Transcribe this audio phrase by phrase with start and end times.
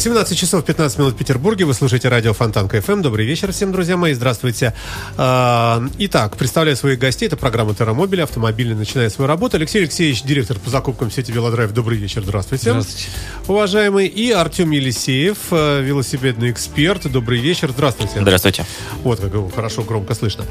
[0.00, 1.66] 17 часов 15 минут в Петербурге.
[1.66, 3.02] Вы слушаете радио Фонтанка FM.
[3.02, 4.14] Добрый вечер всем, друзья мои.
[4.14, 4.72] Здравствуйте.
[5.18, 7.26] А, Итак, представляю своих гостей.
[7.26, 8.22] Это программа Террамобиля.
[8.22, 9.58] Автомобильный начинает свою работу.
[9.58, 11.72] Алексей Алексеевич, директор по закупкам сети Велодрайв.
[11.72, 12.22] Добрый вечер.
[12.22, 12.70] Здравствуйте.
[12.70, 13.08] Здравствуйте.
[13.46, 14.06] Уважаемый.
[14.06, 17.06] И Артем Елисеев, э, велосипедный эксперт.
[17.12, 17.70] Добрый вечер.
[17.70, 18.22] Здравствуйте.
[18.22, 18.64] Здравствуйте.
[19.02, 20.46] Вот как его хорошо, громко слышно.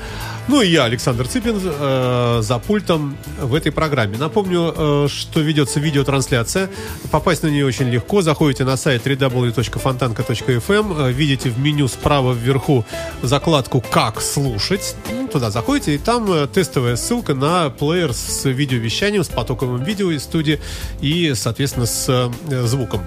[0.47, 4.15] Ну и я, Александр Цыпин, э, за пультом в этой программе.
[4.15, 6.69] Напомню, э, что ведется видеотрансляция.
[7.09, 8.21] Попасть на нее очень легко.
[8.21, 9.07] Заходите на сайт
[9.39, 12.85] www.fontanka.fm, э, видите в меню справа вверху
[13.21, 14.95] закладку «Как слушать».
[15.11, 20.11] Ну, туда заходите, и там э, тестовая ссылка на плеер с видеовещанием, с потоковым видео
[20.11, 20.59] из студии
[21.01, 23.01] и, соответственно, с э, звуком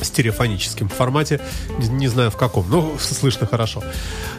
[0.00, 1.40] стереофоническом формате,
[1.78, 3.82] не, знаю в каком, но слышно хорошо.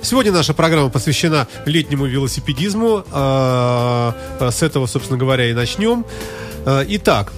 [0.01, 3.03] Сегодня наша программа посвящена летнему велосипедизму.
[3.11, 6.05] С этого, собственно говоря, и начнем.
[6.67, 7.31] Итак,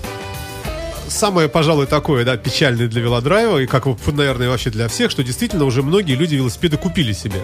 [1.08, 5.66] самое, пожалуй, такое, да, печальное для велодрайва, и как, наверное, вообще для всех, что действительно
[5.66, 7.44] уже многие люди велосипеды купили себе.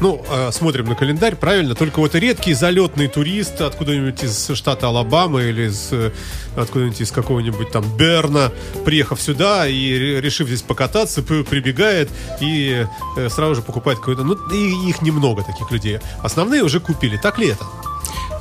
[0.00, 5.42] Ну, э, смотрим на календарь, правильно, только вот редкий залетный турист откуда-нибудь из штата Алабама
[5.42, 6.10] или из, э,
[6.56, 8.50] откуда-нибудь из какого-нибудь там Берна,
[8.86, 12.08] приехав сюда и ре- решив здесь покататься, прибегает
[12.40, 12.86] и
[13.18, 14.24] э, сразу же покупает какой-то...
[14.24, 15.98] Ну, и их немного таких людей.
[16.22, 17.18] Основные уже купили.
[17.18, 17.66] Так ли это?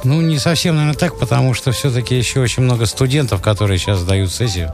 [0.04, 4.32] Ну, не совсем, наверное, так, потому что все-таки еще очень много студентов, которые сейчас сдают
[4.32, 4.74] сессию.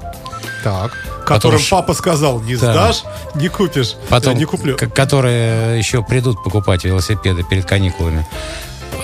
[0.64, 0.92] Так.
[1.26, 2.72] Которым что- папа сказал, не Да.
[2.74, 3.04] сдашь,
[3.36, 4.78] не купишь, Потом, э, не куплю.
[4.78, 8.26] которые еще придут покупать велосипеды перед каникулами.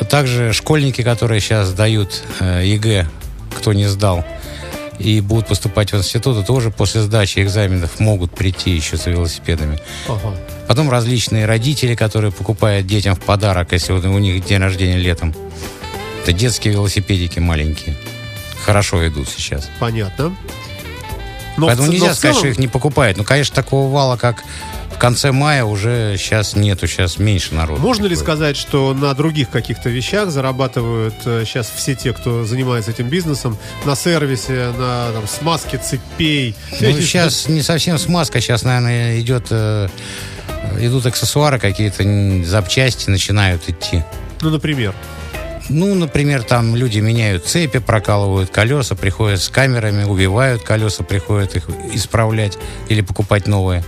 [0.09, 3.07] Также школьники, которые сейчас сдают э, ЕГЭ,
[3.57, 4.23] кто не сдал,
[4.99, 9.79] и будут поступать в институты, тоже после сдачи экзаменов могут прийти еще за велосипедами.
[10.07, 10.35] Ага.
[10.67, 15.33] Потом различные родители, которые покупают детям в подарок, если у них день рождения летом.
[16.21, 17.95] Это детские велосипедики маленькие.
[18.63, 19.69] Хорошо идут сейчас.
[19.79, 20.35] Понятно.
[21.57, 23.17] Но Поэтому в но нельзя в сказать, целом- что их не покупают.
[23.17, 24.43] Ну, конечно, такого вала, как
[24.93, 27.81] в конце мая, уже сейчас нету, сейчас меньше народу.
[27.81, 33.07] Можно ли сказать, что на других каких-то вещах зарабатывают сейчас все те, кто занимается этим
[33.09, 36.55] бизнесом, на сервисе, на там, смазке цепей?
[36.79, 39.89] Ну, сейчас не совсем смазка, сейчас, наверное, идет, э,
[40.79, 42.03] идут аксессуары какие-то,
[42.45, 44.03] запчасти начинают идти.
[44.41, 44.93] Ну, например.
[45.73, 51.69] Ну, например, там люди меняют цепи, прокалывают колеса, приходят с камерами, убивают колеса, приходят их
[51.93, 52.57] исправлять
[52.89, 53.81] или покупать новые.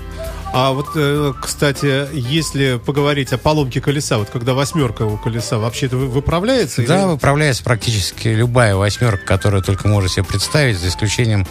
[0.56, 5.88] А вот, э, кстати, если поговорить о поломке колеса, вот когда восьмерка у колеса, вообще
[5.88, 6.86] это вы- выправляется?
[6.86, 11.47] Да, или- выправляется практически любая восьмерка, которую только можно себе представить, за исключением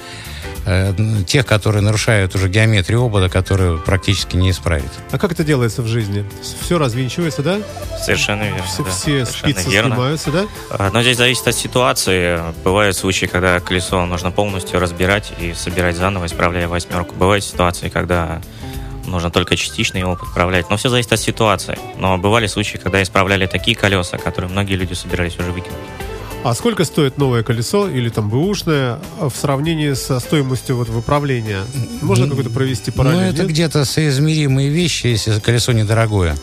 [0.64, 0.94] э,
[1.26, 4.84] тех, которые нарушают уже геометрию обода, которые практически не исправить.
[5.10, 6.24] А как это делается в жизни?
[6.60, 7.58] Все развинчивается, да?
[8.00, 8.62] Совершенно верно.
[8.62, 9.94] Все, да, все совершенно спицы верно.
[9.96, 10.44] снимаются, да?
[10.70, 12.40] А, Но здесь зависит от ситуации.
[12.62, 17.16] Бывают случаи, когда колесо нужно полностью разбирать и собирать заново, исправляя восьмерку.
[17.16, 18.40] Бывают ситуации, когда
[19.06, 20.70] нужно только частично его подправлять.
[20.70, 21.78] Но все зависит от ситуации.
[21.98, 25.78] Но бывали случаи, когда исправляли такие колеса, которые многие люди собирались уже выкинуть.
[26.44, 31.62] А сколько стоит новое колесо или там бэушное а, в сравнении со стоимостью вот выправления?
[32.00, 33.20] Можно какой-то провести параллель?
[33.20, 36.36] Ну, это где-то соизмеримые вещи, если колесо недорогое.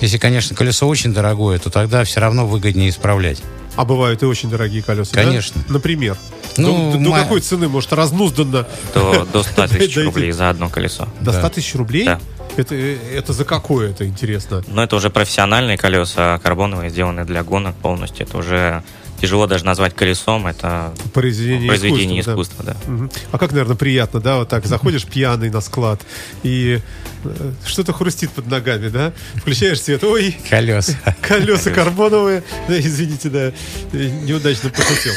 [0.00, 3.42] Если, конечно, колесо очень дорогое, то тогда все равно выгоднее исправлять.
[3.78, 5.22] А бывают и очень дорогие колеса, да?
[5.22, 5.62] Конечно.
[5.68, 6.16] Например?
[6.56, 7.68] Ну, до, до ма- какой цены?
[7.68, 11.06] Может, разнузданно До, до 100 тысяч рублей за одно колесо.
[11.20, 11.48] до 100 Да.
[11.48, 12.04] тысяч рублей?
[12.04, 12.18] Да.
[12.56, 14.64] Это, это за какое это, интересно?
[14.66, 18.26] Но это уже профессиональные колеса, а карбоновые, сделанные для гонок полностью.
[18.26, 18.82] Это уже
[19.20, 20.46] тяжело даже назвать колесом.
[20.46, 22.72] Это Произведение, произведение искусства, да.
[22.72, 22.92] искусства, да.
[22.92, 23.10] Мгм.
[23.32, 26.00] А как, наверное, приятно, да, вот так заходишь пьяный на склад
[26.42, 26.80] и
[27.24, 29.12] э, что-то хрустит под ногами, да?
[29.36, 30.94] Включаешь свет, ой, Колеса.
[31.20, 32.42] колеса карбоновые.
[32.68, 33.52] Да, извините, да,
[33.92, 35.12] э, неудачно пошутил.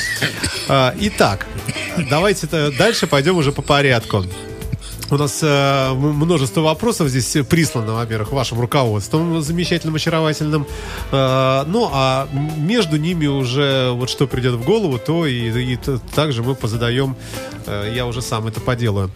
[0.68, 1.46] А, итак,
[2.10, 4.26] давайте дальше пойдем уже по порядку.
[5.12, 10.66] У нас э, множество вопросов здесь прислано, во-первых, вашим руководством замечательным, очаровательным.
[11.12, 15.78] Э, ну, а между ними уже вот что придет в голову, то и, и
[16.16, 17.18] также мы позадаем,
[17.66, 19.12] э, я уже сам это поделаю.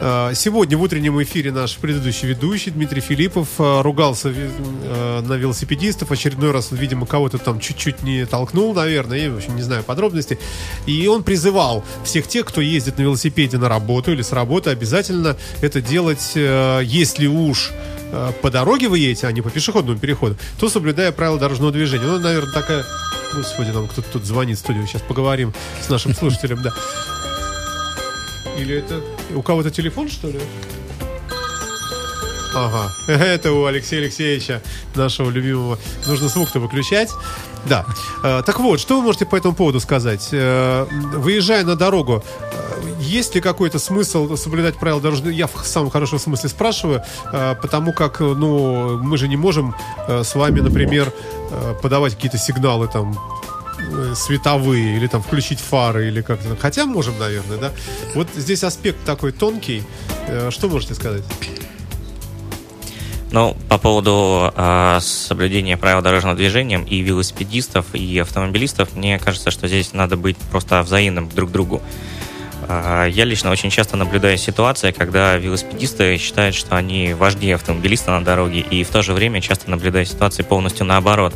[0.00, 6.10] Э, сегодня в утреннем эфире наш предыдущий ведущий Дмитрий Филиппов э, ругался э, на велосипедистов,
[6.10, 10.38] очередной раз, видимо, кого-то там чуть-чуть не толкнул, наверное, я, в общем, не знаю подробностей.
[10.86, 15.33] И он призывал всех тех, кто ездит на велосипеде на работу или с работы, обязательно
[15.60, 17.70] это делать, э, если уж
[18.12, 22.06] э, по дороге вы едете, а не по пешеходному переходу, то соблюдая правила дорожного движения.
[22.06, 22.84] Ну, наверное, такая
[23.34, 24.86] Господи, нам кто-то тут звонит в студию.
[24.86, 25.52] Сейчас поговорим
[25.82, 26.72] с нашим слушателем, да.
[28.58, 29.02] Или это...
[29.34, 30.38] У кого-то телефон, что ли?
[32.54, 34.62] Ага, это у Алексея Алексеевича,
[34.94, 35.78] нашего любимого.
[36.06, 37.10] Нужно звук-то выключать.
[37.66, 37.84] Да.
[38.22, 40.28] Э, Так вот, что вы можете по этому поводу сказать?
[40.32, 42.54] Э, Выезжая на дорогу, э,
[43.00, 47.02] есть ли какой-то смысл соблюдать правила дорожного Я в самом хорошем смысле спрашиваю,
[47.62, 49.74] потому как, ну, мы же не можем
[50.08, 51.12] с вами, например,
[51.82, 53.18] подавать какие-то сигналы там
[54.14, 56.56] световые или там включить фары или как-то.
[56.56, 57.72] Хотя можем, наверное, да.
[58.14, 59.82] Вот здесь аспект такой тонкий.
[60.50, 61.22] Что можете сказать?
[63.34, 69.66] Ну, по поводу э, соблюдения правил дорожного движения и велосипедистов, и автомобилистов, мне кажется, что
[69.66, 71.82] здесь надо быть просто взаимным друг к другу.
[72.68, 78.24] Э, я лично очень часто наблюдаю ситуации, когда велосипедисты считают, что они важнее автомобилиста на
[78.24, 81.34] дороге, и в то же время часто наблюдаю ситуации полностью наоборот.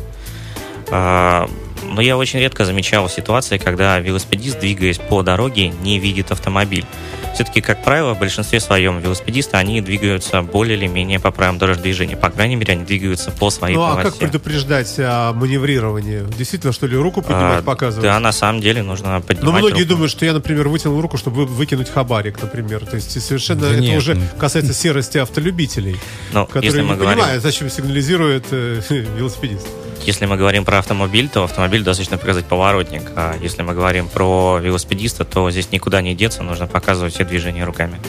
[0.91, 1.47] Э,
[1.83, 6.85] но я очень редко замечал ситуации, когда велосипедист, двигаясь по дороге, не видит автомобиль.
[7.33, 11.83] Все-таки, как правило, в большинстве своем велосипедисты, они двигаются более или менее по правилам дорожного
[11.83, 12.17] движения.
[12.17, 14.09] По крайней мере, они двигаются по своей Ну а полосе.
[14.09, 16.23] как предупреждать о маневрировании?
[16.37, 18.03] Действительно, что ли, руку поднимать, А, показывать?
[18.03, 19.89] Да, на самом деле нужно Но поднимать Ну, многие руку.
[19.93, 22.85] думают, что я, например, вытянул руку, чтобы вы- выкинуть хабарик, например.
[22.85, 24.21] То есть совершенно Да это нет, уже ну.
[24.37, 25.97] касается серости автолюбителей,
[26.33, 28.81] Ну, которые если не говорим, понимают, зачем сигнализирует э,
[29.17, 29.67] велосипедист.
[30.05, 33.03] Если мы говорим про автомобиль, то автомобиль достаточно показать поворотник.
[33.15, 37.63] А если мы говорим про велосипедиста, то здесь никуда не деться, нужно показывать все движения
[37.63, 37.99] руками.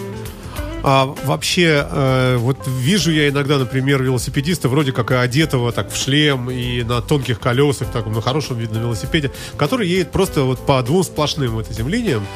[0.83, 5.97] А вообще, э, вот вижу я иногда, например, велосипедиста вроде как и одетого так в
[5.97, 10.83] шлем и на тонких колесах, так, на хорошем видном велосипеде, который едет просто вот по
[10.83, 12.27] двум сплошным вот этим линиям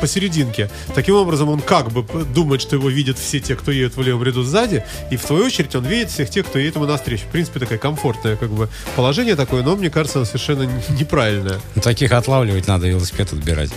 [0.00, 0.70] посерединке.
[0.94, 4.22] Таким образом, он как бы думает, что его видят все те, кто едет в левом
[4.22, 7.24] ряду сзади, и в свою очередь он видит всех тех, кто едет ему навстречу.
[7.24, 10.68] В принципе, такое комфортное как бы положение такое, но мне кажется, оно совершенно
[10.98, 11.60] неправильное.
[11.74, 13.70] Ну, Таких отлавливать надо велосипед отбирать,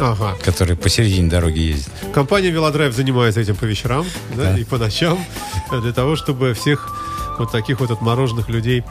[0.00, 0.36] Ага.
[0.44, 1.92] которые посередине дороги ездят.
[2.12, 4.06] Компания Велодрайв занимается этим по вечерам
[4.36, 4.58] да, Да.
[4.58, 5.24] и по ночам
[5.72, 6.94] э, для того, чтобы всех
[7.38, 8.84] вот таких вот отмороженных людей.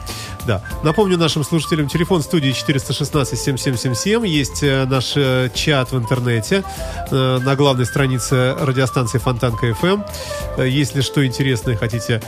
[0.46, 0.62] Да.
[0.82, 4.26] Напомню нашим слушателям, телефон студии 416-7777.
[4.26, 6.64] Есть э, наш э, чат в интернете
[7.10, 10.04] э, на главной странице радиостанции Фонтанка FM.
[10.56, 12.22] Э, Если что интересное хотите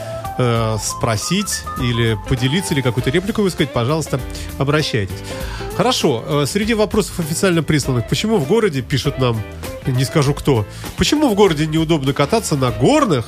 [0.81, 4.19] спросить или поделиться, или какую-то реплику высказать, пожалуйста,
[4.57, 5.19] обращайтесь.
[5.77, 6.45] Хорошо.
[6.47, 9.39] Среди вопросов официально присланных, почему в городе, пишут нам,
[9.85, 10.65] не скажу кто,
[10.97, 13.25] почему в городе неудобно кататься на горных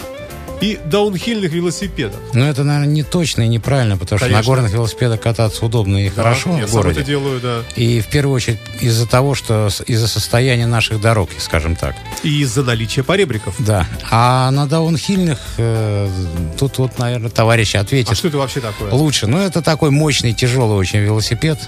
[0.63, 2.19] и даунхильных велосипедах?
[2.33, 4.42] Но это, наверное, не точно и неправильно, потому что Конечно.
[4.42, 7.01] на горных велосипедах кататься удобно и хорошо я в городе.
[7.01, 7.60] это делаю, да.
[7.75, 11.95] И в первую очередь из-за того, что из-за состояния наших дорог, скажем так.
[12.24, 13.56] И из-за наличия поребриков.
[13.60, 13.86] Да.
[14.10, 16.10] А на даунхильных э,
[16.57, 18.92] тут вот, наверное, товарищ ответит А что это вообще такое?
[18.92, 19.27] лучше.
[19.27, 21.59] Ну, это такой мощный, тяжелый очень велосипед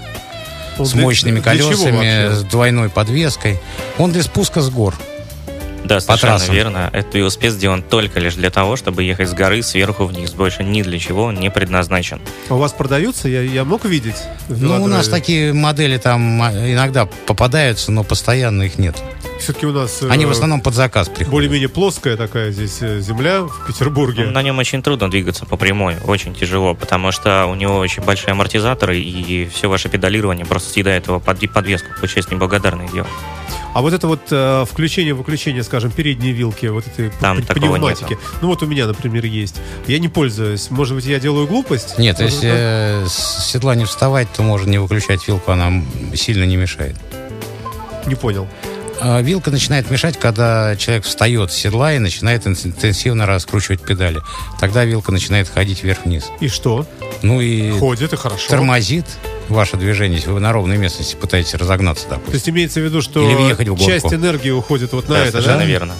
[0.78, 3.58] Он с мощными колесами, с двойной подвеской.
[3.98, 4.94] Он для спуска с гор.
[5.86, 6.54] Да, совершенно трассам.
[6.54, 6.90] верно.
[6.92, 10.32] Этот велосипед сделан только лишь для того, чтобы ехать с горы сверху вниз.
[10.32, 12.20] Больше ни для чего он не предназначен.
[12.48, 13.28] А у вас продаются?
[13.28, 14.16] Я, я мог видеть?
[14.48, 18.96] Ну, у нас такие модели там а, иногда попадаются, но постоянно их нет.
[19.38, 20.02] Все-таки у нас...
[20.02, 21.30] э, Они в основном под заказ приходят.
[21.30, 24.24] Более-менее плоская такая здесь э, земля в Петербурге.
[24.24, 28.02] Ну, На нем очень трудно двигаться по прямой, очень тяжело, потому что у него очень
[28.02, 31.88] большие амортизаторы, и все ваше педалирование просто съедает его под подвеску.
[32.00, 33.06] Получается неблагодарное дело.
[33.76, 38.16] А вот это вот э, включение-выключение, скажем, передние вилки, вот этой Там пневматики.
[38.40, 39.60] Ну вот у меня, например, есть.
[39.86, 40.70] Я не пользуюсь.
[40.70, 41.98] Может быть, я делаю глупость?
[41.98, 45.82] Нет, Может, если э, с седла не вставать, то можно не выключать вилку, она
[46.14, 46.96] сильно не мешает.
[48.06, 48.48] Не понял.
[49.00, 54.20] А вилка начинает мешать, когда человек встает с седла и начинает интенсивно раскручивать педали.
[54.60, 56.30] Тогда вилка начинает ходить вверх-вниз.
[56.40, 56.86] И что?
[57.22, 58.48] Ну и Ходит, и хорошо.
[58.48, 59.06] тормозит
[59.48, 62.34] ваше движение, если вы на ровной местности пытаетесь разогнаться, То допустим.
[62.34, 63.84] есть имеется в виду, что Или въехать в горку.
[63.86, 65.64] часть энергии уходит вот на да, это, совершенно да?
[65.64, 65.94] верно.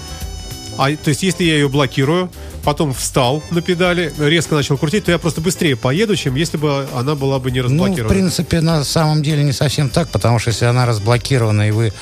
[0.78, 2.30] А, то есть, если я ее блокирую,
[2.66, 6.88] потом встал на педали, резко начал крутить, то я просто быстрее поеду, чем если бы
[6.96, 8.12] она была бы не Ну, в разблокирована.
[8.12, 11.92] принципе, на самом деле не совсем так, потому что если она разблокирована, и вы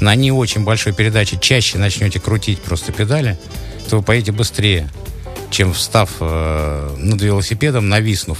[0.00, 3.38] на не очень большой передаче чаще начнете крутить просто педали,
[3.90, 4.88] то вы поедете быстрее,
[5.50, 8.38] чем встав э, над велосипедом, нависнув,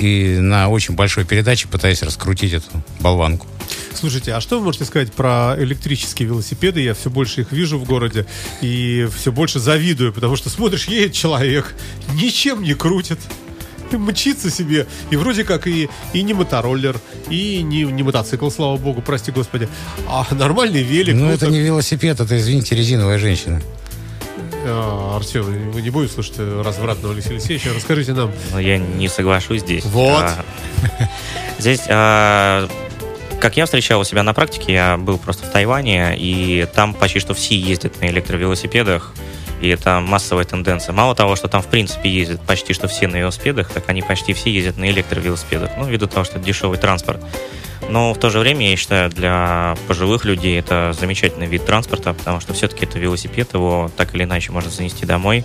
[0.00, 3.46] и на очень большой передаче пытаясь раскрутить эту болванку.
[3.94, 6.80] Слушайте, а что вы можете сказать про электрические велосипеды?
[6.80, 8.26] Я все больше их вижу в городе
[8.60, 11.74] и все больше завидую, потому что смотришь, едет человек,
[12.14, 13.18] ничем не крутит,
[13.92, 16.98] и мчится себе, и вроде как и, и не мотороллер,
[17.28, 19.68] и не, не мотоцикл, слава богу, прости господи,
[20.08, 21.14] а нормальный велик.
[21.14, 23.60] Ну, ну, это так- не велосипед, это, извините, резиновая женщина.
[24.64, 27.70] А, Артем, вы не будете слушать развратного Алексея Алексеевича?
[27.74, 28.30] Расскажите нам.
[28.52, 29.84] Но я не соглашусь здесь.
[29.84, 30.22] Вот.
[30.22, 30.44] А,
[31.58, 32.68] Здесь а,
[33.40, 37.20] как я встречал у себя на практике, я был просто в Тайване, и там почти
[37.20, 39.12] что все ездят на электровелосипедах,
[39.62, 40.92] и это массовая тенденция.
[40.92, 44.34] Мало того, что там в принципе ездят почти что все на велосипедах, так они почти
[44.34, 47.20] все ездят на электровелосипедах, ну, ввиду того, что это дешевый транспорт.
[47.88, 52.40] Но в то же время, я считаю, для пожилых людей это замечательный вид транспорта, потому
[52.40, 55.44] что все-таки это велосипед, его так или иначе можно занести домой.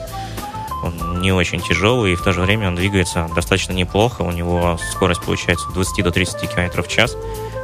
[0.83, 4.21] Он не очень тяжелый, и в то же время он двигается достаточно неплохо.
[4.21, 7.17] У него скорость получается от 20 до 30 км в час.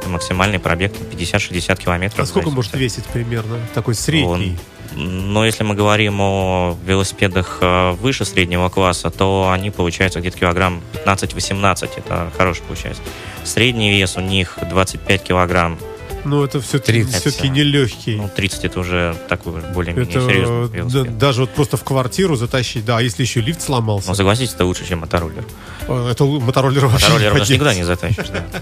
[0.06, 2.20] Максимальный пробег 50-60 километров.
[2.20, 3.58] А сколько может весить примерно?
[3.74, 4.56] Такой средний?
[4.94, 10.82] Но если мы говорим о велосипедах э, выше среднего класса, то они получаются где-то килограмм
[11.06, 11.90] 15-18.
[11.96, 13.02] Это хороший получается.
[13.44, 15.78] Средний вес у них 25 килограмм.
[16.24, 18.16] Ну, это все-таки, все-таки нелегкий.
[18.16, 22.98] Ну, 30 это уже такой более-менее серьезный да, Даже вот просто в квартиру затащить, да,
[22.98, 24.08] а если еще лифт сломался.
[24.08, 25.44] Ну, согласитесь, это лучше, чем мотороллер.
[25.88, 28.44] Э, это мотороллер вообще Мотороллер не никуда не затащишь, да.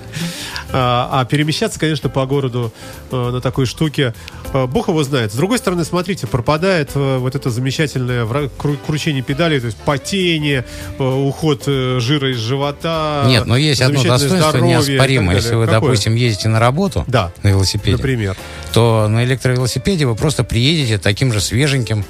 [0.72, 2.72] А, а перемещаться, конечно, по городу
[3.10, 4.14] э, на такой штуке,
[4.52, 5.32] э, бог его знает.
[5.32, 8.48] С другой стороны, смотрите, пропадает вот это замечательное
[8.86, 10.64] кручение педали, то есть потение,
[10.96, 13.24] уход жира из живота.
[13.26, 15.36] Нет, но есть одно достоинство неоспоримое.
[15.36, 15.80] Если вы, Какое?
[15.80, 17.96] допустим, ездите на работу, да велосипеде.
[17.96, 18.36] Например.
[18.72, 22.04] То на электровелосипеде вы просто приедете таким же свеженьким,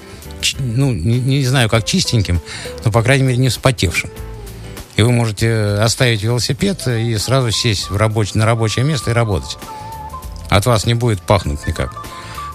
[0.59, 2.40] ну, не, не знаю, как чистеньким,
[2.85, 4.11] но, по крайней мере, не вспотевшим.
[4.97, 9.56] И вы можете оставить велосипед и сразу сесть в рабочий, на рабочее место и работать.
[10.49, 12.04] От вас не будет пахнуть никак.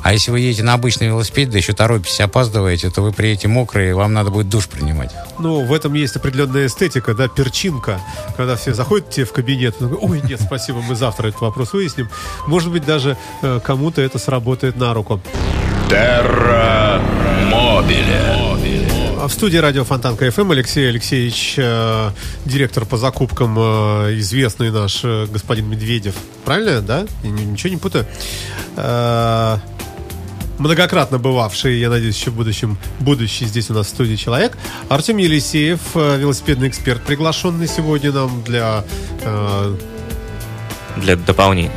[0.06, 3.90] А если вы едете на обычный велосипед, да еще торопитесь, опаздываете, то вы приедете мокрые,
[3.90, 5.10] и вам надо будет душ принимать.
[5.40, 8.00] Ну, в этом есть определенная эстетика, да, перчинка.
[8.38, 12.08] Когда все заходят тебе в кабинет, ой, нет, спасибо, мы завтра этот вопрос выясним.
[12.46, 15.20] Может быть, даже э, кому-то это сработает на руку.
[15.90, 17.02] Терра
[17.52, 18.46] Мобиле.
[19.20, 22.12] А в студии радио Фонтан КФМ Алексей Алексеевич, э,
[22.46, 26.14] директор по закупкам, э, известный наш э, господин Медведев.
[26.44, 27.08] Правильно, да?
[27.24, 28.06] Я ничего не путаю.
[30.58, 34.58] Многократно бывавший, я надеюсь, еще в будущем, будущий здесь у нас в студии человек.
[34.90, 38.84] Артем Елисеев, э, велосипедный эксперт, приглашенный сегодня нам для...
[39.24, 39.76] Э,
[40.98, 41.72] для дополнения.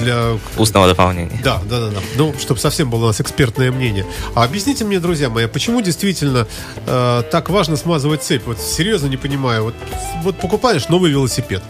[0.00, 0.38] Для...
[0.56, 1.38] Устного дополнения.
[1.44, 2.00] Да, да, да, да.
[2.16, 4.06] Ну, чтобы совсем было у нас экспертное мнение.
[4.34, 6.46] А объясните мне, друзья мои, почему действительно
[6.86, 8.46] э, так важно смазывать цепь?
[8.46, 9.64] Вот серьезно не понимаю.
[9.64, 9.74] Вот,
[10.22, 11.62] вот покупаешь новый велосипед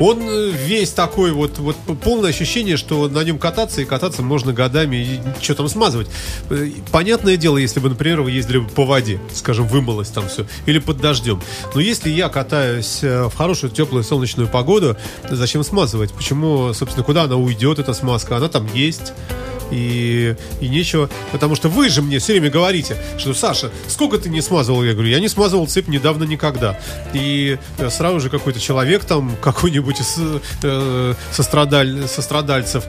[0.00, 4.52] он э, весь такой вот, вот полное ощущение, что на нем кататься, и кататься можно
[4.52, 6.08] годами, и что там смазывать.
[6.48, 10.78] Э, понятное дело, если бы, например, вы ездили по воде, скажем, вымылось там все, или
[10.78, 11.40] под дождем.
[11.74, 14.96] Но если я катаюсь э, в хорошую теплую солнечную погоду,
[15.28, 16.12] зачем смазывать?
[16.12, 18.36] Почему, собственно, куда она уйдет, эта смазка?
[18.36, 19.12] Она там есть
[19.70, 21.08] и, и нечего.
[21.32, 24.84] Потому что вы же мне все время говорите, что Саша, сколько ты не смазывал?
[24.84, 26.78] Я говорю, я не смазывал цепь недавно никогда.
[27.12, 30.18] И э, сразу же какой-то человек там, какой-нибудь из
[30.62, 32.84] э, сострадаль, сострадальцев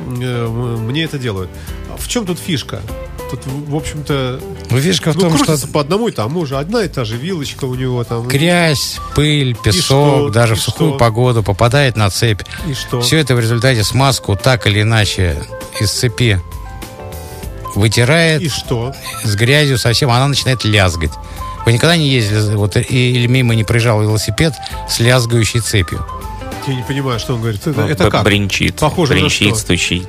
[0.00, 1.50] э, мне это делают.
[1.98, 2.80] В чем тут фишка?
[3.32, 4.40] Тут, в общем-то...
[4.68, 5.56] Ну, фишка в ну, том, что...
[5.68, 6.58] по одному и тому же.
[6.58, 8.28] Одна и та же вилочка у него там.
[8.28, 10.28] Грязь, пыль, песок, что?
[10.28, 10.98] даже в сухую что?
[10.98, 12.42] погоду попадает на цепь.
[12.68, 13.00] И что?
[13.00, 15.42] Все это в результате смазку так или иначе
[15.80, 16.42] из цепи
[17.74, 18.42] вытирает.
[18.42, 18.92] И что?
[19.24, 21.12] С грязью совсем, она начинает лязгать.
[21.64, 24.52] Вы никогда не ездили, вот, или мимо не проезжал велосипед
[24.90, 26.04] с лязгающей цепью?
[26.66, 27.66] Я не понимаю, что он говорит.
[27.66, 28.24] Это, это как?
[28.24, 28.76] Бринчит.
[28.76, 29.64] Похоже бринчит, на что?
[29.64, 30.08] стучит.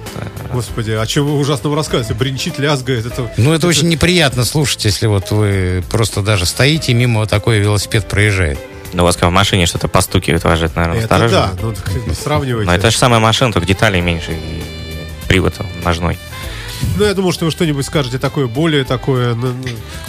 [0.51, 2.13] Господи, а чем вы ужасного рассказываете?
[2.13, 3.05] Бринчит, лязгает.
[3.05, 7.22] Это, ну, это, это очень неприятно слушать, если вот вы просто даже стоите, и мимо
[7.22, 8.60] вот такой велосипед проезжает.
[8.93, 11.74] Ну, у вас как в машине что-то постукивает, вас же это, наверное, это да, ну,
[12.13, 12.69] сравнивайте.
[12.69, 14.63] Но это же самая машина, только деталей меньше, и
[15.27, 16.19] привод ножной.
[16.98, 19.33] Ну, я думал, что вы что-нибудь скажете такое более такое...
[19.33, 19.53] Ну,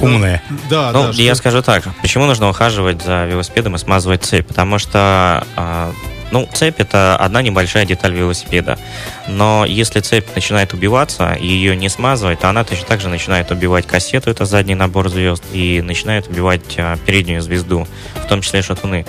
[0.00, 0.42] ну Умное.
[0.68, 1.10] Да, ну, да.
[1.12, 1.36] Я что...
[1.36, 1.84] скажу так.
[2.02, 4.46] Почему нужно ухаживать за велосипедом и смазывать цепь?
[4.46, 5.92] Потому что а,
[6.30, 8.78] ну, цепь это одна небольшая деталь велосипеда.
[9.28, 13.50] Но если цепь начинает убиваться, и ее не смазывать, то она точно так же начинает
[13.50, 18.62] убивать кассету, это задний набор звезд, и начинает убивать а, переднюю звезду, в том числе
[18.62, 19.06] шатуны.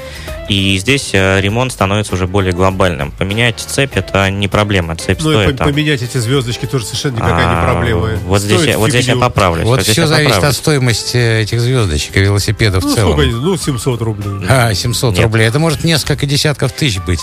[0.48, 3.12] И здесь а, ремонт становится уже более глобальным.
[3.12, 4.96] Поменять цепь это не проблема.
[4.96, 5.50] Цепь ну стоит.
[5.50, 5.68] И там...
[5.68, 8.20] поменять эти звездочки тоже совершенно никакая а, не проблема.
[8.26, 9.66] Вот здесь, вот здесь я поправлюсь.
[9.66, 10.58] Вот, вот все зависит поправлюсь.
[10.58, 13.14] от стоимости этих звездочек и велосипедов ну, в целом.
[13.14, 13.32] Сколько?
[13.32, 14.48] Ну, 700 рублей.
[14.48, 15.24] А, 700 Нет.
[15.24, 15.48] рублей.
[15.48, 17.22] Это может несколько десятков тысяч быть.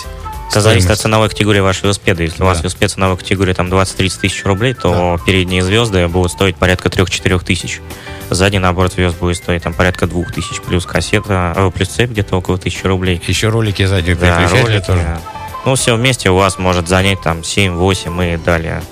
[0.53, 2.21] Это зависит от ценовой категории вашего велосипеда.
[2.21, 2.43] Если да.
[2.43, 5.25] у вас велосипед ценовой категории там 20-30 тысяч рублей, то да.
[5.25, 7.81] передние звезды будут стоить порядка 3-4 тысяч.
[8.29, 12.37] Задний набор звезд будет стоить там порядка 2 тысяч, плюс кассета, э, плюс цепь где-то
[12.37, 13.21] около 1000 рублей.
[13.25, 15.19] Еще ролики заднего да, ролики, тоже.
[15.65, 18.83] Ну, все вместе у вас может занять там 7-8 и далее.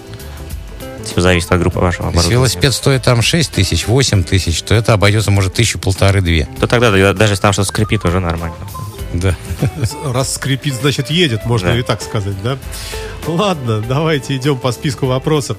[1.05, 2.23] Все зависит от группы вашего оборудования.
[2.23, 6.47] Если велосипед стоит там 6 тысяч, 8 тысяч, то это обойдется, может, тысячу полторы-две.
[6.59, 8.55] То тогда даже если там что-то скрипит, уже нормально.
[9.13, 9.35] Да.
[10.05, 11.79] Раз скрипит, значит едет, можно Да.
[11.79, 12.57] и так сказать, да?
[13.27, 15.55] Ладно, давайте идем по списку вопросов.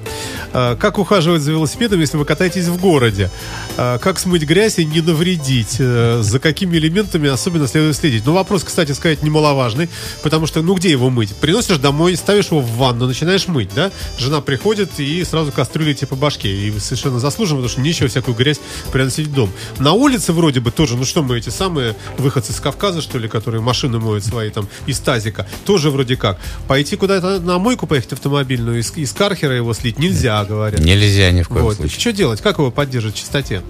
[0.53, 3.31] А, Как ухаживать за велосипедом, если вы катаетесь в городе?
[3.77, 5.77] А, Как смыть грязь и не навредить?
[5.79, 8.25] Э, За какими элементами особенно следует следить?
[8.27, 9.89] Ну, вопрос, кстати сказать, немаловажный,
[10.25, 11.37] потому что, ну, где его мыть?
[11.37, 13.93] Приносишь домой, ставишь его в ванну, начинаешь мыть, да?
[14.19, 16.49] Жена приходит и сразу кастрюлей тебе по башке.
[16.51, 18.59] И совершенно заслуженно, потому что нечего всякую грязь
[18.91, 19.51] приносить в дом.
[19.79, 23.29] На улице вроде бы тоже, ну что мы, эти самые выходцы с Кавказа, что ли,
[23.29, 26.39] которые машины моют свои там из тазика, тоже вроде как.
[26.69, 30.81] Пойти куда-то на мойку поехать автомобильную, из, из кархера его слить нельзя, говорят.
[30.81, 31.77] Нельзя ни в коем Вот.
[31.77, 31.99] случае.
[32.01, 32.41] Что делать?
[32.41, 33.63] Как его поддерживать в чистоте?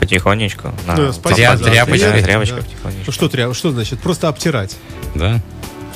[0.00, 0.72] Потихонечку.
[0.86, 2.08] на- Ну, спасибо Тря- тряпочкой.
[2.10, 2.24] ответ.
[2.24, 2.64] Тряпочкой Да.
[2.64, 3.02] потихонечку.
[3.06, 3.54] Ну, что, тря...
[3.54, 4.00] что значит?
[4.00, 4.76] Просто обтирать.
[5.14, 5.40] Да.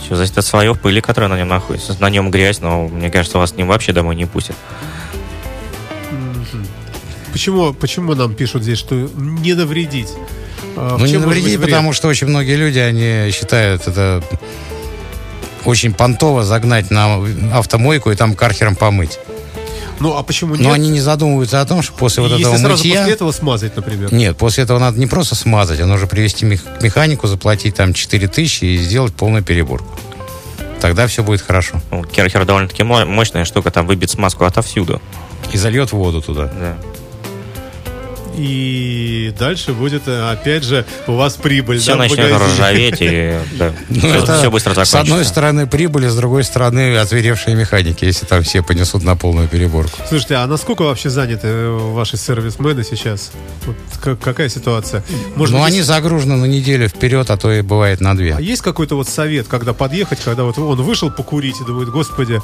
[0.05, 1.97] Все зависит от слоев пыли, которая на нем находится.
[2.01, 4.57] На нем грязь, но мне кажется, вас с ним вообще домой не пустят.
[7.33, 10.09] Почему, почему нам пишут здесь, что не навредить?
[10.77, 14.23] А, Ну, не навреди, потому что очень многие люди, они считают это
[15.65, 17.19] очень понтово загнать на
[17.55, 19.19] автомойку и там кархером помыть.
[20.01, 20.65] Ну, а почему нет?
[20.65, 22.99] Но они не задумываются о том, что после вот Если этого сразу мытья...
[23.01, 24.13] после этого смазать, например.
[24.13, 27.95] Нет, после этого надо не просто смазать, а нужно привести мех- к механику, заплатить там
[27.95, 29.87] 4 тысячи и сделать полную переборку.
[30.81, 31.81] Тогда все будет хорошо.
[31.93, 35.01] Ну, Керхер довольно-таки мо- мощная штука, там выбит смазку отовсюду.
[35.53, 36.47] И зальет воду туда.
[36.47, 36.77] Да.
[38.37, 41.79] И дальше будет, э, опять же, у вас прибыль.
[41.79, 45.01] Все да, начнет ржаветь, и да, Ну, все, это все быстро С закончится.
[45.01, 49.99] одной стороны прибыли, с другой стороны отверевшие механики, если там все понесут на полную переборку.
[50.09, 53.33] Слушайте, а насколько вообще заняты э, ваши сервисмены сейчас?
[53.67, 55.05] Вот какая ситуация?
[55.37, 58.35] Может быть, они загружены на неделю вперед, а то и бывает на две.
[58.35, 62.41] А есть какой-то вот совет, когда подъехать, когда вот он вышел покурить и думает, господи,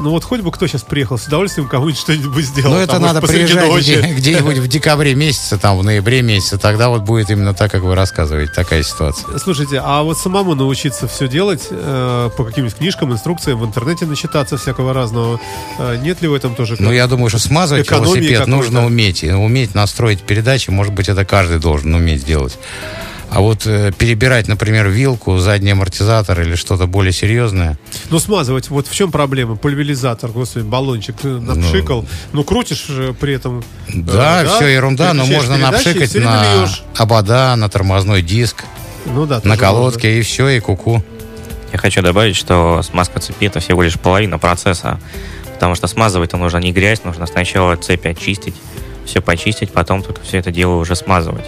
[0.00, 2.74] ну вот хоть бы кто сейчас приехал, с удовольствием кому-нибудь что-нибудь бы сделал.
[2.74, 7.02] Ну, это надо приезжать где- где-нибудь в декабре месяце, там, в ноябре месяце, тогда вот
[7.02, 9.38] будет именно так, как вы рассказываете, такая ситуация.
[9.38, 14.56] Слушайте, а вот самому научиться все делать э, по каким-нибудь книжкам, инструкциям, в интернете начитаться
[14.56, 15.40] всякого разного,
[15.78, 16.76] э, нет ли в этом тоже?
[16.78, 19.22] Ну, я думаю, что смазывать велосипед нужно уметь.
[19.24, 22.58] И Уметь настроить передачи, может быть, это каждый должен уметь делать.
[23.30, 27.78] А вот э, перебирать, например, вилку, задний амортизатор или что-то более серьезное,
[28.10, 29.54] Ну, смазывать, вот в чем проблема?
[29.56, 33.62] Пульверизатор, господи, баллончик ты напшикал, ну, крутишь же при этом...
[33.88, 36.82] э, да, все ерунда, но можно напшикать на льешь.
[36.96, 38.64] обода, на тормозной диск,
[39.06, 41.04] Ну да, на колодке, и все, и куку.
[41.72, 44.98] Я хочу добавить, что смазка цепи это всего лишь половина процесса.
[45.54, 48.54] Потому что смазывать-то нужно не грязь, нужно сначала цепь очистить,
[49.04, 51.44] все почистить, потом только все это дело уже смазывать.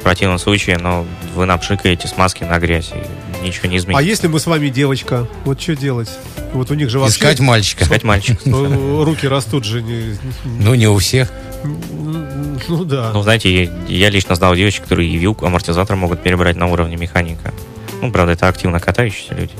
[0.00, 4.06] В противном случае, ну, вы напшикаете смазки на грязь, и ничего не А изменится.
[4.08, 6.08] если мы с вами девочка, вот что делать?
[6.54, 7.16] Вот у них же вообще...
[7.18, 7.84] Искать мальчика.
[7.84, 8.40] Искать мальчик.
[8.46, 9.82] э, Руки растут же.
[9.82, 10.16] не-
[10.58, 11.30] Ну, не у всех.
[11.62, 13.10] Ну да.
[13.12, 16.96] Ну, знаете, я, я лично знал девочек, которые и вилку, амортизатор могут перебрать на уровне
[16.96, 17.52] механика.
[18.00, 19.52] Ну, правда, это активно катающиеся люди.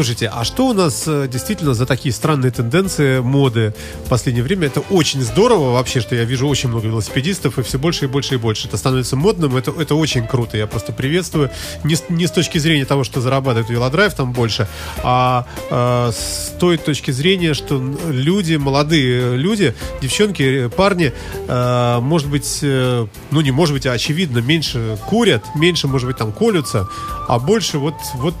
[0.00, 3.74] Слушайте, а что у нас э, действительно за такие странные тенденции моды
[4.06, 4.68] в последнее время?
[4.68, 8.36] Это очень здорово вообще, что я вижу очень много велосипедистов, и все больше и больше
[8.36, 8.66] и больше.
[8.66, 11.50] Это становится модным, это, это очень круто, я просто приветствую.
[11.84, 14.68] Не, не с точки зрения того, что зарабатывает велодрайв там больше,
[15.02, 21.12] а э, с той точки зрения, что люди, молодые люди, девчонки, э, парни,
[21.46, 26.32] э, может быть, ну не может быть, а очевидно, меньше курят, меньше, может быть, там
[26.32, 26.88] колются,
[27.28, 28.34] а больше вот, вот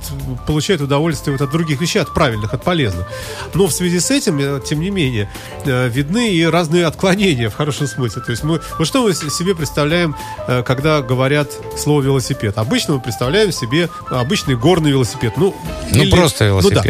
[0.46, 3.06] получают удовольствие вот от других вещей, от правильных, от полезных.
[3.54, 5.30] Но в связи с этим, э, тем не менее,
[5.64, 8.22] э, видны и разные отклонения в хорошем смысле.
[8.22, 10.14] То есть мы, вот что мы себе представляем,
[10.46, 12.58] э, когда говорят слово велосипед?
[12.58, 15.34] Обычно мы представляем себе обычный горный велосипед.
[15.36, 15.54] Ну,
[15.92, 16.82] Ну, или- просто ну да.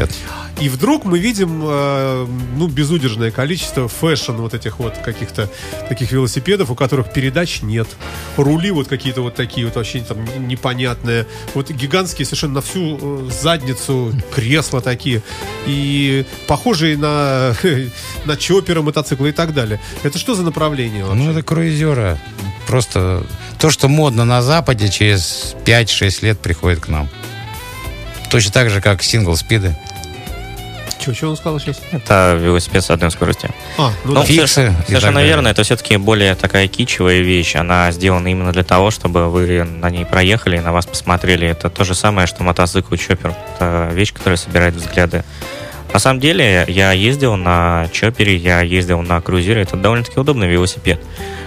[0.60, 5.48] И вдруг мы видим, э, ну, безудержное количество fashion вот этих вот каких-то
[5.88, 7.88] таких велосипедов, у которых передач нет.
[8.36, 11.26] Рули вот какие-то вот такие вот вообще там непонятные.
[11.54, 15.22] Вот гигантские совершенно на всю э, задницу кресла такие.
[15.66, 17.54] И похожие на,
[18.26, 19.80] на чоперы, мотоциклы и так далее.
[20.02, 21.22] Это что за направление вообще?
[21.22, 22.18] Ну, это круизера.
[22.66, 23.26] Просто
[23.58, 27.08] то, что модно на Западе, через 5-6 лет приходит к нам.
[28.30, 29.74] Точно так же, как сингл-спиды.
[31.00, 31.80] Что, что он сказал сейчас?
[31.92, 33.50] Это велосипед с одной скоростью.
[33.78, 34.26] А, ну, Ну, да.
[34.26, 37.56] фиксы совершенно- и верно, это все-таки более такая кичевая вещь.
[37.56, 41.48] Она сделана именно для того, чтобы вы на ней проехали и на вас посмотрели.
[41.48, 43.34] Это то же самое, что мотоцикл Чоппер.
[43.56, 45.24] Это вещь, которая собирает взгляды.
[45.92, 49.62] На самом деле, я ездил на Чоппере, я ездил на Крузере.
[49.62, 51.00] Это довольно-таки удобный велосипед.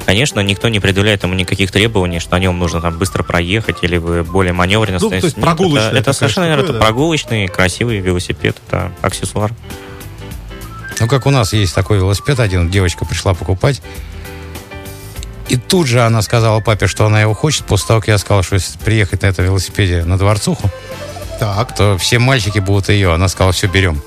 [0.05, 3.95] Конечно, никто не предъявляет ему никаких требований, что на нем нужно там быстро проехать или
[3.97, 5.37] вы более маневренно Ну, то есть.
[5.37, 6.63] Нет, прогулочная Это, это совершенно верно.
[6.63, 6.79] Это да.
[6.79, 8.57] прогулочный, красивый велосипед.
[8.67, 9.51] Это аксессуар.
[10.99, 13.81] Ну, как у нас есть такой велосипед один, девочка пришла покупать.
[15.47, 18.43] И тут же она сказала папе, что она его хочет, после того, как я сказал,
[18.43, 20.69] что если приехать на этом велосипеде на Дворцуху,
[21.39, 21.75] Так.
[21.75, 23.13] то все мальчики будут ее.
[23.13, 24.01] Она сказала, все, берем.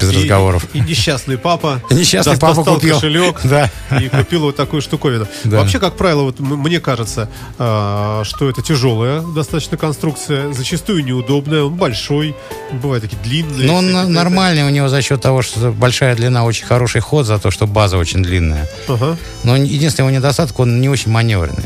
[0.00, 0.66] Без И- разговоров.
[0.74, 1.80] И, несчастный папа.
[1.90, 2.94] Несчастный папа купил.
[2.96, 3.70] кошелек Да.
[4.00, 5.26] и купил вот такую штуковину.
[5.44, 5.58] Да.
[5.60, 11.74] Вообще, как правило, вот мне кажется, а, что это тяжелая достаточно конструкция, зачастую неудобная, он
[11.74, 12.34] большой,
[12.72, 13.66] бывают такие длинные.
[13.66, 14.02] Но он всякие.
[14.04, 17.50] на- нормальный у него за счет того, что большая длина, очень хороший ход, за то,
[17.50, 18.68] что база очень длинная.
[18.88, 19.16] Ага.
[19.44, 21.64] Но единственный его недостаток, он не очень маневренный.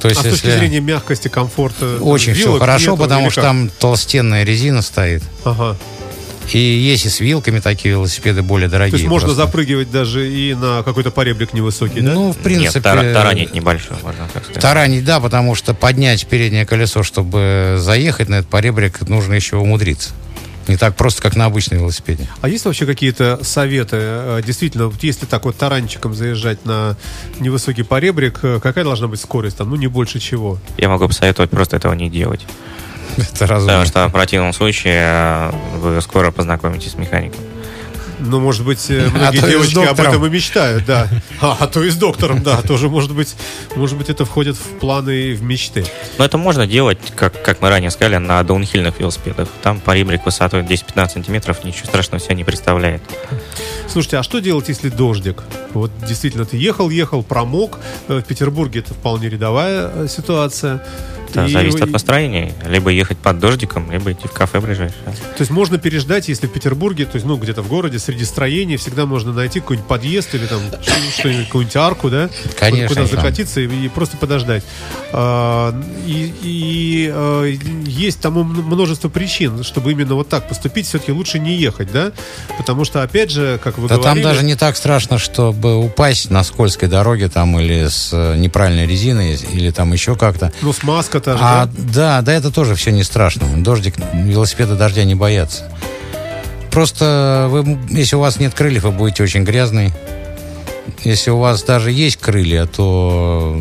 [0.00, 3.42] То есть, А с точки если- зрения мягкости, комфорта, Очень все хорошо, нету потому что
[3.42, 5.22] там толстенная резина стоит.
[5.44, 5.76] Ага.
[6.54, 8.92] И есть и с вилками такие велосипеды более дорогие.
[8.92, 9.44] То есть можно просто.
[9.46, 12.12] запрыгивать даже и на какой-то поребрик невысокий, да?
[12.12, 12.78] Ну, в принципе...
[12.78, 14.62] Нет, тара- таранить небольшой, можно так сказать.
[14.62, 20.10] Таранить, да, потому что поднять переднее колесо, чтобы заехать на этот поребрик, нужно еще умудриться.
[20.68, 22.28] Не так просто, как на обычном велосипеде.
[22.42, 23.96] А есть вообще какие-то советы?
[23.98, 26.96] э, Действительно, вот если так вот таранчиком заезжать на
[27.40, 29.70] невысокий поребрик, э, какая должна быть скорость там?
[29.70, 30.58] Ну, не больше чего.
[30.76, 32.46] Я могу посоветовать просто этого не делать.
[33.34, 33.72] Это разумно.
[33.72, 37.40] Потому что в противном случае э, вы скоро познакомитесь с механиком.
[38.22, 41.08] Ну, может быть, э, многие то и с девочки об этом и мечтают, да.
[41.40, 42.60] А, а то и с доктором, да.
[42.62, 43.34] Тоже, может быть,
[43.76, 45.84] может быть, это входит в планы и в мечты.
[46.18, 49.48] Но это можно делать, как, как мы ранее сказали, на даунхильных велосипедах.
[49.62, 53.02] Там поребрик высотой 10-15 сантиметров ничего страшного себя не представляет.
[53.88, 55.42] Слушайте, а что делать, если дождик?
[55.72, 57.78] Вот действительно, ты ехал, ехал, промок.
[58.08, 60.84] Э, В Петербурге это вполне рядовая ситуация.
[61.30, 62.52] Это И- зависит от настроения.
[62.66, 64.98] Либо ехать под дождиком, либо идти в кафе ближайшее.
[65.04, 68.76] То есть можно переждать, если в Петербурге, то есть, ну, где-то в городе, среди строений,
[68.76, 72.30] всегда можно найти какой-нибудь подъезд или там что- что-нибудь, какую-нибудь арку, да?
[72.58, 73.06] Конечно, Куда да.
[73.06, 74.62] закатиться и, и просто подождать.
[75.12, 75.74] А,
[76.06, 77.44] и и, а,
[77.86, 82.12] есть тому множество причин, чтобы именно вот так поступить, все-таки лучше не ехать, да?
[82.58, 84.24] Потому что, опять же, как вы Да там говорили...
[84.24, 89.36] даже не так страшно, чтобы упасть на скользкой дороге там или с э, неправильной резиной,
[89.52, 90.52] или там еще как-то.
[90.62, 91.72] Ну, смазка та же, А, да?
[91.94, 93.46] да, да, это тоже все не страшно.
[93.62, 95.70] Дождик, велосипеды дождя не боятся.
[96.70, 99.92] Просто вы, если у вас нет крыльев, вы будете очень грязный.
[101.04, 103.60] Если у вас даже есть крылья, то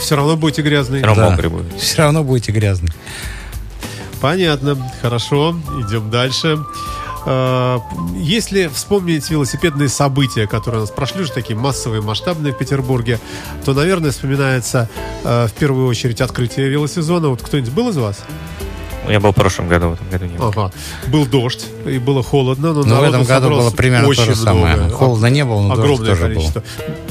[0.00, 1.00] Все равно будете грязные.
[1.00, 1.30] Все равно Да.
[1.30, 1.80] мокрый будет.
[1.80, 2.90] все равно будете грязный.
[4.20, 4.76] Понятно.
[5.02, 5.56] Хорошо.
[5.86, 6.58] Идем дальше.
[7.30, 7.82] А,
[8.14, 13.20] Если вспомнить велосипедные события, которые у нас прошли, уже такие массовые, масштабные в Петербурге,
[13.66, 14.88] то, наверное, вспоминается
[15.24, 17.28] э, в первую очередь открытие велосезона.
[17.28, 18.20] Вот кто-нибудь был из вас?
[19.06, 20.48] Я был в прошлом году, в этом году не был.
[20.48, 20.70] Ага.
[21.06, 24.34] Был дождь, и было холодно, но Но в народу этом году было примерно то же
[24.34, 24.76] самое.
[24.76, 24.92] много.
[24.94, 26.28] Холодно не было, но дождь Огромное тоже был.
[26.34, 26.62] количество.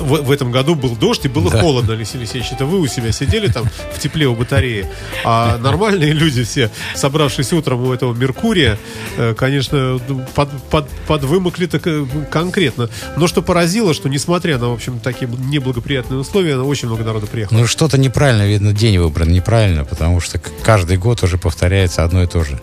[0.08, 1.60] В, в этом году был дождь и было Да.
[1.62, 2.52] холодно, Алексей Алексеевич.
[2.52, 4.86] Это вы у себя сидели там в тепле у батареи.
[5.26, 8.78] А нормальные люди все, собравшись утром у этого Меркурия,
[9.18, 10.00] э, конечно,
[10.34, 12.90] под, под, подвымокли так э, конкретно.
[13.18, 17.60] Но что поразило, что несмотря на, в общем, такие неблагоприятные условия, очень много народу приехало.
[17.60, 22.28] Ну, что-то неправильно, видно, день выбран неправильно, потому что каждый год уже повторяется одно и
[22.28, 22.60] то же.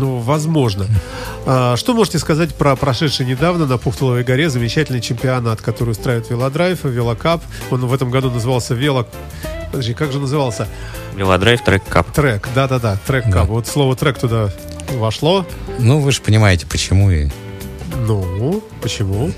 [0.00, 0.86] Ну, возможно.
[1.44, 6.84] А, что можете сказать про прошедший недавно на Пухтуловой горе замечательный чемпионат, который устраивает Велодрайв,
[6.84, 7.42] Велокап?
[7.70, 9.06] Он в этом году назывался Вело...
[9.70, 10.66] Подожди, как же назывался?
[11.14, 12.10] Велодрайв, трек кап.
[12.12, 13.32] Трек, да-да-да, трек Да.
[13.32, 13.48] кап.
[13.48, 14.48] Вот слово трек туда
[14.94, 15.44] вошло.
[15.78, 17.10] Ну, вы же понимаете, почему.
[17.10, 17.28] И...
[18.06, 19.32] Ну, почему?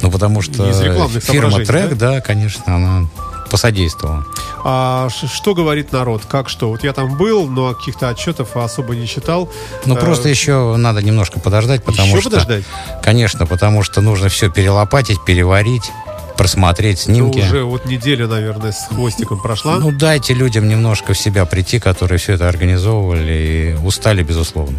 [0.00, 2.20] Ну, потому что Из рекламных фирма Трек, да?
[2.20, 3.08] конечно, она
[3.48, 4.24] посодействовала.
[4.64, 6.22] А что говорит народ?
[6.28, 6.68] Как что?
[6.70, 9.48] Вот я там был, но каких-то отчетов особо не читал.
[9.86, 12.30] Ну, Э, просто еще надо немножко подождать, потому еще что...
[12.30, 12.64] подождать?
[13.02, 15.90] Конечно, потому что нужно все перелопатить, переварить,
[16.36, 17.38] просмотреть Ну, снимки.
[17.40, 19.76] уже вот неделя, наверное, с хвостиком прошла.
[19.78, 24.76] Ну, дайте людям немножко в себя прийти, которые все это организовывали и устали, безусловно.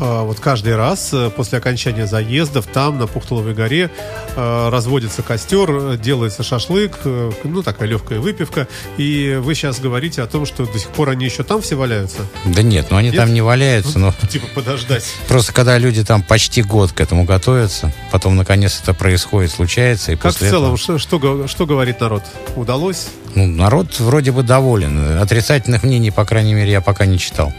[0.00, 3.90] А, Вот каждый раз э, после окончания заездов там, на Пухтуловой горе,
[4.36, 8.66] э, разводится костер, делается шашлык, э, ну, такая легкая выпивка.
[8.96, 12.18] И вы сейчас говорите о том, что до сих пор они еще там все валяются?
[12.44, 13.16] Да нет, ну они Нет?
[13.16, 15.04] там не валяются, но Типа подождать.
[15.28, 20.16] просто когда люди там почти год к этому готовятся, потом наконец это происходит, случается, и
[20.16, 20.78] Как в после целом, этого...
[20.78, 22.24] что, что, что говорит народ?
[22.56, 23.08] Удалось?
[23.36, 25.18] Ну, народ вроде бы доволен.
[25.20, 27.52] Отрицательных мнений, по крайней мере, я пока не читал.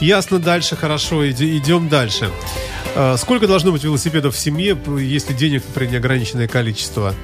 [0.00, 2.30] Ясно, дальше, хорошо, иди- идем дальше.
[2.96, 7.14] А, Сколько должно быть велосипедов в семье, если денег, например, неограниченное количество?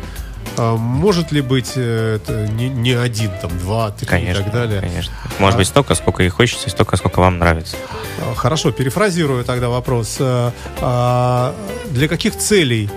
[0.56, 4.52] А, Может ли быть э, это не, не один, там, два, три Конечно, и так
[4.52, 4.80] далее?
[4.80, 5.12] конечно.
[5.38, 7.76] Может А- быть столько, сколько и хочется, и столько, сколько вам нравится.
[8.20, 10.16] А, Хорошо, перефразирую тогда вопрос.
[10.20, 11.54] А, а,
[11.90, 12.88] Для каких целей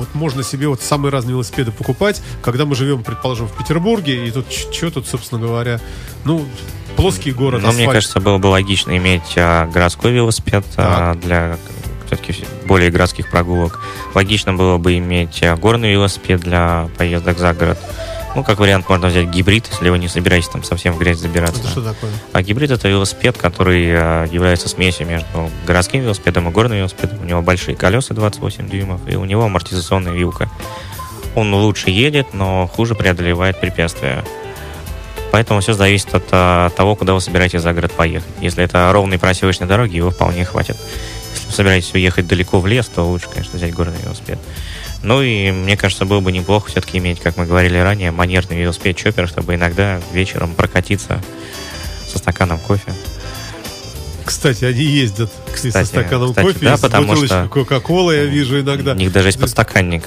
[0.00, 4.30] вот можно себе вот самые разные велосипеды покупать, когда мы живем, предположим, в Петербурге, и
[4.30, 5.80] тут что тут, собственно говоря,
[6.24, 6.44] ну,
[6.96, 11.56] плоский город, Но мне кажется, было бы логично иметь а, городской велосипед а, для
[12.06, 13.80] все-таки более городских прогулок.
[14.14, 17.78] Логично было бы иметь э, горный велосипед для поездок за город.
[18.36, 21.60] Ну, как вариант, можно взять гибрид, если вы не собираетесь там совсем в грязь забираться.
[21.60, 22.10] Это что такое?
[22.32, 27.22] А гибрид это велосипед, который э, является смесью между городским велосипедом и горным велосипедом.
[27.22, 30.48] У него большие колеса 28 дюймов, и у него амортизационная вилка.
[31.34, 34.24] Он лучше едет, но хуже преодолевает препятствия.
[35.32, 38.28] Поэтому все зависит от а, того, куда вы собираетесь за город поехать.
[38.40, 40.76] Если это ровные проселочные дороги, его вполне хватит.
[41.34, 44.38] Если вы собираетесь уехать далеко в лес, то лучше, конечно, взять горный велосипед.
[45.02, 48.96] Ну и мне кажется, было бы неплохо все-таки иметь, как мы говорили ранее, манерный велосипед
[48.96, 51.22] чоппер, чтобы иногда вечером прокатиться
[52.10, 52.92] со стаканом кофе.
[54.24, 57.48] Кстати, они ездят и со Кстати, стаканом кстати, кофе, да, и с потому бутылочкой что-
[57.48, 58.92] Кока-Колы я вижу иногда.
[58.92, 60.04] У них даже есть подстаканник.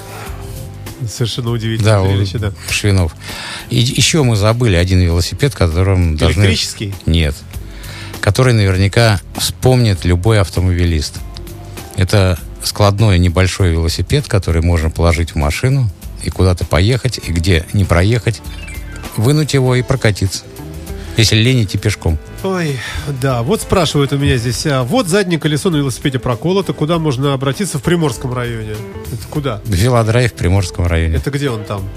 [1.09, 2.53] Совершенно удивительное Да, зрелище, да.
[2.69, 3.13] Швинов.
[3.69, 6.41] И еще мы забыли один велосипед, которым должны...
[6.43, 6.93] Электрический?
[7.05, 7.35] Нет.
[8.21, 11.15] Который наверняка вспомнит любой автомобилист.
[11.97, 15.89] Это складной небольшой велосипед, который можно положить в машину
[16.23, 18.41] и куда-то поехать, и где не проехать,
[19.17, 20.43] вынуть его и прокатиться.
[21.15, 22.17] Если лень идти пешком.
[22.43, 22.79] Ой,
[23.21, 27.33] да, вот спрашивают у меня здесь, а вот заднее колесо на велосипеде проколото, куда можно
[27.33, 28.75] обратиться в Приморском районе?
[29.11, 29.61] Это куда?
[29.65, 31.17] Велодрайв в Приморском районе.
[31.17, 31.87] Это где он там?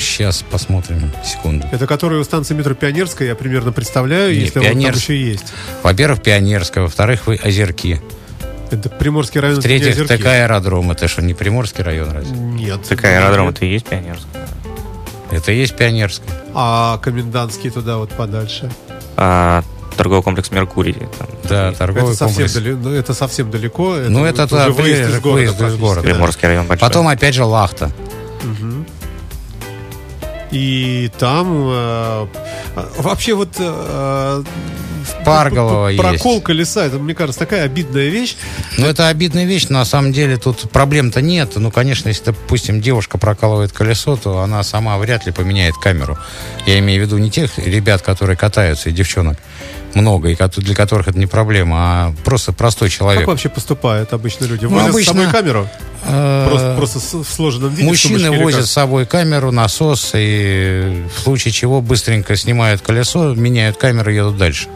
[0.00, 1.12] сейчас посмотрим.
[1.24, 1.66] Секунду.
[1.70, 5.52] Это который у станции метро Пионерская, я примерно представляю, Не, если он там еще есть.
[5.82, 8.00] Во-первых, Пионерская, во-вторых, вы Озерки.
[8.70, 9.58] Это Приморский район.
[9.58, 10.06] это В-третьих.
[10.08, 10.90] ТК аэродром.
[10.90, 12.36] Это что, не Приморский район разве?
[12.36, 12.82] Нет.
[12.88, 14.48] Такая аэродром это и есть пионерская.
[15.30, 16.28] Это и есть Пионерская.
[16.54, 18.70] А комендантский туда вот подальше.
[19.16, 19.64] А,
[19.96, 20.92] торговый комплекс Меркурий.
[21.18, 22.52] Там, Да, торговый это, совсем комплекс.
[22.54, 23.96] дали- ну, это совсем далеко.
[24.08, 25.32] Ну, это да, выезд ближе из к города.
[25.40, 26.02] выезду из города.
[26.02, 26.12] да.
[26.14, 26.88] Приморский район большой.
[26.88, 27.90] Потом опять же Лахта.
[30.52, 32.26] И там э,
[32.98, 34.42] вообще вот э,
[35.26, 36.44] Парголово п- п- прокол есть.
[36.44, 38.36] колеса, это, мне кажется, такая обидная вещь.
[38.78, 41.52] Ну, это обидная вещь, но на самом деле тут проблем-то нет.
[41.56, 46.18] Ну, конечно, если, допустим, девушка прокалывает колесо, то она сама вряд ли поменяет камеру.
[46.66, 49.36] Я имею в виду не тех ребят, которые катаются, и девчонок
[49.96, 53.26] много, и для которых это не проблема, а просто простой Как человек.
[53.26, 54.64] вообще поступают обычно люди?
[54.64, 55.68] Ну, Возят с обычно, собой камеру?
[56.04, 57.88] Э, Просто, просто с- в сложенном виде?
[57.88, 58.68] Мужчины возят как?
[58.68, 64.36] с собой камеру, насос, и в случае чего быстренько снимают колесо, меняют камеру и едут
[64.36, 64.68] дальше.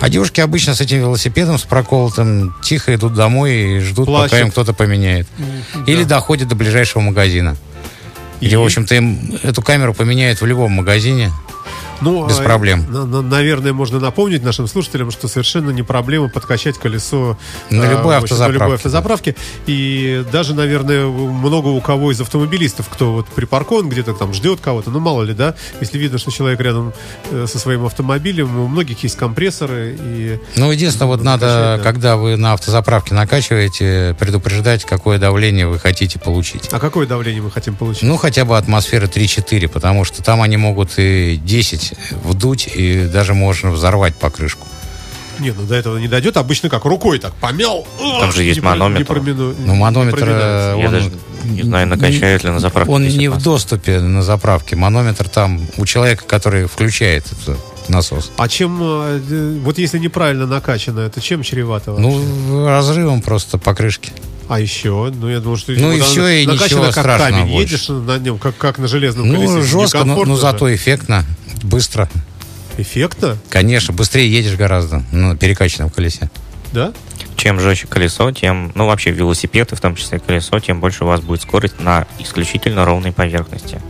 [0.00, 4.30] А девушки обычно с этим велосипедом, с проколотым, тихо идут домой и ждут, Плачут.
[4.30, 5.26] пока им кто-то поменяет.
[5.86, 7.56] Или доходят до ближайшего магазина.
[8.40, 8.46] И?
[8.46, 11.30] Где, в общем-то, им эту камеру поменяют в любом магазине.
[12.00, 12.84] Ну, без а, проблем.
[12.90, 17.38] на- на- наверное, можно напомнить нашим слушателям, что совершенно не проблема подкачать колесо
[17.70, 19.36] На а, любой общем, на любой автозаправке, автозаправке.
[19.66, 24.90] И даже, наверное, много у кого из автомобилистов, кто вот припаркован где-то там ждет кого-то,
[24.90, 26.92] ну мало ли, да, если видно, что человек рядом
[27.30, 31.82] э, со своим автомобилем, у многих есть компрессоры и Ну, единственное, вот Надо да.
[31.82, 36.68] когда вы на автозаправке накачиваете, предупреждать, какое давление вы хотите получить.
[36.72, 38.02] а какое давление мы хотим получить?
[38.02, 41.92] Ну, хотя бы атмосфера 3-4, потому что там они могут и 10
[42.24, 44.66] вдуть, и даже можно взорвать покрышку.
[45.38, 46.36] Не, ну до этого не дойдет.
[46.36, 47.86] Обычно как рукой так помял.
[48.20, 49.12] Там же есть Не про- не манометр.
[49.14, 51.10] промину- Ну, манометр, не э, Я он даже
[51.44, 52.92] не знаю, накачают ли на заправке.
[52.92, 54.76] Он не в доступе на заправке.
[54.76, 57.26] Манометр там у человека, который включает
[57.88, 58.30] насос.
[58.36, 61.92] А чем, э, вот если неправильно накачано, это чем чревато?
[61.92, 62.08] вообще?
[62.08, 64.12] Ну, разрывом просто покрышки.
[64.48, 67.52] А еще, ну я думаю, что Ну и вот оно и ничего как страшного камень,
[67.52, 67.74] больше.
[67.74, 69.52] едешь на нем, как, как на железном колесе.
[69.54, 71.24] Ну, жестко, но, но зато эффектно,
[71.62, 72.08] быстро.
[72.76, 76.30] Эффектно, Конечно, быстрее едешь гораздо на перекачанном колесе.
[76.72, 76.92] да?
[77.36, 81.06] Чем жестче колесо, тем, ну вообще велосипед, и в том числе колесо, тем больше у
[81.06, 83.80] вас будет скорость на исключительно ровной поверхности.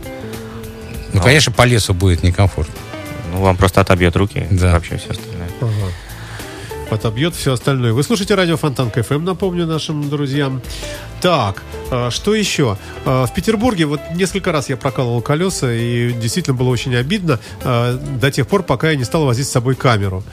[1.13, 1.23] Ну, А.
[1.23, 2.73] конечно, по лесу будет некомфортно.
[3.31, 4.69] Ну, вам просто отобьет руки, Да.
[4.69, 5.49] и вообще все остальное.
[5.61, 5.71] Ага.
[6.91, 7.93] Отобьет все остальное.
[7.93, 10.61] Вы слушаете радио Фонтан КФМ, напомню нашим друзьям.
[11.21, 11.63] Так,
[12.11, 12.77] что еще?
[13.05, 17.97] А, В Петербурге вот несколько раз я прокалывал колеса, и действительно было очень обидно а,
[17.97, 20.23] до тех пор, пока я не стал возить с собой камеру.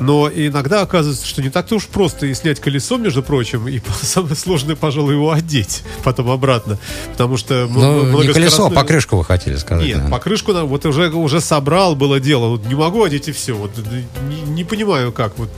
[0.00, 4.36] Но иногда оказывается, что не так-то уж просто и снять колесо, между прочим, и самое
[4.36, 6.78] сложное, пожалуй, его одеть потом обратно.
[7.12, 7.66] Потому что...
[7.70, 9.84] Ну, не многоскоростной- колесо, а покрышку вы хотели сказать.
[9.84, 10.16] нет, наверное.
[10.18, 12.48] покрышку вот уже, уже собрал, было дело.
[12.48, 13.52] Вот не могу одеть и все.
[13.54, 13.72] Вот,
[14.28, 15.38] не, не понимаю, как.
[15.38, 15.50] Вот.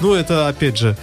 [0.00, 0.96] Ну, это опять же.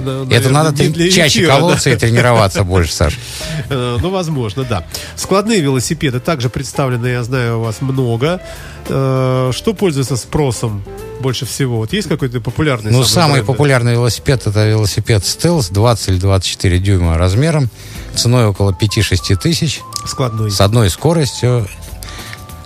[0.00, 1.58] На- Это наверное, надо трени- для чаще эфира, да.
[1.58, 3.18] колоться и тренироваться больше, Саш.
[3.68, 4.84] Э, Ну, возможно, да.
[5.16, 8.40] Складные велосипеды также представлены, я знаю, у вас много.
[8.88, 10.82] Э, Что пользуется спросом
[11.20, 11.76] больше всего?
[11.78, 12.90] Вот есть какой-то популярный?
[12.90, 17.68] Ну, самый самый популярный велосипед это велосипед Стелс 20 или 24 дюйма размером,
[18.14, 20.50] ценой около 5-6 тысяч, Складной.
[20.50, 21.68] с одной скоростью.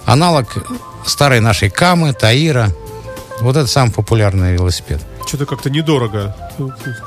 [0.04, 0.46] Аналог
[1.06, 2.70] старой нашей Камы, Таира.
[3.40, 5.00] Вот это самый популярный велосипед.
[5.26, 6.34] Что-то как-то недорого.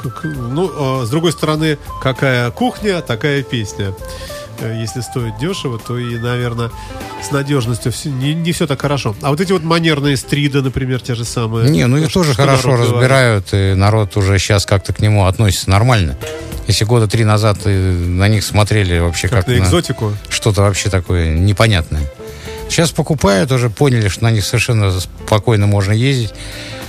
[0.02, 3.94] Как- Ну, а, с другой стороны, какая кухня, такая песня.
[4.60, 6.72] Э, Если стоит дешево, то и, наверное,
[7.22, 9.16] с надежностью всё- не, не все так хорошо.
[9.22, 11.70] А вот эти вот манерные стриды, например, те же самые.
[11.70, 12.92] Не, ну их тоже хорошо говорит?
[12.92, 16.18] разбирают, и народ уже сейчас как-то к нему относится нормально.
[16.66, 20.14] Если года три назад э, на них смотрели вообще Как как, на на экзотику.
[20.28, 22.02] что-то вообще такое непонятное.
[22.70, 26.34] Сейчас покупают, уже поняли, что на них совершенно спокойно можно ездить,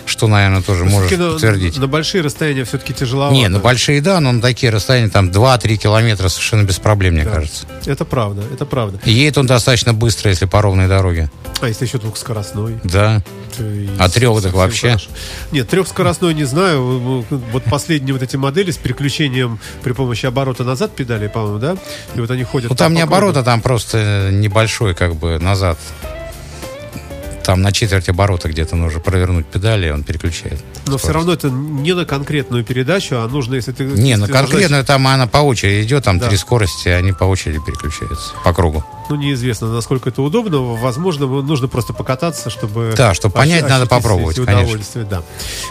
[0.08, 1.76] что, наверное, тоже можешь на, подтвердить.
[1.78, 3.34] на большие расстояния все-таки тяжеловато.
[3.34, 7.24] Не, на большие, да, но на такие расстояния, там 2-3 километра совершенно без проблем, мне
[7.24, 7.30] Да.
[7.30, 7.66] кажется.
[7.86, 8.98] Это правда, это правда.
[9.04, 11.30] И едет он достаточно быстро, если по ровной дороге.
[11.60, 12.78] А если еще двухскоростной?
[12.84, 13.22] Да.
[13.58, 14.88] и А трех так вообще?
[14.90, 15.08] хорошо.
[15.50, 17.24] Нет, трехскоростной не знаю.
[17.28, 21.76] Вот последние вот эти модели с переключением при помощи оборота назад педали, по-моему, да?
[22.14, 22.70] И вот они ходят.
[22.70, 23.16] Ну, там не по кругу.
[23.16, 25.78] оборота, там просто небольшой, как бы, назад.
[27.48, 30.62] Там на четверть оборота где-то нужно провернуть педали, и он переключает.
[30.86, 33.84] Но все равно это не на конкретную передачу, а нужно, если ты...
[33.84, 36.28] Не, если ты конкретно там она по очереди идет, там Да.
[36.28, 38.84] три скорости, они по очереди переключаются по кругу.
[39.08, 40.58] Ну, неизвестно, насколько это удобно.
[40.58, 42.92] Возможно, нужно просто покататься, чтобы...
[42.94, 45.04] Да, чтобы понять, надо попробовать, эти конечно.
[45.06, 45.22] да.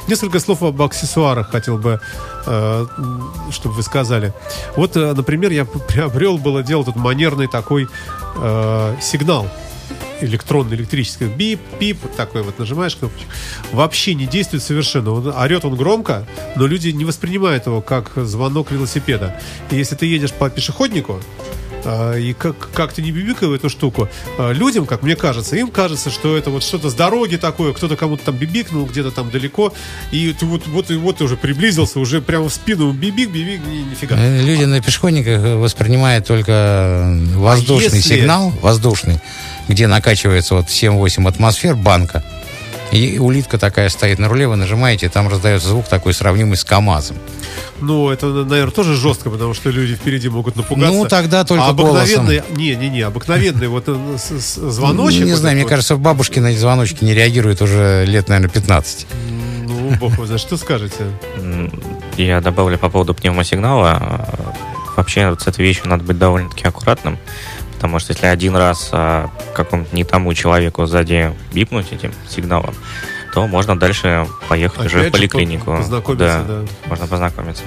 [0.08, 2.02] Несколько слов об аксессуарах хотел бы,
[2.48, 2.86] э,
[3.52, 4.34] чтобы вы сказали.
[4.76, 7.88] Вот, э, например, я приобрел, было дело, тут манерный такой
[8.36, 9.48] э, сигнал
[10.22, 13.28] электронный, электрический, бип, пип, такой вот нажимаешь кнопочку,
[13.72, 15.12] вообще не действует совершенно.
[15.12, 16.26] Он, орет он громко,
[16.56, 19.40] но люди не воспринимают его как звонок велосипеда.
[19.72, 21.20] И если ты едешь по пешеходнику,
[21.86, 25.70] а, и как, как ты не бибикал эту штуку, а, людям, как мне кажется, им
[25.70, 29.74] кажется, что это вот что-то с дороги такое, кто-то кому-то там бибикнул где-то там далеко,
[30.12, 33.62] и ты вот, вот, и вот ты уже приблизился, уже прямо в спину бибик, бибик,
[33.68, 34.16] ни- нифига.
[34.18, 39.20] Э, Люди на пешеходниках воспринимают только воздушный если- сигнал, воздушный,
[39.68, 42.24] где накачивается вот 7-8 атмосфер банка.
[42.92, 46.64] И улитка такая стоит на руле, вы нажимаете, и там раздается звук такой сравнимый с
[46.64, 47.18] КАМАЗом.
[47.82, 50.94] Ну, это, наверное, тоже жестко, потому что люди впереди могут напугаться.
[50.94, 55.26] Ну, тогда только а обыкновенный, не, не, не, обыкновенный вот э, звоночек.
[55.26, 59.08] Не знаю, мне кажется, бабушки на эти звоночки не реагируют уже лет, наверное, 15.
[59.68, 61.06] Ну, бог его знает, что скажете?
[62.16, 64.28] Я добавлю по поводу пневмосигнала.
[64.96, 67.20] Вообще вот с этой вещью надо быть довольно-таки аккуратным,
[67.78, 72.74] потому что если один раз а, какому-то не тому человеку сзади бипнуть этим сигналом,
[73.34, 75.66] то можно дальше поехать уже Опять в же, поликлинику.
[75.66, 76.66] по- познакомиться, да.
[76.90, 77.64] можно познакомиться.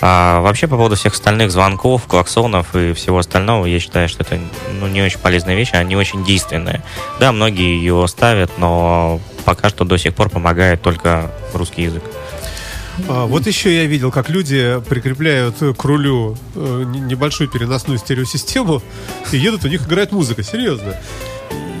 [0.00, 4.38] А вообще по поводу всех остальных звонков, клаксонов и всего остального, я считаю, что это
[4.80, 6.84] ну, не очень полезная вещь, они очень действенные.
[7.18, 12.04] Да, многие ее ставят, но пока что до сих пор помогает только русский язык.
[13.06, 18.82] А, вот еще я видел, как люди прикрепляют к рулю э, небольшую переносную стереосистему,
[19.32, 20.94] и едут, у них играет музыка, серьезно.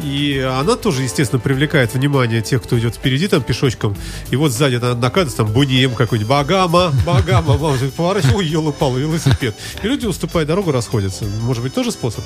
[0.04, 3.94] И она тоже, естественно, привлекает внимание тех, кто идет впереди, там, пешочком.
[4.30, 9.54] И вот сзади на- накатывается там Бунем какой-нибудь, Багама, Багама, мама, поворачивай, ой, елы-палы, велосипед.
[9.82, 11.24] И люди, уступая дорогу, расходятся.
[11.42, 12.24] Может быть, тоже способ?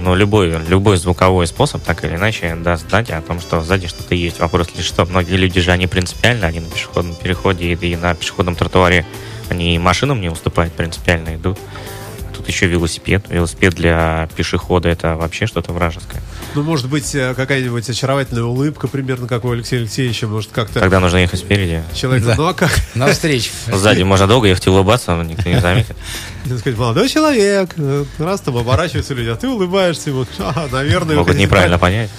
[0.00, 4.14] Ну, любой, любой звуковой способ, так или иначе, даст знать о том, что сзади что-то
[4.14, 4.38] есть.
[4.38, 8.54] Вопрос лишь что, многие люди же, они принципиально, они на пешеходном переходе и на пешеходном
[8.54, 9.04] тротуаре,
[9.50, 11.58] они машинам не уступают, принципиально идут.
[11.58, 13.24] А Тут еще велосипед.
[13.28, 16.22] Велосипед для пешехода это вообще что-то вражеское.
[16.54, 21.00] Ну, может быть, э, какая-нибудь очаровательная улыбка, примерно как у Алексея Алексеевича, может, как-то Тогда
[21.00, 21.82] нужно ехать спереди.
[21.94, 22.24] человек...
[22.24, 22.34] Да.
[22.36, 22.70] Ну, а как?
[22.94, 23.50] На встречу.
[23.66, 25.96] Сзади можно долго ехать и улыбаться, но никто не заметит.
[26.48, 31.16] Надо сказать, молодой человек, э, раз там оборачиваются люди, а ты улыбаешься ему, а, наверное...
[31.16, 32.10] Могут вы неправильно понять.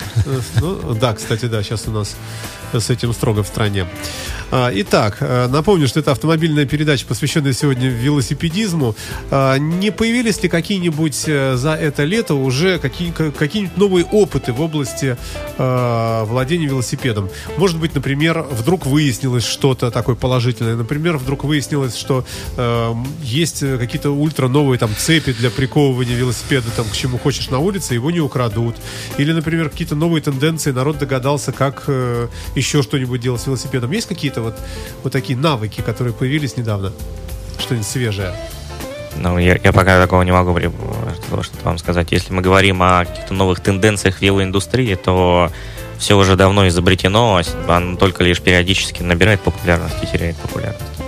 [0.62, 2.16] Ну, да, кстати, да, сейчас у нас
[2.72, 3.88] с этим строго в стране.
[4.52, 8.96] А, Итак, э, напомню, что это автомобильная передача, посвященная сегодня велосипедизму.
[9.32, 14.54] А, Не появились ли какие-нибудь э, за это лето уже какие- ка- какие-нибудь новые опыты
[14.54, 15.18] в области
[15.58, 17.30] владения велосипедом?
[17.58, 20.76] Может быть, например, вдруг выяснилось что-то такое положительное.
[20.76, 22.26] Например, вдруг выяснилось, что
[23.24, 27.94] есть какие-то ультра новые там цепи для приковывания велосипеда там к чему хочешь на улице,
[27.94, 28.76] его не украдут.
[29.18, 33.92] Или, например, какие-то новые тенденции, народ догадался, как э, еще что-нибудь делать с велосипедом.
[33.92, 34.56] Есть какие-то вот,
[35.04, 36.94] вот такие навыки, которые появились недавно?
[37.60, 38.36] Что-нибудь свежее?
[39.16, 42.12] Ну, я, я пока такого не могу что-то вам сказать.
[42.12, 45.52] Если мы говорим о каких-то новых тенденциях в велоиндустрии, то
[45.98, 50.99] все уже давно изобретено, оно только лишь периодически набирает популярность и теряет популярность.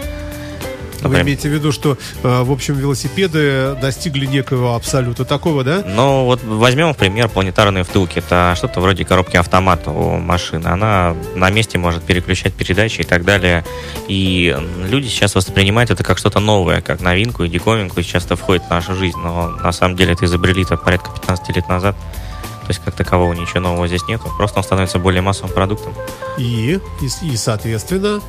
[1.02, 5.84] Вы имеете в виду, что, э, в общем, велосипеды достигли некого абсолюта такого, да?
[5.86, 8.20] Ну, вот возьмем, в пример, планетарные втулки.
[8.20, 10.68] Это что-то вроде коробки автомата у машины.
[10.68, 13.66] Она на месте может переключать передачи и так далее.
[14.08, 14.56] И
[14.90, 18.64] люди сейчас воспринимают это как что-то новое, как новинку и диковинку, и сейчас это входит
[18.64, 19.18] в нашу жизнь.
[19.18, 21.96] Но на самом деле это изобрели это порядка 15 лет назад.
[22.62, 24.22] То есть, как такового ничего нового здесь нет.
[24.38, 25.94] Просто он становится более массовым продуктом.
[26.38, 28.22] И, и, и соответственно,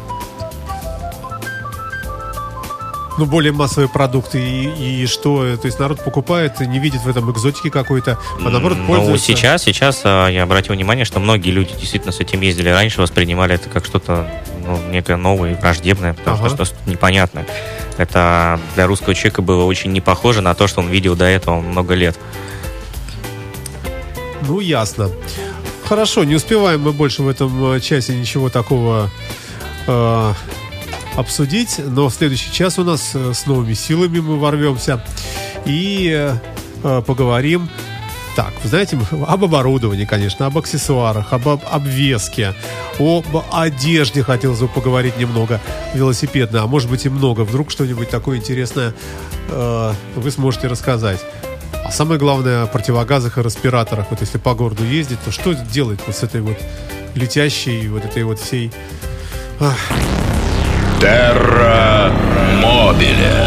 [3.18, 7.30] ну, более массовые продукты и, и что, то есть народ покупает, не видит в этом
[7.30, 9.26] экзотики какой-то, а наоборот Ну, пользуется.
[9.26, 13.54] сейчас, сейчас а, я обратил внимание, что многие люди действительно с этим ездили раньше, воспринимали
[13.54, 14.30] это как что-то
[14.66, 16.48] ну, некое новое и враждебное, потому Ага.
[16.48, 17.46] что что-то непонятное.
[17.98, 21.60] Это для русского человека было очень не похоже на то, что он видел до этого
[21.60, 22.18] много лет.
[24.48, 25.10] Ну, ясно.
[25.84, 29.10] Хорошо, не успеваем мы больше в этом э, часе ничего такого
[29.86, 30.32] э,
[31.16, 35.04] обсудить, но в следующий час у нас э, с новыми силами мы ворвемся
[35.64, 36.34] и э,
[36.82, 37.68] э, поговорим.
[38.34, 42.54] Так, вы знаете, об оборудовании, конечно, об аксессуарах, об, об обвеске,
[42.98, 45.60] об одежде хотелось бы поговорить немного
[45.92, 47.42] велосипедно, а может быть и много.
[47.42, 48.94] Вдруг что-нибудь такое интересное
[49.48, 51.20] э, вы сможете рассказать.
[51.84, 54.06] А самое главное о противогазах и респираторах.
[54.10, 56.56] Вот если по городу ездить, то что делать вот с этой вот
[57.14, 58.72] летящей, вот этой вот всей...
[61.02, 62.12] Терра
[62.62, 63.42] Мобиле.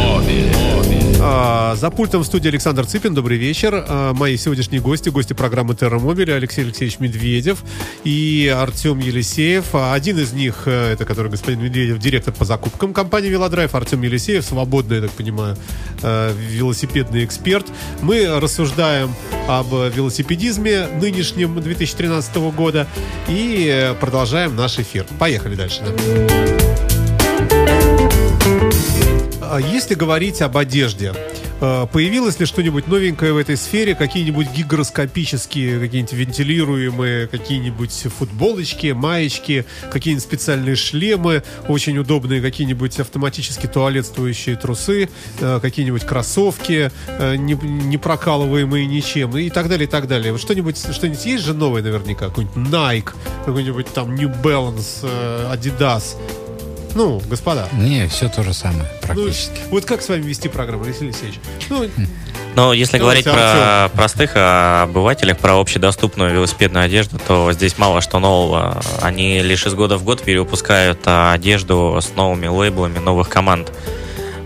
[1.22, 3.14] А, за пультом в студии Александр Цыпин.
[3.14, 3.86] Добрый вечер.
[3.88, 7.64] А, мои сегодняшние гости, гости программы Терромобили, Алексей Алексеевич Медведев
[8.04, 9.68] и Артем Елисеев.
[9.72, 14.02] А, один из них, э, это который господин Медведев, директор по закупкам компании Велодрайв, Артем
[14.02, 15.56] Елисеев, свободный, я так понимаю,
[16.04, 17.66] э, велосипедный эксперт.
[18.02, 19.16] Мы рассуждаем
[19.48, 22.86] об велосипедизме нынешнем 2013 года
[23.30, 25.06] и э, продолжаем наш эфир.
[25.18, 25.84] Поехали дальше.
[25.86, 26.95] да.
[29.52, 31.14] А Если говорить об одежде,
[31.62, 33.94] э, появилось ли что-нибудь новенькое в этой сфере?
[33.94, 44.56] Какие-нибудь гигроскопические, какие-нибудь вентилируемые, какие-нибудь футболочки, маечки, какие-нибудь специальные шлемы, очень удобные, какие-нибудь автоматически туалетствующие
[44.56, 50.38] трусы, э, какие-нибудь кроссовки, э, не, прокалываемые ничем и так далее, и так далее.
[50.38, 52.30] Что-нибудь, что-нибудь есть же новое наверняка?
[52.30, 53.12] Какой-нибудь Nike,
[53.46, 55.06] какой-нибудь там New Balance,
[55.52, 56.16] Adidas.
[56.96, 57.68] Ну, господа.
[57.74, 59.60] Не, все то же самое Ну, практически.
[59.70, 61.40] вот как с вами вести программу, Алексей Алексеевич?
[61.70, 61.86] Ну,
[62.56, 68.00] Но если Давайте, говорить про простых а, обывателей, про общедоступную велосипедную одежду, то здесь мало
[68.00, 68.82] что нового.
[69.02, 73.74] Они лишь из года в год перевыпускают а, одежду с новыми лейблами новых команд.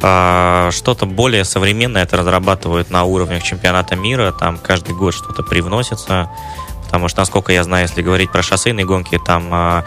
[0.02, 4.32] А, Что-то более современное это разрабатывают на уровнях чемпионата мира.
[4.32, 6.32] Там каждый год что-то привносится.
[6.86, 9.84] Потому что, насколько я знаю, если говорить про шоссейные гонки, там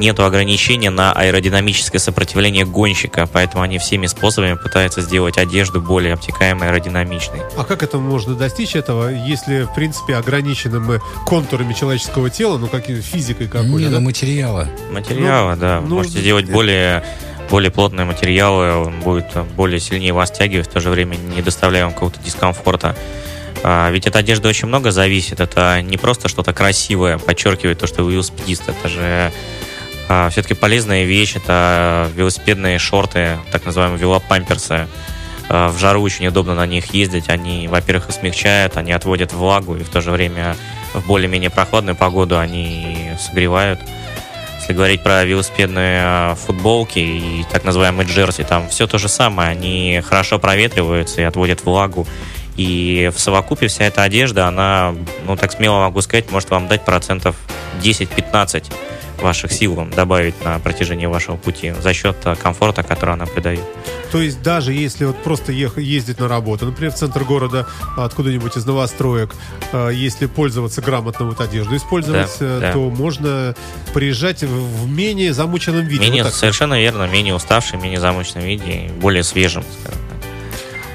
[0.00, 6.68] нету ограничения на аэродинамическое сопротивление гонщика, поэтому они всеми способами пытаются сделать одежду более обтекаемой,
[6.68, 7.40] аэродинамичной.
[7.56, 12.66] а как это можно достичь этого, если, в принципе, ограничены мы контурами человеческого тела, ну,
[12.66, 13.90] как и физикой какой-то, Не, да?
[13.90, 14.68] ну материала.
[14.90, 15.80] Материалы, да.
[15.80, 17.04] ну, Можете сделать более,
[17.50, 19.26] более плотные материалы, он будет
[19.56, 22.96] более сильнее вас стягивать, в то же время не доставляя вам какого-то дискомфорта.
[23.62, 25.38] А, ведь от одежды очень много зависит.
[25.40, 28.68] Это не просто что-то красивое, подчеркивает то, что вы велосипедист.
[28.68, 29.32] Это же
[30.30, 31.36] все-таки полезная вещь.
[31.36, 34.88] Это велосипедные шорты, так называемые велопамперсы.
[35.48, 37.28] А, В жару очень удобно на них ездить.
[37.28, 40.56] Они, во-первых, их смягчают, они отводят влагу, и в то же время
[40.94, 43.80] в более-менее прохладную погоду они согревают.
[44.60, 49.50] Если говорить про велосипедные а, футболки и так называемые джерси, там все то же самое.
[49.50, 52.06] Они хорошо проветриваются и отводят влагу.
[52.56, 54.94] И в совокупе вся эта одежда, она,
[55.26, 57.36] ну так смело могу сказать, может вам дать процентов
[57.80, 58.72] 10-15
[59.22, 63.60] ваших сил вам добавить на протяжении вашего пути за счет а, комфорта, который она придает.
[64.12, 67.66] То есть даже если вот просто ех- ездить на работу, например, в центр города,
[67.96, 69.34] откуда-нибудь из новостроек,
[69.72, 72.72] э, если пользоваться грамотно вот одежду, использовать, Да, э, да.
[72.72, 73.54] то можно
[73.94, 76.02] приезжать в менее замученном виде.
[76.04, 80.19] Менее, вот совершенно верно, менее уставший, менее замученном виде, более свежим, скажем так.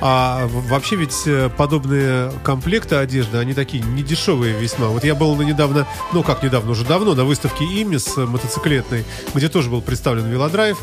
[0.07, 4.89] А вообще ведь э, подобные комплекты одежды, они такие недешевые весьма.
[4.89, 9.03] Вот я был на недавно, ну как недавно, уже давно, на выставке ИМИС мотоциклетной,
[9.33, 10.77] где тоже был представлен велодрайв.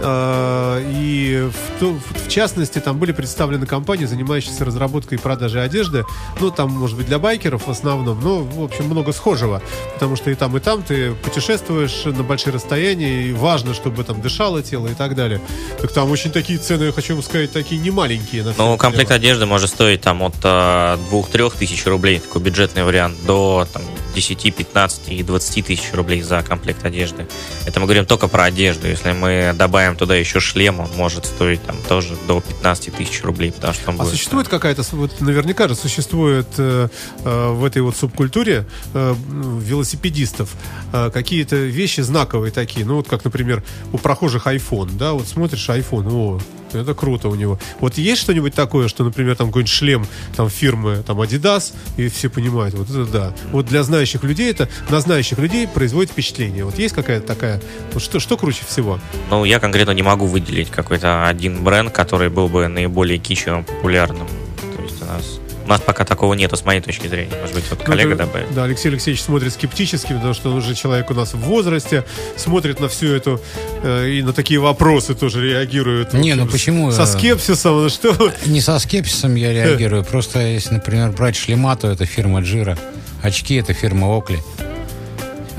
[0.00, 1.48] А, И
[1.80, 6.04] в, в частности там были представлены компании, занимающиеся разработкой и продажей одежды.
[6.40, 9.60] Ну, там, может быть, для байкеров в основном, но, в общем, много схожего.
[9.94, 14.20] Потому что и там, и там ты путешествуешь на большие расстояния, и важно, чтобы там
[14.20, 15.40] дышало тело и так далее.
[15.80, 18.44] Так там очень такие цены, я хочу вам сказать, такие немаленькие.
[18.44, 19.16] На всё Ну, комплект дело.
[19.18, 23.82] одежды может стоить там от 2-3 тысяч рублей, такой бюджетный вариант, до там,
[24.14, 27.26] 10, 15 и 20 тысяч рублей за комплект одежды.
[27.66, 28.88] Это мы говорим только про одежду.
[28.88, 33.52] Если мы добавим туда еще шлем, он может стоить там тоже до 15 тысяч рублей,
[33.52, 36.88] потому что он А будет, существует какая-то, вот наверняка же существует э,
[37.24, 39.14] э, в этой вот субкультуре э,
[39.60, 40.54] велосипедистов
[40.92, 45.68] э, какие-то вещи знаковые такие, ну вот как, например, у прохожих iPhone, да, вот смотришь
[45.68, 46.40] iPhone, о,
[46.72, 47.58] Это круто у него.
[47.80, 50.06] Вот есть что-нибудь такое, что, например, там какой-нибудь шлем
[50.36, 53.34] там фирмы там Adidas, и все понимают, вот это да.
[53.52, 56.64] Вот для знающих людей это на знающих людей производит впечатление.
[56.64, 57.60] Вот есть какая-то такая,
[57.92, 58.98] вот что, что круче всего?
[59.30, 64.28] Ну, я конкретно не могу выделить какой-то один бренд, который был бы наиболее кичевым, популярным.
[64.76, 67.30] То есть у нас у нас пока такого нету, с моей точки зрения.
[67.42, 68.54] Может быть, вот Ну, коллега это- добавит.
[68.54, 72.04] Да, Алексей Алексеевич смотрит скептически, потому что он уже человек у нас в возрасте,
[72.36, 73.38] смотрит на всю эту
[73.82, 76.14] э, и на такие вопросы тоже реагирует.
[76.14, 78.32] Не, общем, ну почему, Со э, скепсисом, ну что?
[78.46, 80.04] Не со скепсисом я реагирую.
[80.04, 82.78] Просто если, например, брать шлема, то это фирма Джира.
[83.22, 84.38] Очки это фирма Окли.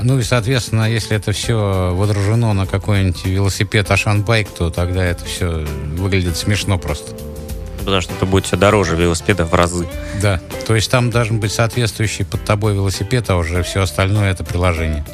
[0.02, 5.24] Ну и, соответственно, если это все водружено на какой-нибудь велосипед Ашан Байк, то тогда это
[5.24, 5.64] все
[5.96, 7.14] выглядит смешно просто.
[7.90, 9.88] Потому что это будет все дороже велосипеда в разы.
[10.22, 10.40] Да.
[10.64, 15.04] То есть там должен быть соответствующий под тобой велосипед, а уже все остальное это приложение.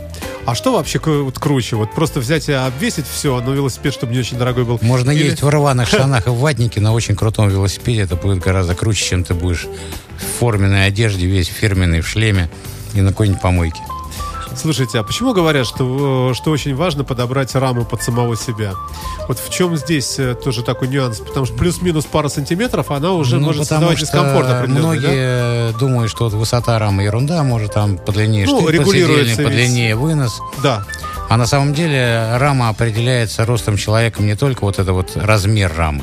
[0.44, 1.76] А что вообще вот круче?
[1.76, 4.78] Вот просто взять и обвесить все, но велосипед, чтобы не очень дорогой был.
[4.82, 8.02] Можно Или- ездить в рваных штанах и в ватнике на очень крутом велосипеде.
[8.02, 9.64] Это будет гораздо круче, чем ты будешь
[10.18, 12.50] в форменной одежде, весь фирменный, в шлеме
[12.92, 13.80] и на какой-нибудь помойке.
[14.56, 18.72] Слушайте, а почему говорят, что, э, что очень важно подобрать раму под самого себя?
[19.28, 21.18] Вот в чем здесь э, тоже такой нюанс?
[21.18, 25.08] Потому что плюс-минус пара сантиметров, она уже Ну, может создавать дискомфорт определенный, да?
[25.08, 29.46] Многие думают, что вот высота рамы ерунда, может там подлиннее Ну, штырь регулируется посидельный, ведь.
[29.46, 30.40] подлиннее вынос.
[30.62, 30.84] Да.
[31.28, 36.02] А на самом деле рама определяется ростом человека не только вот это вот размер рамы,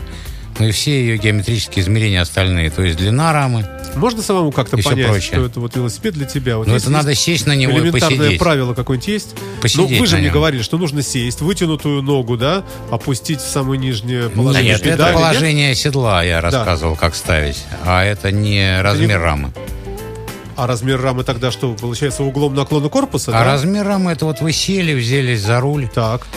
[0.60, 2.70] но и все ее геометрические измерения остальные.
[2.70, 3.66] То есть длина рамы.
[3.96, 5.22] Можно самому как-то понять, прочее.
[5.34, 6.58] что это вот велосипед для тебя?
[6.58, 8.40] Вот Но есть- это надо сесть на него и элементарное посидеть.
[8.40, 9.36] правило какое-нибудь есть?
[9.62, 10.34] Посидеть ну, вы же мне нем.
[10.34, 14.96] говорили, что нужно сесть, вытянутую ногу, да, опустить в самое нижнее положение Нет, педали.
[14.96, 15.14] это нет?
[15.14, 17.64] положение седла я рассказывал, как ставить.
[17.86, 19.52] А это не размер рамы.
[20.56, 23.44] А размер рамы тогда что, получается, углом наклона корпуса, А да?
[23.44, 26.28] размер рамы это вот вы сели, взялись за руль Так.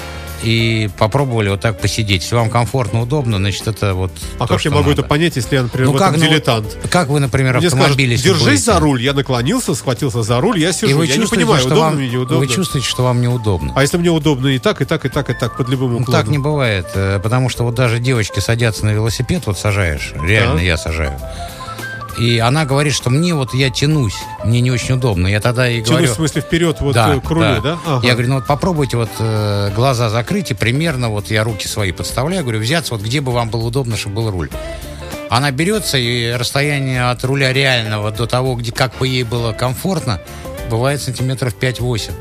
[0.42, 2.22] И попробовали вот так посидеть.
[2.22, 4.12] Если вам комфортно, удобно, значит это вот.
[4.38, 5.00] А то, как я могу надо.
[5.00, 6.76] это понять, если я, например, Ну в как, этом ну, дилетант?
[6.90, 9.02] Как вы, например, Мне скажут, держись будете- за руль.
[9.02, 10.96] Я наклонился, схватился за руль, я И сижу.
[10.98, 12.38] вы Я не понимаю, что удобно вам, мне, неудобно.
[12.38, 13.72] вы чувствуете, что вам неудобно.
[13.74, 15.98] А если мне удобно и так, и так, и так, и так, под любым Ну,
[16.00, 16.20] уклоном?
[16.22, 20.56] так не бывает, э, потому что вот даже девочки садятся на велосипед, вот сажаешь, реально
[20.56, 20.62] Да.
[20.62, 21.18] я сажаю.
[22.18, 25.26] И она говорит, что мне вот я тянусь, мне не очень удобно.
[25.26, 26.12] Я тогда Тянусь, говорю...
[26.12, 27.78] в смысле, вперед, вот да, э, к рулю, да?
[27.84, 28.06] Ага.
[28.06, 31.92] Я говорю, ну вот попробуйте вот э, глаза закрыть и примерно вот я руки свои
[31.92, 34.50] подставляю, говорю, взяться вот где бы вам было удобно, чтобы был руль.
[35.28, 40.20] Она берется, и расстояние от руля реального до того, где как бы ей было комфортно,
[40.70, 42.12] бывает сантиметров 5-8.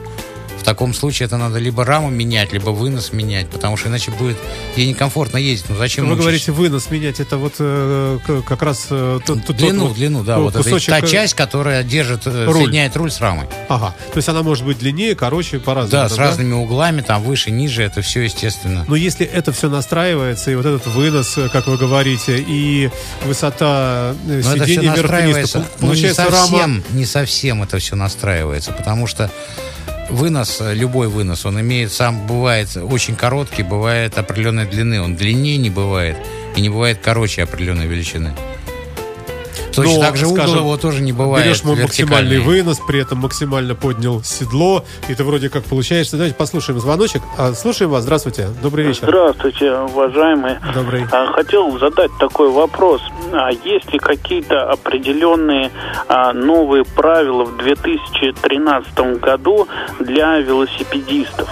[0.65, 4.35] В таком случае это надо либо раму менять, либо вынос менять, потому что иначе будет
[4.75, 5.69] ей некомфортно ездить.
[5.69, 6.21] Ну зачем Вы мучить?
[6.23, 10.39] говорите, вынос менять, это вот э, как раз э, тот, тот длину, вот, длину, да,
[10.39, 12.63] вот это кусочек, та э, часть, которая держит, э, руль.
[12.63, 13.45] соединяет руль с рамой.
[13.69, 15.91] Ага, то есть она может быть длиннее, короче, по-разному.
[15.91, 18.85] Да, с разными углами, там выше, ниже, это все естественно.
[18.87, 22.89] Но если это все настраивается, и вот этот вынос, э, как вы говорите, и
[23.23, 26.83] высота Но это сиденья вверх-вниз, то ну, не получается совсем, рама...
[26.93, 29.29] не совсем это все настраивается, потому что
[30.09, 35.69] вынос, любой вынос, он имеет сам, бывает очень короткий, бывает определенной длины, он длиннее не
[35.69, 36.17] бывает,
[36.55, 38.33] и не бывает короче определенной величины.
[39.75, 43.19] Точно Но, так же угол скажем, его тоже не бывает Берешь максимальный вынос, при этом
[43.19, 46.17] максимально поднял седло, и ты вроде как получаешься.
[46.17, 47.21] Давайте послушаем звоночек.
[47.37, 48.03] А, слушаем вас.
[48.03, 48.49] Здравствуйте.
[48.61, 49.03] Добрый вечер.
[49.03, 50.59] Здравствуйте, уважаемые.
[50.73, 51.05] Добрый.
[51.11, 53.01] А, Хотел задать такой вопрос.
[53.33, 55.71] А Есть ли какие-то определенные
[56.33, 59.67] новые правила в 2013 году
[59.99, 61.49] для велосипедистов?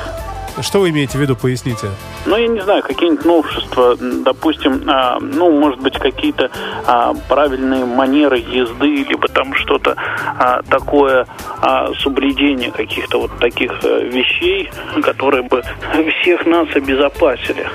[0.62, 1.90] Что вы имеете в виду, поясните?
[2.26, 6.52] Ну, я не знаю, какие-нибудь новшества, допустим, а, ну, может быть, какие-то
[6.86, 9.96] а, правильные манеры езды, либо там что-то
[10.38, 11.26] а, такое,
[11.62, 14.70] а, соблюдение каких-то вот таких э, вещей,
[15.02, 15.64] которые бы
[16.22, 17.68] всех нас обезопасили.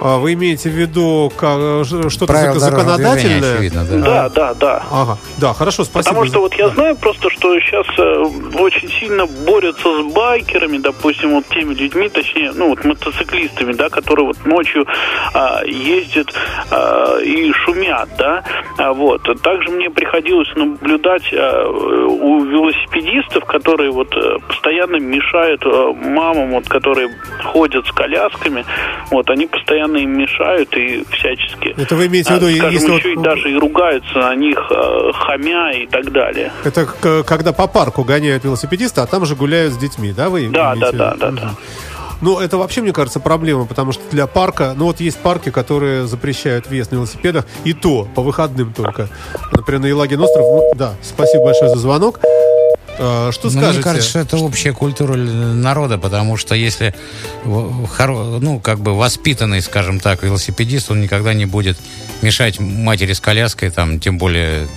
[0.00, 1.32] А, вы имеете в виду
[2.08, 3.54] что-то законодательное?
[3.54, 3.98] очевидно, да.
[3.98, 4.82] Да, да, да.
[4.90, 6.14] Ага, да, хорошо, спасибо.
[6.14, 8.24] Потому что вот я знаю просто, что сейчас э,
[8.58, 14.26] очень сильно борются с байкерами, допустим, вот теми людьми, точнее, ну вот мотоциклистами, да, которые
[14.26, 14.86] вот ночью
[15.32, 16.32] а, ездят
[16.70, 18.44] а, и шумят, да,
[18.78, 19.22] А вот.
[19.42, 26.68] Также мне приходилось наблюдать а, у велосипедистов, которые вот э, постоянно мешают э, мамам, вот,
[26.68, 27.10] которые
[27.44, 28.64] ходят с колясками,
[29.10, 32.90] вот, они постоянно им мешают и всячески Это вы имеете в виду, а, скажем, если
[32.90, 36.52] вот- еще и даже и ругаются на них, э, хамя и так далее.
[36.64, 36.86] Это
[37.24, 40.48] когда по парку гоняют велосипедисты, а там же гуляют с детьми, да, вы?
[40.48, 41.50] Да, имеете да, да, да, да.
[42.22, 46.06] Ну, это вообще, мне кажется, проблема, потому что для парка, ну вот есть парки, которые
[46.06, 49.08] запрещают въезд на велосипедах, и то, по выходным только.
[49.52, 52.20] Например, на Елагин остров, ну, да, спасибо большое за звонок.
[52.98, 53.74] Э, Что Ну, скажете?
[53.74, 56.94] Мне кажется, что это общая культура народа, потому что если
[57.44, 61.78] ну, как бы воспитанный, скажем так, велосипедист, он никогда не будет
[62.22, 64.68] мешать матери с коляской, там, тем более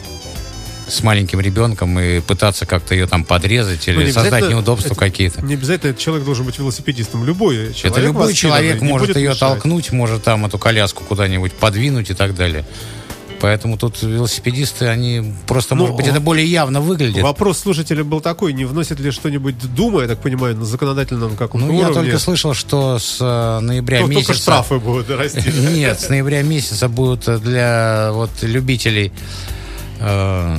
[0.88, 5.42] с маленьким ребенком и пытаться как-то ее там подрезать или Ну, не создать неудобства какие-то.
[5.46, 7.24] Не обязательно этот человек должен быть велосипедистом.
[7.26, 9.40] Любой человек это любой человек может ее мешать.
[9.40, 12.66] толкнуть, может там эту коляску куда-нибудь подвинуть и так далее.
[13.42, 17.24] Поэтому тут велосипедисты, они просто, Ну, может быть, это более явно выглядит.
[17.24, 21.66] Вопрос слушателя был такой, не вносит ли что-нибудь Дума, я так понимаю, на законодательном каком-то
[21.68, 22.02] Ну, я уровне?
[22.04, 24.34] только слышал, что с э, ноября То- Только месяца...
[24.34, 25.50] штрафы будут расти.
[25.74, 29.14] Нет, с ноября месяца будут для вот любителей
[30.00, 30.58] э,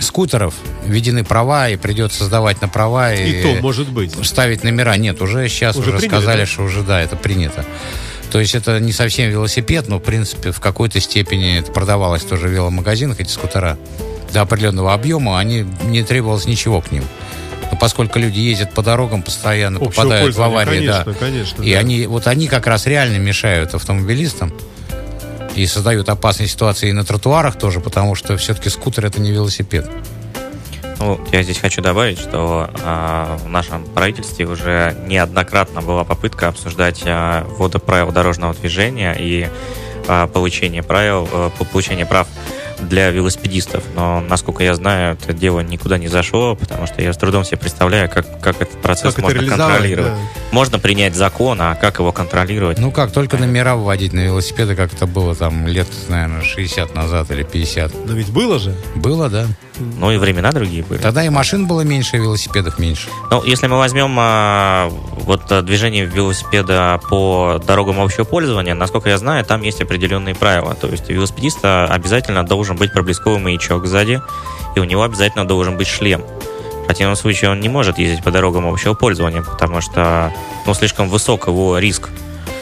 [0.00, 0.54] скутеров
[0.86, 3.14] введены права, и придется сдавать на права.
[3.14, 4.12] И, И то, может быть.
[4.26, 4.96] ставить номера.
[4.96, 6.46] Нет, уже сейчас Уже уже, приняли, сказали, да?
[6.46, 7.64] что уже, да, это принято.
[8.30, 12.48] То есть это не совсем велосипед, но, в принципе, в какой-то степени это продавалось тоже
[12.48, 13.78] в веломагазинах, эти скутера.
[14.32, 17.04] До определенного объема они не требовалось ничего к ним.
[17.70, 21.12] Но поскольку люди ездят по дорогам, постоянно Общего попадают в аварии, конечно, да.
[21.14, 21.78] конечно, И да.
[21.78, 24.52] они, вот они как раз реально мешают автомобилистам
[25.54, 29.88] и создают опасные ситуации и на тротуарах тоже, потому что все-таки скутер это не велосипед.
[31.00, 37.02] Ну, я здесь хочу добавить, что а, в нашем правительстве уже неоднократно была попытка обсуждать
[37.04, 39.48] а, вводы правил дорожного движения и
[40.08, 41.26] а, получение правил,
[41.58, 42.28] по- получение прав
[42.80, 43.82] для велосипедистов.
[43.94, 47.56] Но, насколько я знаю, это дело никуда не зашло, потому что я с трудом себе
[47.56, 50.12] представляю, как, как этот процесс Как это можно реализовать, контролировать.
[50.12, 50.18] да.
[50.50, 52.78] Можно принять закон, а как его контролировать?
[52.78, 57.30] Ну как, только номера вводить на велосипеды, как это было там лет, наверное, 60 назад
[57.30, 58.06] или 50.
[58.06, 58.74] Но ведь было же.
[58.96, 59.46] Было, да.
[59.78, 61.00] Ну и времена другие были.
[61.00, 63.08] Тогда и машин было меньше, и велосипедов меньше.
[63.30, 64.88] Ну, если мы возьмем а,
[65.22, 70.74] вот а, движение велосипеда по дорогам общего пользования, насколько я знаю, там есть определенные правила.
[70.74, 74.20] То есть у велосипедиста обязательно должен быть проблесковый маячок сзади,
[74.76, 76.22] и у него обязательно должен быть шлем.
[76.82, 80.32] В противном случае он не может ездить по дорогам общего пользования, потому что
[80.66, 82.10] ну, слишком высок его риск.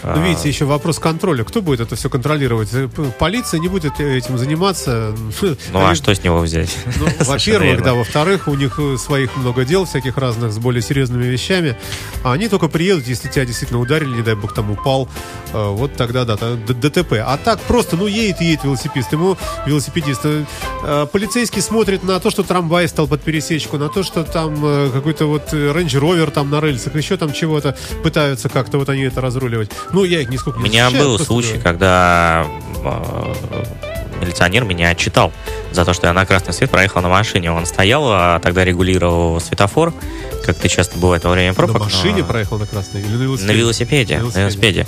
[0.04, 1.44] Ну, видите, еще вопрос контроля.
[1.44, 2.68] Кто будет это все контролировать?
[2.72, 2.88] Э,
[3.18, 5.14] Полиция не будет этим заниматься.
[5.72, 6.76] Ну а что с него взять?
[6.98, 11.24] Ну, во-первых, да, во-вторых, у них э, своих много дел, всяких разных, с более серьезными
[11.24, 11.76] вещами.
[12.24, 15.08] А они только приедут, если тебя действительно ударили, не дай бог, там упал.
[15.52, 17.14] э, Вот тогда, да, ДТП.
[17.24, 19.12] А так просто, ну, едет и едет велосипедист.
[19.12, 19.36] Ему
[19.66, 20.20] велосипедист.
[20.24, 20.44] э,
[20.84, 24.90] э, Полицейский смотрит на то, что трамвай стал под пересечку, на то, что там э,
[24.92, 29.20] какой-то вот рейндж ровер там на рельсах, еще там чего-то пытаются как-то вот они это
[29.20, 29.70] разруливать.
[29.92, 31.62] Ну, я их нисколько У не меня защищаю, был случай, говорю.
[31.64, 32.46] когда
[32.84, 33.64] э,
[34.20, 35.32] милиционер меня отчитал
[35.72, 37.50] за то, что я на красный свет проехал на машине.
[37.52, 39.92] Он стоял, а тогда регулировал светофор,
[40.44, 41.82] как это часто бывает во время На пробок.
[41.84, 43.46] машине но- проехал на красный или на велосипеде?
[43.52, 44.14] На велосипеде.
[44.16, 44.40] На На велосипеде.
[44.42, 44.86] велосипеде.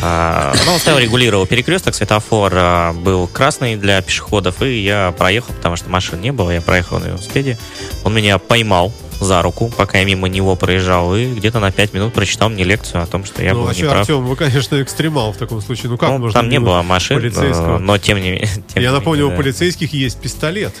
[0.00, 5.54] А, ну, он стоял, регулировал перекресток, светофор а, был красный для пешеходов, и я проехал,
[5.54, 7.58] потому что машин не было, я проехал на велосипеде.
[8.04, 12.12] Он меня поймал за руку, пока я мимо него проезжал, и где-то на 5 минут
[12.14, 14.00] прочитал мне лекцию о том, что я ну, был вообще, неправ.
[14.00, 15.90] Артем, вы, конечно, экстремал в таком случае.
[15.90, 17.78] Ну, как Ну, можно там не было машин, полицейского?
[17.78, 18.48] но тем не менее.
[18.74, 19.42] Я напомню, менее, у да.
[19.42, 20.74] полицейских есть пистолет.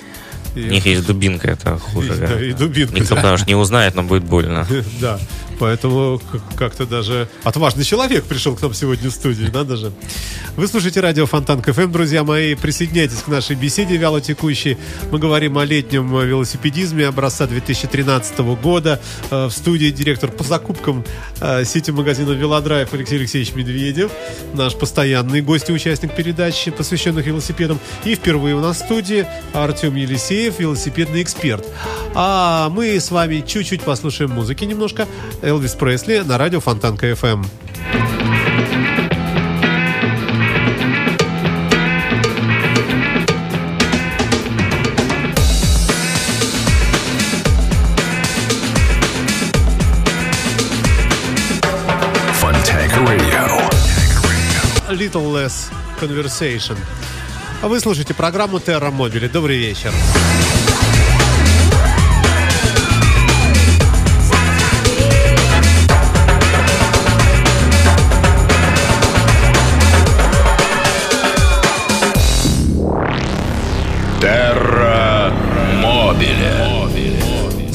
[0.54, 2.14] И- У них есть дубинка, это хуже.
[2.14, 2.26] и- да.
[2.28, 2.94] да, и дубинка.
[2.94, 3.16] Никто, да.
[3.16, 4.66] потому что не узнает, но будет больно.
[5.00, 5.18] Да,
[5.58, 9.92] поэтому как- как-то даже отважный человек пришел к нам сегодня в студию, надо же.
[10.56, 12.54] Вы слушаете радио Фонтан КФМ, друзья мои.
[12.54, 14.76] Присоединяйтесь к нашей беседе вялотекущей.
[15.12, 19.00] Мы говорим о летнем велосипедизме образца 2013 года.
[19.30, 21.04] Э, В студии директор по закупкам
[21.40, 24.10] э, сети магазина «Велодрайв» Алексей Алексеевич Медведев,
[24.54, 27.78] наш постоянный гость и участник передачи, посвященных велосипедам.
[28.04, 31.64] И впервые у нас в студии Артем Елисеев, велосипедный эксперт.
[32.14, 35.06] А мы с вами чуть-чуть послушаем музыки немножко.
[35.48, 37.42] Элвис Пресли на радио Фонтан КФМ.
[52.42, 53.70] Funtank Radio.
[54.90, 56.76] Little Less Conversation.
[57.62, 59.30] А вы слушаете программу Terra Mobile.
[59.30, 59.92] Добрый вечер.
[59.92, 60.37] Terra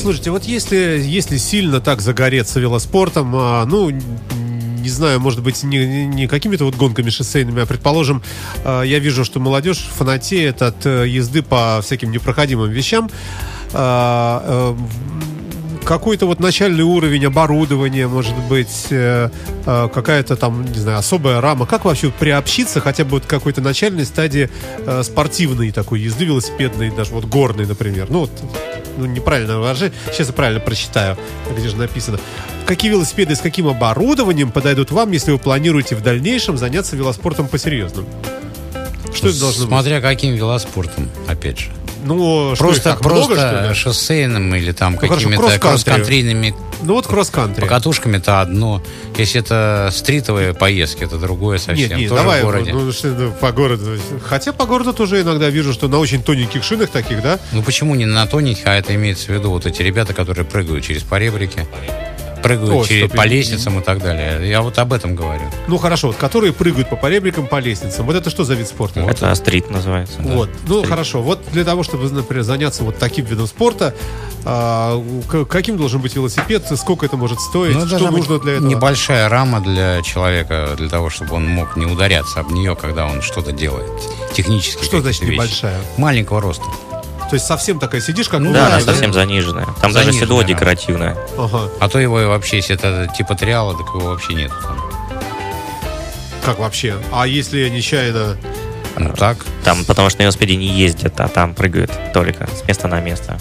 [0.03, 6.05] Слушайте, вот если, если сильно так загореться велоспортом, а, ну, не знаю, может быть, не,
[6.07, 8.21] не какими-то вот гонками шоссейными, а, предположим,
[8.65, 13.09] а, я вижу, что молодежь фанатеет от э, езды по всяким непроходимым вещам.
[15.85, 19.29] Какой-то вот начальный уровень оборудования, может быть, э,
[19.65, 21.65] э, какая-то там, не знаю, особая рама.
[21.65, 27.11] Как вообще приобщиться хотя бы вот какой-то начальной стадии э, спортивной такой езды велосипедной, даже
[27.11, 28.07] вот горной, например.
[28.09, 28.31] Ну вот,
[28.97, 31.17] ну неправильно выражение, сейчас я правильно прочитаю,
[31.55, 32.19] где же написано.
[32.65, 38.07] Какие велосипеды с каким оборудованием подойдут вам, если вы планируете в дальнейшем заняться велоспортом по-серьезному?
[39.13, 39.69] Что это должно быть?
[39.69, 41.82] Смотря каким велоспортом, опять же.
[42.03, 43.73] Ну, что их Просто, много, просто что ли?
[43.73, 47.61] шоссейным или там хорошо, какими-то кросс-контрийными Ну вот кросс-кантри.
[47.61, 48.81] покатушками это одно.
[49.17, 51.89] Если это стритовые поездки, это другое совсем.
[51.89, 52.73] Нет, нет, Тоже давай, в городе.
[52.73, 53.97] ну, что это по городу.
[54.25, 57.39] Хотя по городу тоже иногда вижу, что на очень тоненьких шинах таких, да?
[57.53, 60.83] Ну почему не на тоненьких, а это имеется в виду вот эти ребята, которые прыгают
[60.83, 61.65] через поребрики,
[62.43, 64.49] прыгают О, через, по лестницам и так далее.
[64.49, 65.43] Я вот об этом говорю.
[65.67, 68.05] Ну хорошо, вот которые прыгают по поребрикам, по лестницам.
[68.05, 68.99] Вот это что за вид спорта?
[68.99, 70.19] Это стрит называется.
[70.19, 70.49] Вот.
[70.67, 71.21] Ну хорошо.
[71.21, 73.95] Вот для того, чтобы, например, заняться вот таким видом спорта,
[74.45, 75.01] а,
[75.49, 78.67] каким должен быть велосипед, сколько это может стоить, Ну, что нужно для этого?
[78.67, 83.21] Небольшая рама для человека, для того, чтобы он мог не ударяться об нее, когда он
[83.21, 83.91] что-то делает.
[84.33, 84.83] Технически.
[84.83, 85.33] Что значит вещи.
[85.33, 85.79] небольшая?
[85.97, 86.65] Маленького роста.
[87.29, 89.65] То есть совсем такая сидишь, как Ну Да, она да, совсем заниженная.
[89.81, 90.47] Там даже Заниженная, седло да.
[90.47, 91.17] декоративное.
[91.37, 91.69] Ага.
[91.79, 94.51] А то его и вообще, если это типа триала, так его вообще нет.
[94.61, 94.77] там.
[96.43, 96.95] Как вообще?
[97.11, 98.37] А если нечаянно...
[98.97, 99.37] Ну так.
[99.63, 103.39] Там, потому что на велосипеде не ездят, а там прыгают только с места на место.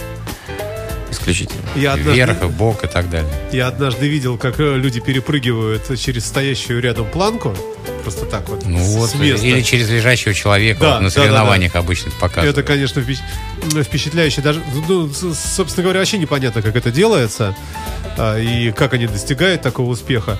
[1.12, 1.60] Исключительно.
[1.76, 3.30] Я однажды, Вверх в бок и так далее.
[3.52, 7.54] я однажды видел, как э, люди перепрыгивают через стоящую рядом планку.
[8.02, 8.64] Просто так вот.
[8.66, 9.46] Ну с вот, места.
[9.46, 12.56] или через лежащего человека Да, вот на да, да, соревнованиях обычно показывают.
[12.58, 14.40] Это, конечно, впечат- впечатляюще.
[14.40, 17.54] Даже, ну, с- собственно говоря, вообще непонятно, как это делается
[18.18, 20.38] а, и как они достигают такого успеха.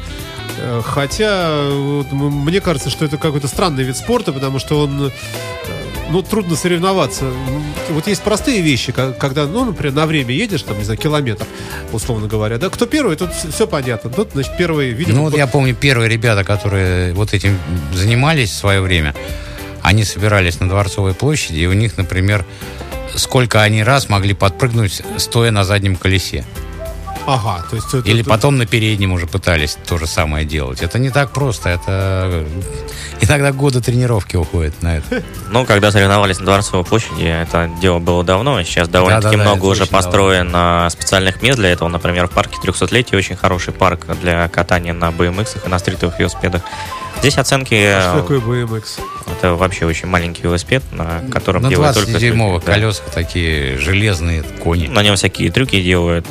[0.58, 5.10] Э, Хотя, вот, мне кажется, что это какой-то странный вид спорта, потому что он, э,
[6.12, 7.24] ну, трудно соревноваться.
[7.24, 11.46] М, Вот есть простые вещи, когда, ну, например, на время едешь, там, не знаю, километр,
[11.92, 14.10] условно говоря, да, кто первый, тут все понятно.
[14.10, 15.14] Тут, значит, первый видит...
[15.14, 17.58] Ну вот я помню, первые ребята, которые вот этим
[17.94, 19.14] занимались в свое время,
[19.82, 22.44] они собирались на Дворцовой площади, и у них, например,
[23.16, 26.44] сколько они раз могли подпрыгнуть, стоя на заднем колесе.
[27.26, 27.88] Ага, то есть...
[27.94, 30.82] это- Или это- потом на переднем уже пытались то же самое делать.
[30.82, 32.44] Это не так просто, это
[33.20, 35.22] иногда годы тренировки уходят на это.
[35.50, 38.62] Ну, когда соревновались на Дворцовой площади, это дело было давно.
[38.62, 41.88] Сейчас довольно-таки Да-да-да, много это уже построено специальных мест для этого.
[41.88, 46.62] Например, в парке 300-летия очень хороший парк для катания на BMX и на стритовых велосипедах.
[47.20, 47.74] Здесь оценки...
[47.74, 49.00] Что э, такое BMX?
[49.30, 52.10] Это вообще очень маленький велосипед, на котором На делают только...
[52.10, 52.72] 20-дюймовых трюки, да.
[52.72, 54.88] колесах такие железные кони.
[54.88, 56.26] На нем всякие трюки делают.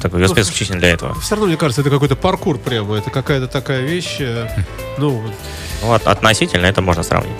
[0.00, 1.18] Такой велосипед исключительно для этого.
[1.20, 2.96] Все равно, мне кажется, это какой-то паркур прямо.
[2.96, 4.48] Это какая-то такая вещь, э,
[4.98, 5.22] ну,
[5.82, 7.32] Ну, от- относительно это можно сравнить.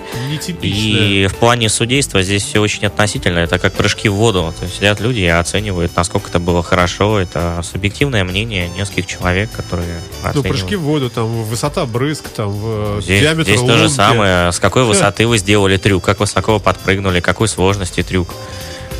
[0.61, 3.37] И в плане судейства здесь все очень относительно.
[3.39, 4.51] Это как прыжки в воду.
[4.57, 7.19] То есть сидят люди и оценивают, насколько это было хорошо.
[7.19, 10.47] Это субъективное мнение нескольких человек, которые Ну, оценивают.
[10.59, 13.93] прыжки в воду, там, высота брызг, там, в- Здесь, диаметр здесь то же лунки.
[13.95, 14.51] самое.
[14.51, 18.29] С какой высоты вы сделали трюк, как высоко вы подпрыгнули, какой сложности трюк.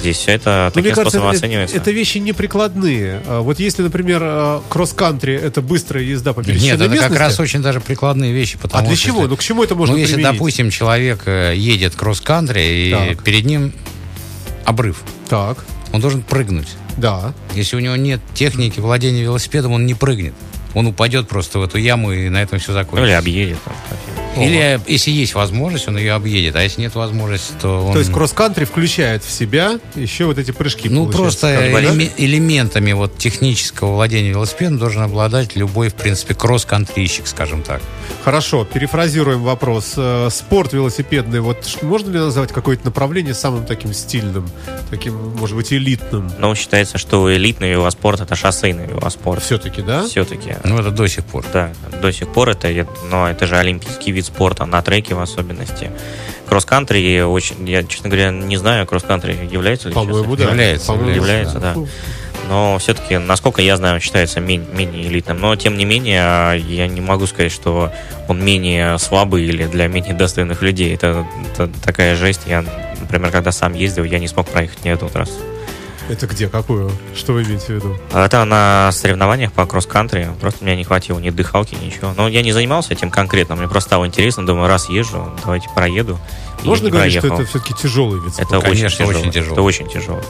[0.02, 1.78] Здесь все это Ну, мне кажется, способом это, оценивается.
[1.78, 3.22] это вещи неприкладные.
[3.28, 7.40] А Вот если, например, э, кросс-кантри это быстрая езда по пересеченной Нет, это как раз
[7.40, 8.58] очень даже прикладные вещи.
[8.58, 9.28] А Потому для что чего?
[9.28, 10.34] Ну, к чему это можно Ну, если, применить?
[10.34, 13.24] допустим, человек э, едет кросс-кантри, и Так.
[13.24, 13.74] перед ним
[14.66, 15.60] обрыв, Так,
[15.94, 16.70] он должен прыгнуть.
[16.98, 17.34] да.
[17.54, 20.34] Если у него нет техники владения велосипедом, он не прыгнет.
[20.74, 23.06] Он упадет просто в эту яму, и на этом все Ну, закончится.
[23.06, 23.58] или объедет.
[24.38, 26.56] Или, если есть возможность, он ее объедет.
[26.56, 27.94] А если нет возможности, то он...
[27.94, 30.90] То есть кросс-кантри включает в себя еще вот эти прыжки.
[30.90, 37.62] Ну, просто элеме- элементами вот технического владения велосипедом должен обладать любой, в принципе, кросс-кантрийщик, скажем
[37.64, 37.82] так.
[38.24, 39.94] Хорошо, перефразируем вопрос.
[39.98, 44.50] Э, Спорт велосипедный, вот можно ли назвать какое-то направление самым таким стильным,
[44.90, 46.32] таким, может быть, элитным?
[46.38, 49.44] Ну, считается, что элитный велоспорт это шоссейный велоспорт.
[49.44, 50.06] Все-таки, да?
[50.08, 50.56] Все-таки.
[50.64, 51.46] Ну, это до сих пор.
[51.52, 51.72] Да,
[52.02, 55.92] до сих пор это, но это же олимпийский вид спорта, на треке в особенности.
[56.48, 60.44] Кросс-кантри, очень, я, честно говоря, не знаю, кросс-кантри является ли По-моему, да.
[60.44, 61.74] Является, По-моему, является, да.
[61.76, 61.88] Ну,
[62.50, 65.40] Но все-таки, насколько я знаю, считается мен- менее элитным.
[65.40, 67.92] Но, тем не менее, я не могу сказать, что
[68.28, 70.94] он менее слабый или для менее достойных людей.
[70.94, 72.42] Это, это такая жесть.
[72.48, 72.66] Я,
[73.00, 75.40] например, когда сам ездил, я не смог проехать ни одну трассу.
[76.12, 76.50] Это где?
[76.50, 76.92] Какую?
[77.16, 77.98] Что вы имеете в виду?
[78.14, 80.28] Это на соревнованиях по кросс-кантри.
[80.42, 82.14] Просто мне не хватило ни дыхалки, ничего.
[82.18, 83.56] Но я не занимался этим конкретно.
[83.56, 84.46] Мне просто стало интересно.
[84.46, 86.20] Думаю, раз езжу, давайте проеду.
[86.66, 87.42] Можно говорить, что проехал.
[87.42, 88.58] это все-таки тяжелый вид Это спорта?
[88.58, 89.20] очень Конечно, тяжело.
[89.22, 89.54] очень тяжело.
[89.54, 90.22] Это очень тяжело.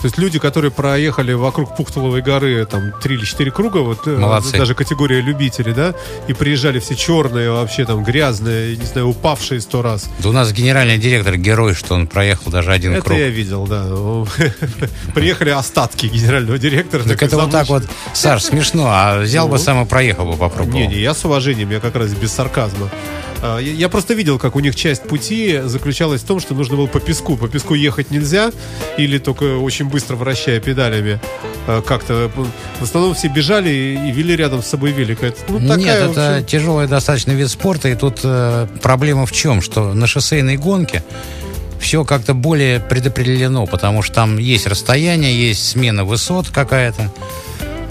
[0.00, 4.16] То есть люди, которые проехали вокруг Пухтуловой горы там три или четыре круга, вот э,
[4.16, 4.56] Молодцы.
[4.56, 5.94] даже категория любителей, да,
[6.28, 10.08] и приезжали все черные, вообще там грязные, не знаю, упавшие сто раз.
[10.18, 13.18] Да у нас генеральный директор герой, что он проехал даже один Это круг.
[13.18, 13.86] я видел, да.
[15.14, 17.02] Приехали остатки генерального директора.
[17.02, 18.86] Так это вот так вот, Саш, смешно.
[18.88, 20.78] А взял бы сам и проехал бы, попробовал.
[20.78, 22.90] Не, не, я с уважением, я как раз без сарказма.
[23.42, 26.86] А, Я, просто видел, как у них часть пути заключалась в том, что нужно было
[26.86, 27.36] по песку.
[27.36, 28.50] По песку ехать нельзя,
[28.96, 31.20] или только очень быстро вращая педалями.
[31.66, 32.30] а, Как-то
[32.80, 35.22] в основном все бежали и, вели рядом с собой велик.
[35.22, 39.32] Это, ну, такая, Нет, это общем, тяжелый достаточно вид спорта, и тут э, проблема в
[39.32, 39.60] чем?
[39.60, 41.02] Что на шоссейной гонке
[41.78, 47.12] все как-то более предопределено, потому что там есть расстояние, есть смена высот какая-то.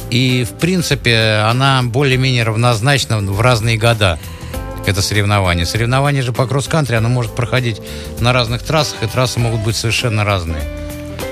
[0.09, 4.19] И, в принципе, она более-менее равнозначна в разные года.
[4.85, 5.65] Это соревнование.
[5.65, 7.81] Соревнование же по кросс-кантри, оно может проходить
[8.19, 10.61] на разных трассах, и трассы могут быть совершенно разные.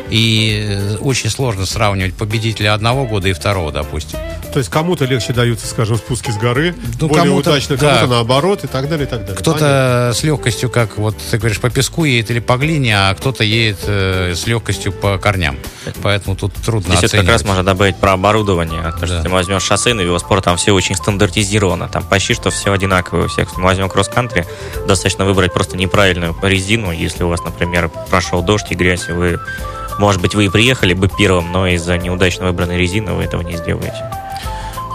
[0.10, 4.20] И э, очень сложно сравнивать победителя одного года и второго, допустим.
[4.54, 7.88] То есть кому-то легче даются, скажем, спуски с горы, Ну, более кому-то, удачно, да.
[7.95, 9.36] кому-то наоборот, и так далее, и так далее.
[9.36, 9.41] Понятно.
[9.51, 13.43] Кто-то с легкостью, как вот ты говоришь, по песку едет или по глине, а кто-то
[13.43, 15.58] едет э, с легкостью по корням.
[16.04, 17.30] Поэтому тут трудно Здесь вот как оценивать.
[17.30, 18.84] раз можно добавить про оборудование.
[18.84, 19.16] То, что Да.
[19.16, 21.88] если мы возьмем шоссейный велоспорт, там все очень стандартизировано.
[21.89, 23.47] Там почти что все одинаковые у всех.
[23.49, 24.45] Если мы возьмем кросс-кантри,
[24.88, 26.91] достаточно выбрать просто неправильную резину.
[26.91, 29.39] Если у вас, например, прошел дождь и грязь, и вы,
[29.97, 33.56] может быть, вы и приехали бы первым, но из-за неудачно выбранной резины вы этого не
[33.58, 33.95] сделаете.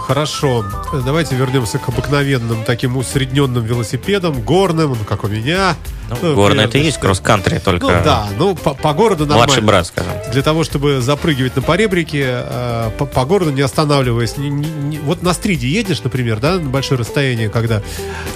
[0.09, 0.65] Хорошо,
[1.05, 5.75] давайте вернемся к обыкновенным таким усредненным велосипедам, горным, ну, как у меня.
[6.21, 9.45] Ну, горный это и есть кросс-кантри, только Ну да, ну по, по городу нормально.
[9.45, 10.11] младший брат, скажем.
[10.31, 14.37] Для того, чтобы запрыгивать на поребрике, э, по, по городу не останавливаясь.
[14.37, 17.81] Не- не- не- вот на стриде едешь, например, да, на большое расстояние, когда,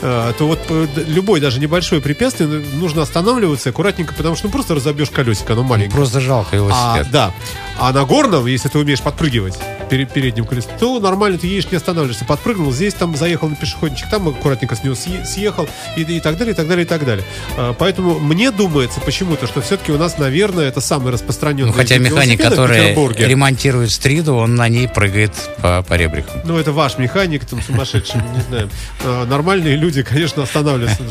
[0.02, 4.52] э, то вот э, любое даже небольшое препятствие ну, нужно останавливаться аккуратненько, потому что ну,
[4.52, 5.96] просто разобьешь колесико, оно маленькое.
[5.96, 7.08] Просто жалко А, велосипед.
[7.12, 7.32] да.
[7.80, 9.58] А на горном, если ты умеешь подпрыгивать
[9.90, 12.26] перед передним колесом, то нормально ты едешь, не останавливаешься.
[12.26, 15.68] Подпрыгнул, здесь там заехал на пешеходничек, там аккуратненько с него съе- съехал
[15.98, 17.26] и, и так далее, и так далее, и так далее.
[17.70, 21.98] А, Поэтому мне думается почему-то, что все-таки у нас, наверное, это самый распространенный Ну, хотя
[21.98, 22.94] механик, который
[23.30, 26.42] ремонтирует стриду, он на ней прыгает по, по ребрикам.
[26.44, 28.70] Ну, это ваш механик, там, сумасшедший, не знаю.
[29.04, 31.04] А, Нормальные люди, конечно, останавливаются.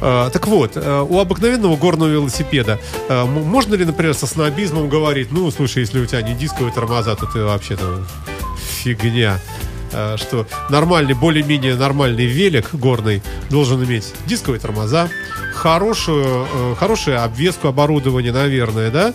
[0.00, 2.78] а, Так вот, а, у обыкновенного горного велосипеда
[3.08, 7.14] м- можно ли, например, со снобизмом говорить, ну, слушай, если у тебя не дисковые тормоза,
[7.16, 8.06] то ты вообще там
[8.82, 9.38] фигня.
[9.92, 15.08] А, Что нормальный, более-менее нормальный велик горный должен иметь дисковые тормоза,
[15.54, 19.12] хорошую, э, хорошую обвеску оборудования, наверное, да?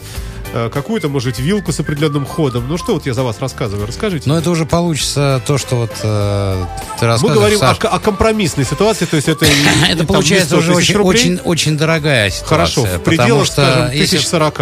[0.53, 2.65] Э, Какую-то, может, вилку с определенным ходом.
[2.67, 4.30] Ну что вот я за вас рассказываю, расскажите.
[4.30, 6.65] Но это уже получится то, что вот э,
[6.99, 7.78] ты Мы рассказываешь, говорим о, Саш.
[7.82, 9.45] о компромиссной ситуации, то есть это...
[9.89, 12.47] Это получается не 100 уже очень, очень, очень дорогая ситуация.
[12.49, 14.61] Хорошо, в пределах, скажем, если- 1040.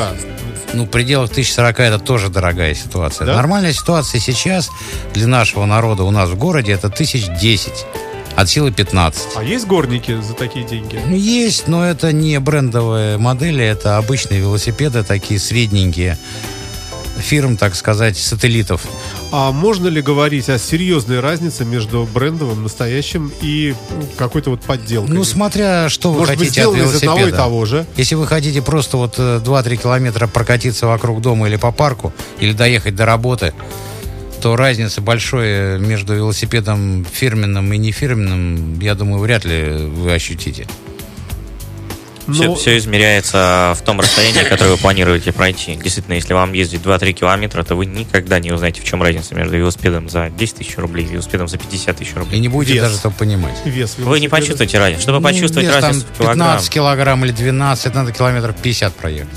[0.73, 3.25] Ну, в пределах 1040 это тоже дорогая ситуация.
[3.25, 3.35] Да?
[3.35, 4.69] Нормальная ситуация сейчас
[5.13, 7.71] для нашего народа у нас в городе это 1010.
[8.35, 9.23] От силы 15.
[9.35, 10.99] А есть горники за такие деньги?
[11.05, 16.17] Ну, Есть, но это не брендовые модели, это обычные велосипеды, такие средненькие
[17.23, 18.81] фирм, так сказать, сателлитов.
[19.31, 23.73] А можно ли говорить о серьезной разнице между брендовым, настоящим и
[24.17, 25.15] какой-то вот подделкой?
[25.15, 27.11] Ну, смотря что вы Может быть, хотите от сделано из велосипеда.
[27.13, 27.85] одного и того же.
[27.97, 32.51] Если вы хотите просто вот э, 2-3 километра прокатиться вокруг дома или по парку, или
[32.53, 33.53] доехать до работы,
[34.41, 40.67] то разницы большой между велосипедом фирменным и нефирменным, я думаю, вряд ли вы ощутите.
[42.27, 45.75] Но- Все, измеряется в том расстоянии, которое вы планируете пройти.
[45.75, 49.57] Действительно, если вам ездить 2-3 километра, то вы никогда не узнаете, в чем разница между
[49.57, 52.39] велосипедом за 10 тысяч рублей и велосипедом за 50 тысяч И рублей.
[52.39, 52.83] не будете Вес.
[52.83, 53.55] даже этого понимать.
[53.65, 55.01] Вес Вы не почувствуете разницу.
[55.01, 58.93] Чтобы Ну, почувствовать вес там разницу в килограмм, 15 килограмм или 12, надо километров 50
[58.95, 59.29] проехать.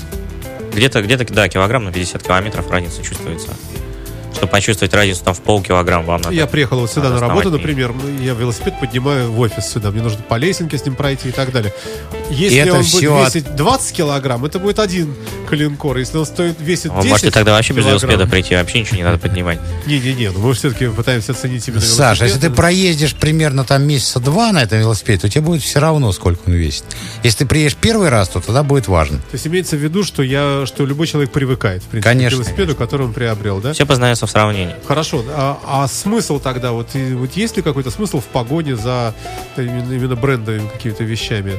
[0.73, 3.49] где-то, где-то, да, килограмм на 50 километров разница чувствуется.
[4.35, 6.35] Чтобы почувствовать разницу там в полкилограмма, вам надо.
[6.35, 10.03] Я приехал вот сюда на работу, и- например, я велосипед поднимаю в офис сюда, мне
[10.03, 11.73] нужно по лесенке с ним пройти и так далее.
[12.29, 15.13] Если это он всё будет от- весить 20 килограмм, это будет один
[15.49, 15.97] коленкор.
[15.97, 18.97] Если он стоит, весит Вы 10 можете тогда вообще без килограмм- велосипеда прийти, вообще ничего
[18.97, 19.59] не надо поднимать.
[19.85, 24.51] Не-не-не, ну мы все-таки пытаемся оценить именно Саша, если ты проездишь примерно там месяца два
[24.51, 26.83] на этом велосипеде, то тебе будет все равно, сколько он весит.
[27.23, 29.17] Если ты приедешь первый раз, то тогда будет важно.
[29.19, 32.41] То есть имеется в виду, что я, что любой человек привыкает, в принципе, Конечно, к
[32.41, 33.71] велосипеду, который он приобрел, да?
[33.73, 34.75] Все познается в сравнении.
[34.85, 39.13] Хорошо, а, а смысл тогда, вот, и- вот есть ли какой-то смысл в погоне за
[39.55, 41.53] именно, именно брендовыми какими-то вещами?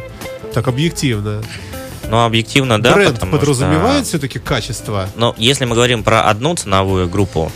[0.52, 1.42] Так объективно.
[2.08, 4.08] Но объективно, да, Бренд подразумевает что...
[4.08, 5.08] все-таки качество.
[5.16, 7.52] Но если мы говорим про одну ценовую группу,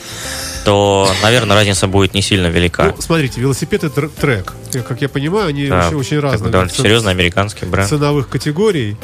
[0.65, 2.85] то, наверное, разница будет не сильно велика.
[2.95, 4.53] Ну, смотрите, велосипед это тр- трек.
[4.87, 6.51] Как я понимаю, они Да, очень, очень разные.
[6.51, 7.89] довольно серьезный американский бренд.
[7.89, 8.97] ценовых категорий.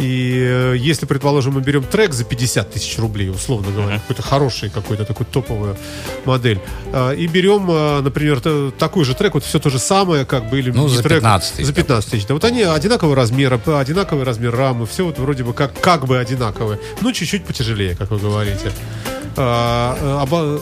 [0.00, 4.70] И э, если, предположим, мы берем трек за 50 тысяч рублей, условно говоря, какой-то хороший,
[4.70, 5.76] какой-то такой топовую
[6.24, 6.58] модель,
[6.92, 8.40] э, и берем, э, например,
[8.78, 11.54] такой же трек, вот все то же самое, как бы, или Ну, за трек, 15
[11.56, 12.26] тысяч, За 15 тысяч.
[12.26, 16.18] Да вот они одинакового размера, одинаковый размер рамы, все вот вроде бы как, как бы
[16.18, 16.78] одинаковые.
[17.02, 18.72] Ну, чуть-чуть потяжелее, как вы говорите.
[19.36, 20.60] А, э, оба-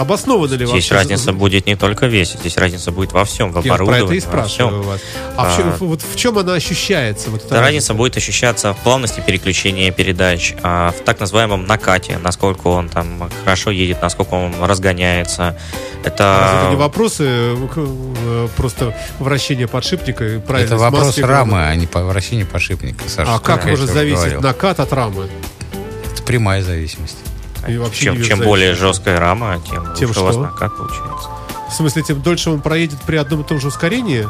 [0.00, 3.56] обосновано ли Здесь разница будет не только в весе, здесь разница будет во всем, в
[3.56, 5.00] Я про оборудовании, это и спрашиваю вас.
[5.36, 5.76] А, в чё- А.
[5.84, 7.30] вот в чем она ощущается?
[7.30, 12.18] Вот эта Да, разница будет ощущаться в плавности переключения передач, а, в так называемом накате,
[12.18, 15.56] насколько он там хорошо едет, насколько он разгоняется.
[16.02, 21.74] Это не Это вопросы э, э, просто вращения подшипника и правильно Это вопрос рамы, а
[21.74, 23.34] не по вращению подшипника, Саша.
[23.34, 24.40] А как может тебе зависеть говорил?
[24.40, 25.28] накат от рамы?
[26.12, 27.16] Это прямая зависимость.
[27.68, 30.42] И вообще чем, чем более жесткая рама, тем, Тем лучше у вас что?
[30.42, 31.28] накат получается.
[31.68, 34.26] В смысле, тем дольше он проедет при одном и том же ускорении?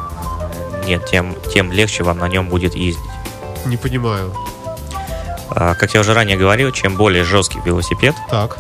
[0.86, 3.02] Нет, тем, тем легче вам на нем будет ездить.
[3.66, 4.34] Не понимаю.
[5.50, 8.58] А, Как я уже ранее говорил, чем более жесткий велосипед, Так.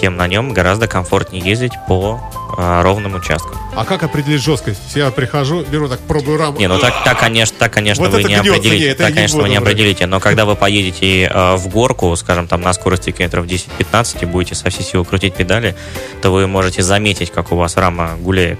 [0.00, 2.20] Тем на нем гораздо комфортнее ездить по
[2.56, 3.56] а, ровным участкам.
[3.76, 4.80] А как определить жесткость?
[4.94, 6.58] Я прихожу, беру так, пробую раму.
[6.58, 8.84] Не, ну так, так конечно, так, конечно, Вот вы не гнется, определите.
[8.84, 9.72] не, это я так, не конечно, вы не вроде.
[9.72, 10.06] определите.
[10.06, 14.54] Но когда вы поедете э, в горку, скажем, там на скорости километров 10-15 и будете
[14.54, 15.76] со всей силы крутить педали,
[16.22, 18.58] то вы можете заметить, как у вас рама гуляет.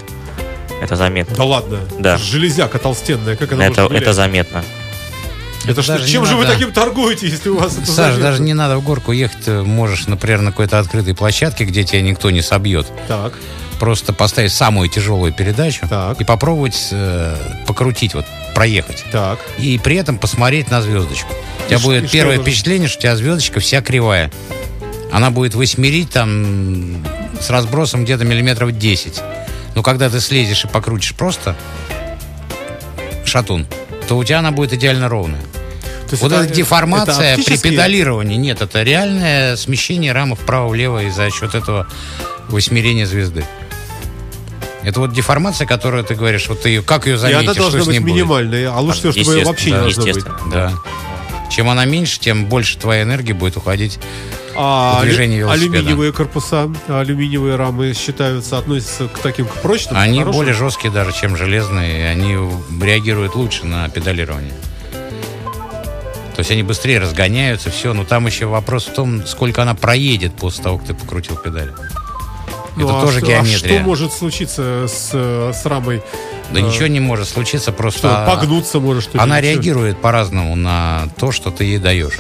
[0.80, 1.36] Это заметно.
[1.36, 1.80] Да ладно.
[1.98, 2.16] Да.
[2.18, 4.62] Железяка толстенная, как она Это, это заметно.
[5.72, 6.54] Это что, даже не чем же вы надо.
[6.54, 8.22] таким торгуете, если у вас это Саш, заметно?
[8.22, 9.44] даже не надо в горку ехать.
[9.44, 13.34] Ты можешь, например, на какой-то открытой площадке, где тебя никто не собьет, Так,
[13.78, 16.20] просто поставить самую тяжелую передачу Так.
[16.20, 19.04] и попробовать э, покрутить, вот проехать.
[19.12, 19.38] так.
[19.58, 21.32] И при этом посмотреть на звездочку.
[21.64, 22.50] У тебя и будет что первое нужно?
[22.50, 24.32] впечатление, что у тебя звездочка вся кривая.
[25.12, 27.04] Она будет восьмерить там
[27.40, 29.20] с разбросом где-то миллиметров 10.
[29.74, 31.54] Но когда ты слезешь и покрутишь просто
[33.24, 33.66] шатун,
[34.08, 35.40] то у тебя она будет идеально ровная.
[36.08, 41.02] То есть Вот это- эта деформация это при педалировании, нет, это реальное смещение рамы вправо-влево
[41.04, 41.86] и за счет этого
[42.48, 43.44] восьмерения звезды.
[44.84, 47.62] Это вот деформация, которую ты говоришь, вот ты ее, как ее И заметишь, она что
[47.62, 48.14] должна с быть ней будет?
[48.14, 50.52] минимальной, а лучше всего, чтобы ее вообще не Естественно, должно быть.
[50.54, 50.72] Да.
[51.50, 53.98] Чем она меньше, тем больше твоя энергии будет уходить.
[54.56, 55.72] А движение велосипеда.
[55.76, 59.94] алюминиевые корпуса, алюминиевые рамы считаются, относятся к таким к прочным?
[59.94, 60.38] к Они хорошим?
[60.38, 62.36] более жесткие даже, чем железные, и они
[62.82, 64.52] реагируют лучше на педалирование.
[66.38, 70.34] То есть они быстрее разгоняются, все, но там еще вопрос в том, сколько она проедет
[70.36, 71.72] после того, как ты покрутил педаль.
[72.76, 73.74] Ну, Это а тоже что- А геометрия.
[73.78, 76.00] что может случиться с, э, с рамой?
[76.52, 79.02] Да Э, ничего не может случиться, просто Что, а- погнуться может?
[79.02, 79.18] что ли?
[79.20, 82.16] она реагирует по-разному на то, что ты ей даешь.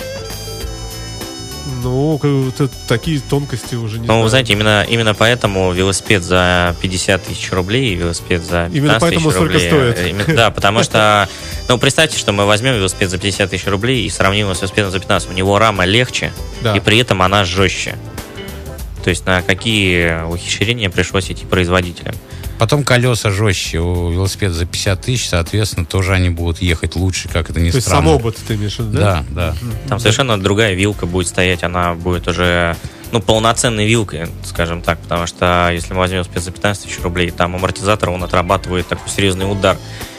[1.84, 4.22] Ну, будто такие тонкости уже не Ну, знаю.
[4.24, 8.98] вы знаете, именно, именно поэтому велосипед за 50 тысяч рублей и велосипед за 15 Именно
[9.00, 9.98] поэтому тысяч столько стоит.
[10.00, 11.28] э, именно- да, потому что,
[11.68, 14.90] ну, представьте, что мы возьмем велосипед за 50 тысяч рублей и сравним его с велосипедом
[14.90, 15.30] за 15.
[15.30, 16.76] У него рама легче, Да.
[16.76, 17.96] и при этом она жестче.
[19.04, 22.14] То есть на какие ухищрения пришлось идти производителям.
[22.58, 23.78] Потом колеса жестче.
[23.78, 27.76] У велосипеда за 50 тысяч, соответственно, тоже они будут ехать лучше, как это ни То
[27.76, 28.08] есть странно.
[28.08, 29.54] сам обод ты имеешь в виду, Да, да.
[29.88, 32.76] Там совершенно другая вилка будет стоять, она будет уже
[33.12, 37.30] ну, полноценной вилкой, скажем так, потому что если мы возьмем велосипед за 15 тысяч рублей,
[37.30, 39.78] там амортизатор, он отрабатывает такой серьезный удар.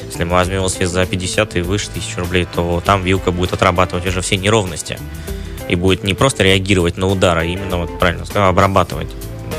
[0.10, 4.08] Если мы возьмем велосипед за 50 и выше тысяч рублей, то там вилка будет отрабатывать
[4.08, 4.98] уже все неровности.
[5.68, 9.10] И будет не просто реагировать на удар, а именно, вот правильно сказал, обрабатывать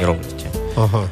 [0.01, 0.47] неровности.
[0.77, 1.03] Ага.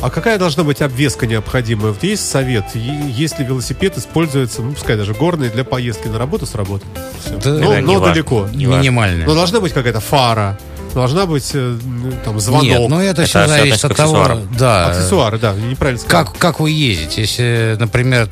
[0.00, 1.92] А какая должна быть обвеска необходимая?
[1.92, 6.56] Вот есть совет, если велосипед используется, ну, пускай даже горный, для поездки на работу с
[6.56, 6.84] работы?
[7.24, 7.38] Всё.
[7.38, 8.12] Да, но но не важно.
[8.12, 8.48] далеко.
[8.52, 8.66] Не.
[8.66, 9.24] Минимальная.
[9.24, 10.58] Но должна быть какая-то фара,
[10.94, 11.76] должна быть э,
[12.24, 12.64] там звонок.
[12.64, 16.24] Нет, ну это, Это все зависит от того, да, Аксессуары, да, неправильно сказал.
[16.26, 17.22] как, как вы ездите.
[17.22, 18.28] Если, например,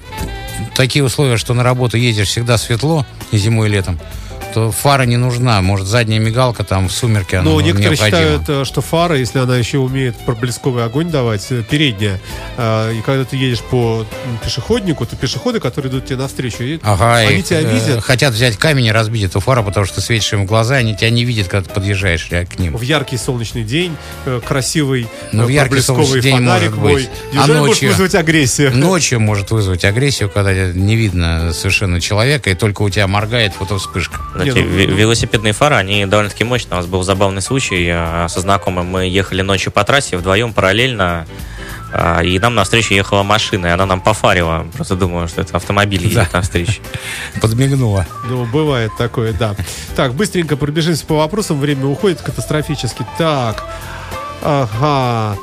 [0.74, 3.98] такие условия, что на работу ездишь всегда светло, и зимой, и летом,
[4.52, 5.60] то фара не нужна.
[5.62, 8.18] Может, задняя мигалка там в сумерке, она Но некоторые необходима.
[8.20, 12.20] считают, э, что фара, если она еще умеет проблесковый огонь давать, э, передняя,
[12.56, 14.04] э, и когда ты едешь по
[14.44, 18.86] пешеходнику, то пешеходы, которые идут тебе навстречу, Ага, они тебя э, видят хотят взять камень
[18.86, 21.48] и разбить эту фару, потому что ты светишь им в глаза, они тебя не видят,
[21.48, 22.76] когда ты подъезжаешь к ним.
[22.76, 23.96] в яркий солнечный день,
[24.46, 26.94] красивый Ну, в яркий проблесковый солнечный день фонарик может мой.
[26.94, 27.10] быть.
[27.32, 27.88] Неужели А может ночью?
[27.90, 28.76] вызвать агрессию?
[28.76, 34.20] Ночью может вызвать агрессию, когда не видно совершенно человека, и только у тебя моргает фотовспышка.
[34.44, 36.72] Не, ну, ве- велосипедные фары, они довольно-таки мощные.
[36.72, 38.86] У нас был забавный случай э, со знакомым.
[38.86, 41.26] Мы ехали ночью по трассе вдвоем параллельно,
[41.92, 44.66] э, и нам навстречу ехала машина, и она нам пофарила.
[44.74, 46.38] Просто думала, что это автомобиль едет Да.
[46.38, 46.80] навстречу.
[47.40, 48.06] Подмигнула.
[48.28, 49.54] Ну, бывает такое, да.
[49.96, 51.60] Так, быстренько пробежимся по вопросам.
[51.60, 53.04] Время уходит катастрофически.
[53.18, 53.64] Так,
[54.42, 55.36] ага.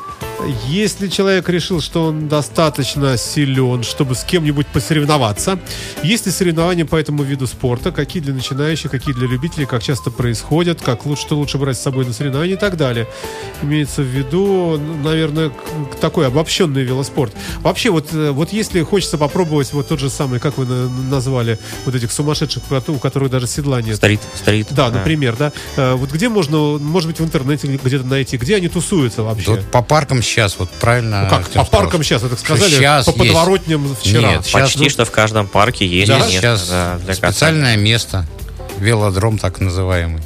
[0.68, 5.58] Если человек решил, что он достаточно силен, чтобы с кем-нибудь посоревноваться,
[6.02, 10.10] есть ли соревнования по этому виду спорта, какие для начинающих, какие для любителей, как часто
[10.10, 13.06] происходят, как лучше, что лучше брать с собой на соревнования и так далее.
[13.62, 15.52] Имеется в виду, ну, наверное,
[16.00, 17.32] такой обобщенный велоспорт.
[17.62, 21.58] Вообще, вот, э, вот если хочется попробовать вот тот же самый, как вы на- назвали,
[21.84, 23.96] вот этих сумасшедших, у которых даже седла нет.
[23.96, 24.68] Стрит, стрит.
[24.70, 25.52] Да, например, да.
[25.76, 29.50] Э, Вот где можно, может быть, в интернете где-то найти, где они тусуются вообще?
[29.50, 31.22] Вот по паркам сейчас, вот правильно.
[31.24, 33.18] Ну как, Артем по паркам сказал, сейчас, вы так что сказали, щас по есть.
[33.18, 34.28] подворотням вчера.
[34.32, 36.16] Нет, щас, Почти ну, что в каждом парке есть Да?
[36.18, 37.32] место Сейчас да, для катания.
[37.32, 38.26] специальное место.
[38.78, 40.22] Велодром так называемый.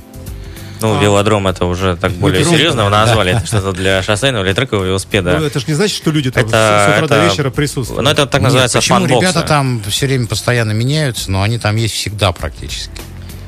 [0.81, 1.03] Ну, А.
[1.03, 3.07] велодром это уже так более Велодром, серьезно да.
[3.07, 3.37] назвали.
[3.37, 5.39] Это что-то для шоссейного или трекового велосипеда.
[5.39, 8.05] Ну, это же не значит, что люди там Это- с утра до это- вечера присутствуют.
[8.05, 9.21] Ну, это так Нет, называется почему фанбоксы.
[9.31, 12.91] ребята там все время постоянно меняются, но они там есть всегда практически.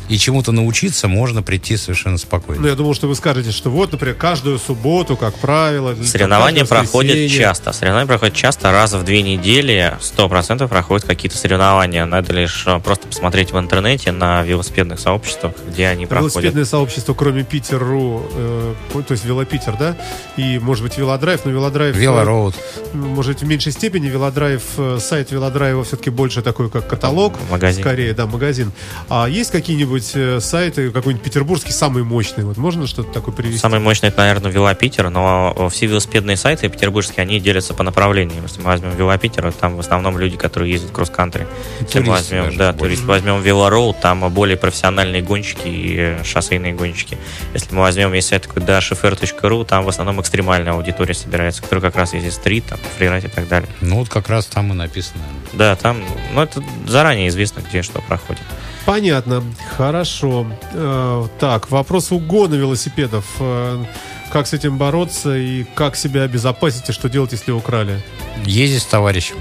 [0.09, 2.63] И чему-то научиться можно прийти совершенно спокойно.
[2.63, 5.95] Ну, я думал, что вы скажете, что вот, например, каждую субботу, как правило...
[6.05, 7.73] Соревнования проходят часто.
[7.73, 12.05] Соревнования проходят часто, раз в две недели, сто процентов проходят какие-то соревнования.
[12.07, 16.35] Надо лишь э, просто посмотреть в интернете на велосипедных сообществах, где они проходят.
[16.35, 19.97] Велосипедное сообщество, кроме Питер.ру, э, то есть Велопитер, да?
[20.37, 21.97] И, может быть, Велодрайв, но Велодрайв...
[21.97, 22.55] э, Велороуд.
[22.93, 27.35] Может быть, в меньшей степени Велодрайв, э, сайт Велодрайва все-таки больше такой, как каталог.
[27.51, 27.83] Магазин.
[27.83, 28.73] Скорее, да, магазин.
[29.09, 32.45] А есть какие-нибудь э, сайты, какой-нибудь петербургский, самый мощный?
[32.45, 33.59] Вот можно что-то такое привести?
[33.59, 38.43] Самый мощный, это, наверное, Велопитер, но все велосипедные сайты петербургские, они делятся по направлениям.
[38.43, 41.47] Если мы возьмем Велопитер, там в основном люди, которые ездят кросс-кантри.
[41.81, 42.85] Если мы возьмем, даже да, больше.
[42.85, 47.19] турист, возьмем Велороуд, там более профессиональные гонщики и э, шоссейные гонщики.
[47.55, 51.97] Если мы возьмем, есть сайт такой dashfr.ru, там в основном экстремальная аудитория собирается, которая как
[51.97, 53.69] раз ездит стрит, там, фрирайд и так далее.
[53.81, 55.23] Ну вот как раз там и написано.
[55.53, 56.03] Да, там,
[56.35, 58.43] ну, это заранее известно, где что проходит.
[58.87, 59.43] Понятно,
[59.77, 60.47] хорошо.
[60.73, 63.25] Э, так, вопрос угона велосипедов.
[63.41, 63.85] Э,
[64.31, 68.01] как с этим бороться и как себя обезопасить и что делать, если украли?
[68.45, 69.37] Ездить с товарищем.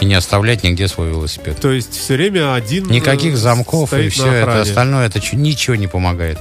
[0.00, 1.60] И не оставлять нигде свой велосипед.
[1.60, 2.86] То есть все время один...
[2.86, 6.38] Никаких э, замков и все это остальное, это ничего не помогает.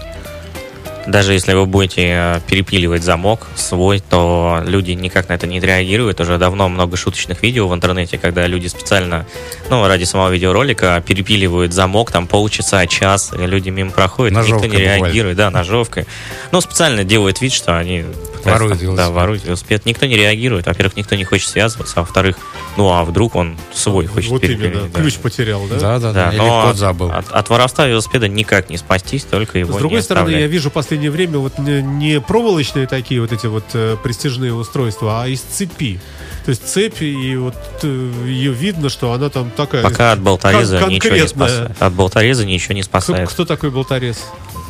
[1.05, 6.21] Даже если вы будете э, перепиливать замок свой, то люди никак на это не реагируют.
[6.21, 9.25] Уже давно много шуточных видео в интернете, когда люди специально,
[9.69, 14.77] ну, ради самого видеоролика перепиливают замок, там полчаса, час, и люди мимо проходят, Ножовкой никто
[14.79, 15.05] не буквально.
[15.05, 16.05] реагирует, да, ножовкой.
[16.51, 18.05] Ну, специально делают вид, что они
[18.51, 18.95] Воруют велосипед.
[18.95, 19.85] Да, воруют велосипед.
[19.85, 20.65] Никто не реагирует.
[20.65, 22.37] Во-первых, никто не хочет связываться, а во-вторых,
[22.77, 25.01] ну, а вдруг он свой хочет Вот перепилить, именно, да.
[25.01, 25.79] ключ потерял, да?
[25.79, 26.25] Да, да, да.
[26.25, 27.11] Да, Или но код забыл.
[27.11, 30.69] От, от воровства велосипеда никак не спастись, только его С не другой стороны, я вижу
[30.69, 35.27] в последнее время вот не, не проволочные такие вот эти вот э, престижные устройства, а
[35.27, 35.99] из цепи.
[36.45, 39.81] То есть цепь, и вот э, ее видно, что она там такая...
[39.83, 41.71] Пока от болтореза кон- ничего не спасает.
[41.79, 43.29] От болтореза ничего не Кто, спасает.
[43.29, 44.25] кто такой болторез?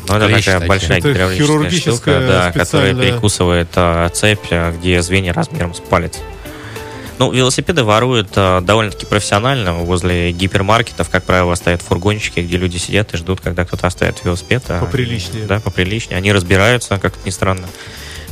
[0.08, 4.72] Ну, это Клещи такая большая Это гидравлическая хирургическая штука, да, которая перекусывает а, цепь, а,
[4.72, 6.20] где звенья размером с палец.
[7.20, 9.74] Ну, велосипеды воруют а, довольно-таки профессионально.
[9.74, 14.64] Возле гипермаркетов, как правило, стоят фургончики, где люди сидят и ждут, когда кто-то оставит велосипед.
[14.68, 15.45] а Поприличнее.
[15.45, 16.18] Да, поприличнее.
[16.18, 17.68] Они разбираются, как ни странно.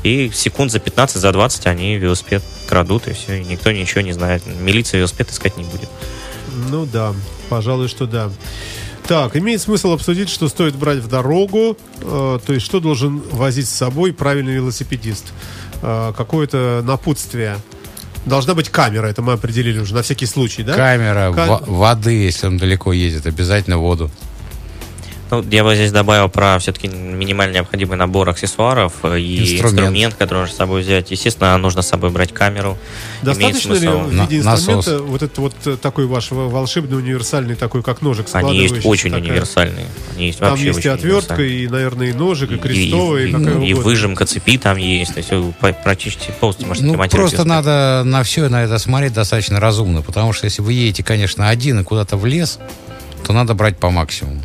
[0.04, 4.14] И секунд за 15, за 20 они велосипед крадут, и все, и никто ничего не
[4.14, 4.44] знает.
[4.46, 5.90] Милиция велосипед искать не будет.
[6.70, 7.14] Ну да,
[7.50, 8.32] пожалуй, что да.
[9.12, 13.68] Так, имеет смысл обсудить, что стоит брать в дорогу, э, то есть что должен возить
[13.68, 15.34] с собой правильный велосипедист.
[15.82, 17.57] Э, какое-то напутствие.
[18.26, 20.76] Должна быть камера, это мы определили уже на всякий случай, да?
[20.76, 24.09] Камера, Ка- во- воды, если он далеко ездит, обязательно воду.
[25.32, 29.64] Ну, я бы здесь добавил про все-таки минимально необходимый набор аксессуаров э, и Инструмент.
[29.80, 31.10] инструмент, который нужно с собой взять.
[31.12, 32.78] Естественно, нужно с собой брать камеру.
[33.22, 34.76] Достаточно ли в виде насос.
[34.88, 39.12] инструмента вот этот вот э, такой ваш волшебный универсальный такой, как ножик Они есть очень
[39.12, 39.26] такая?
[39.30, 39.86] универсальные.
[40.16, 43.32] Они есть Там есть и отвертка, и, наверное, и ножик, и И- крестовый, и, и,
[43.32, 43.82] какая и угодно.
[43.84, 45.14] выжимка цепи там есть.
[45.14, 49.62] То есть по- практически полностью можете Ну, просто надо на все на это смотреть достаточно
[49.62, 52.60] разумно, потому что если вы едете, конечно, один и куда-то в лес,
[53.26, 54.42] то надо брать по максимуму.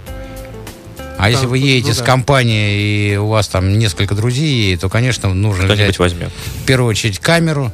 [1.18, 2.04] А если вы ну едете с да.
[2.04, 6.30] компанией, и у вас там несколько друзей, едет, то, конечно, нужно Кто-нибудь взять возьмет.
[6.62, 7.72] в первую очередь камеру.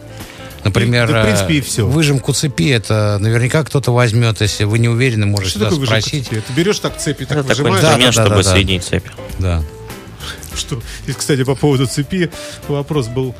[0.65, 1.87] Например, да, в принципе, и всё.
[1.89, 6.29] выжимку цепи, это наверняка кто-то возьмет, если вы не уверены, можете Что такое спросить.
[6.29, 6.43] цепи?
[6.47, 8.55] Ты берешь так цепи, так Это такой выжимаешь, Да, инструмент, да, да, чтобы да, да.
[8.57, 9.07] соединить цепь.
[9.41, 9.63] Да.
[10.55, 12.31] Что, и, кстати, по поводу цепи,
[12.69, 13.35] вопрос был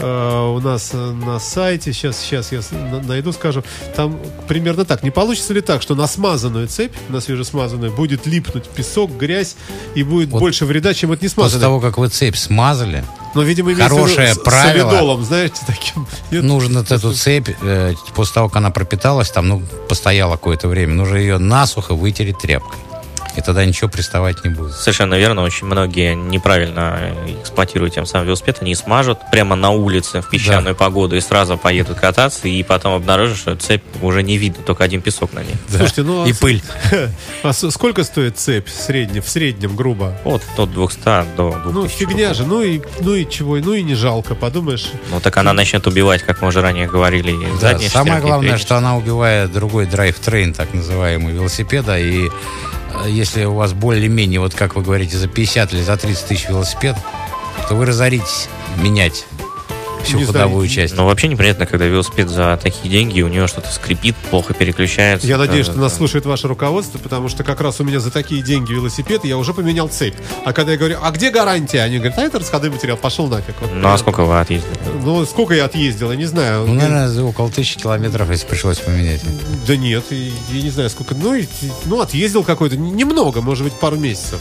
[0.00, 3.62] у нас э, на сайте, сейчас, сейчас я с- на- найду, скажу,
[3.96, 8.68] там примерно так, не получится ли так, что на смазанную цепь, на свежесмазанную, будет липнуть
[8.68, 9.56] песок, грязь,
[9.94, 11.60] и будет Вот больше вреда, чем от После несмазанной?
[11.62, 13.04] того, как вы цепь смазали,
[13.34, 14.88] Но, видимо, хорошее с- правило.
[14.90, 16.06] солидолом, знаете, таким.
[16.30, 16.42] Нет?
[16.44, 20.94] нужно вот эту цепь, э, после того, как она пропиталась, там, ну, постояла какое-то время,
[20.94, 22.78] нужно ее насухо вытереть тряпкой.
[23.38, 24.74] И тогда ничего приставать не будет.
[24.74, 25.42] Совершенно верно.
[25.42, 28.58] Очень многие неправильно эксплуатируют тем самым велосипед.
[28.60, 33.36] Они смажут прямо на улице в песчаную погоду и сразу поедут кататься, и потом обнаружат,
[33.38, 35.54] что цепь уже не видно, только один песок на ней.
[35.68, 35.78] Да.
[35.78, 36.62] Слушайте, ну, а и с- пыль.
[37.42, 40.14] А сколько стоит цепь в среднем, в среднем, грубо?
[40.24, 41.04] От, от 200
[41.36, 44.90] до 2000 Ну, фигня же, ну и, ну и чего, ну и не жалко, подумаешь.
[45.10, 47.36] Ну, так она начнет убивать, как мы уже ранее говорили.
[47.60, 51.98] Да, самое главное, что она убивает другой drivetrain, так называемый, велосипеда.
[51.98, 56.28] И э, если у вас более-менее, вот как вы говорите, за 50 или за 30
[56.28, 56.96] тысяч велосипед,
[57.68, 58.48] то вы разоритесь
[58.78, 59.26] менять
[60.08, 60.96] всю Не знаю, ходовую часть.
[60.96, 65.26] Ну, вообще неприятно, когда велосипед за такие деньги, у него что-то скрипит, плохо переключается.
[65.26, 68.42] Я надеюсь, что нас слушает ваше руководство, потому что как раз у меня за такие
[68.42, 70.14] деньги велосипед, я уже поменял цепь.
[70.44, 71.82] А когда я говорю, а где гарантия?
[71.82, 73.54] Они говорят, а это расходной материал, пошел нафиг.
[73.60, 74.72] Вот, Ну, а сколько вы отъездили?
[75.02, 76.66] Ну, сколько я отъездил, я не знаю.
[76.66, 79.22] Ну, наверное, около тысячи километров, если пришлось поменять.
[79.66, 81.14] Да нет, я не знаю, сколько.
[81.14, 81.38] Ну,
[81.84, 84.40] ну отъездил какой-то, немного, может быть, пару месяцев.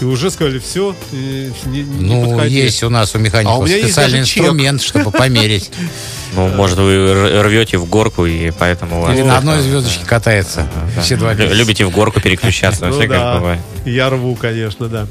[0.00, 2.56] И уже сказали, все, не, не Ну, подходи.
[2.56, 4.42] есть у нас у механиков А у меня есть специальный даже чек.
[4.42, 5.70] инструмент, чтобы померить.
[6.34, 9.08] Ну, может, вы рвете в горку, и поэтому.
[9.12, 10.66] Или на одной звездочке катается.
[11.00, 11.32] Все два.
[11.34, 13.60] Любите в горку переключаться, Ну все как бывает.
[13.84, 15.06] я рву, конечно, да.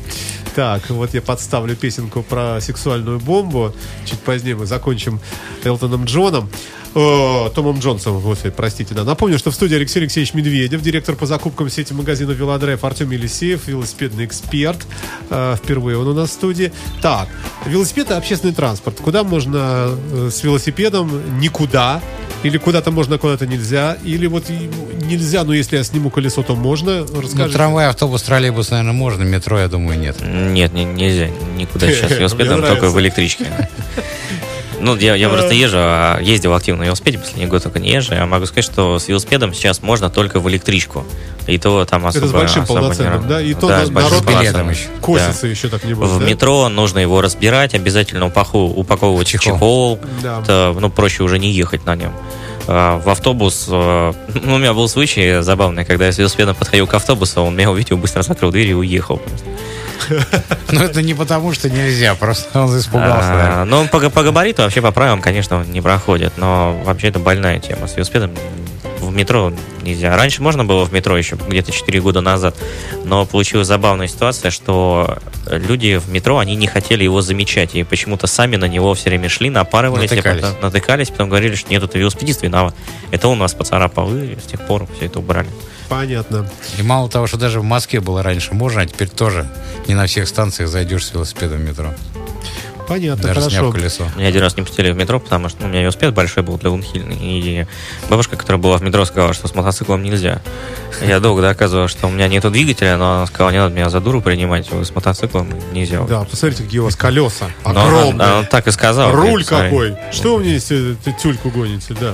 [0.53, 3.73] Так, вот я подставлю песенку про сексуальную бомбу.
[4.05, 5.19] Чуть позднее мы закончим
[5.63, 6.49] Элтоном Джоном.
[6.93, 8.21] Томом Джонсом,
[8.55, 9.03] простите, да.
[9.03, 13.67] Напомню, что в студии Алексей Алексеевич Медведев, директор по закупкам сети магазинов Велодрайв Артем Елисеев,
[13.67, 14.85] велосипедный эксперт.
[15.29, 16.71] Э, впервые он у нас в студии.
[17.01, 17.29] Так,
[17.65, 18.99] велосипед и общественный транспорт.
[18.99, 21.39] Куда можно э, с велосипедом?
[21.39, 22.01] Никуда.
[22.43, 23.97] Или куда-то можно, куда-то нельзя.
[24.03, 27.05] Или вот нельзя, но если я сниму колесо, то можно.
[27.05, 27.55] Ну, Расскажите.
[27.57, 29.23] трамвай, автобус, троллейбус, наверное, можно.
[29.23, 30.17] Метро, я думаю, нет.
[30.21, 33.47] Нет, не- нельзя никуда сейчас велосипедом, только в электричке.
[34.83, 38.13] Ну, я, я просто езжу, а ездил активно на велосипеде, последний год только не езжу.
[38.13, 41.05] Я могу сказать, что с велосипедом сейчас можно только в электричку.
[41.47, 42.25] И то там особо...
[42.25, 43.41] Это с большим особо не полноценным, рад- да?
[43.41, 44.87] И то да, на- с большим народ билетом еще.
[45.01, 46.09] Косится еще так не будет.
[46.09, 46.25] В да?
[46.25, 49.53] метро нужно его разбирать, обязательно упаку- упаковывать в Чехол.
[49.53, 49.99] чехол.
[50.21, 50.39] Да.
[50.41, 52.13] Это, ну, проще уже не ехать на нем.
[52.67, 56.87] А, В автобус, э, ну, у меня был случай забавный, когда я с велосипедом подходил
[56.87, 59.21] к автобусу, он меня увидел, быстро закрыл дверь и уехал.
[60.71, 63.61] Но это не потому, что нельзя, просто он испугался.
[63.61, 63.65] А.
[63.65, 67.59] Ну, по, по габариту вообще по правилам, конечно, он не проходит, но вообще это больная
[67.59, 67.87] тема.
[67.87, 68.31] С велосипедом
[68.99, 69.51] в метро
[69.81, 70.15] нельзя.
[70.15, 72.55] Раньше можно было в метро еще где-то 4 года назад,
[73.03, 78.27] но получилась забавная ситуация, что люди в метро, они не хотели его замечать, и почему-то
[78.27, 80.41] сами на него все время шли, напарывались, Натыкались.
[80.41, 82.75] потом- натыкались, потом говорили, что нет, это велосипедист виноват.
[83.11, 85.49] Это он нас поцарапал, и с тех пор все это убрали.
[85.89, 86.49] Понятно.
[86.77, 89.47] И мало того, что даже в Москве было раньше можно, а теперь тоже
[89.87, 91.93] не на всех станциях зайдешь с велосипедом в метро.
[92.87, 93.49] Понятно, Даже хорошо.
[93.59, 94.03] сняв колесо.
[94.17, 96.57] Меня один раз не пустили в метро, потому что ну, у меня велосипед большой был
[96.57, 97.15] для Лунхильный.
[97.17, 97.65] И
[98.09, 100.41] бабушка, которая была в метро, сказала, что с мотоциклом нельзя.
[101.01, 104.01] Я долго доказывал, что у меня нету двигателя, но она сказала, не надо меня за
[104.01, 106.01] дуру принимать, вы с мотоциклом нельзя.
[106.03, 107.45] Да, посмотрите, какие у вас колеса.
[107.63, 108.27] Но она- Огромные.
[108.27, 109.13] она так и сказала.
[109.13, 109.95] Руль говорит, какой.
[110.11, 112.13] Что вы мне тюльку гоните, да.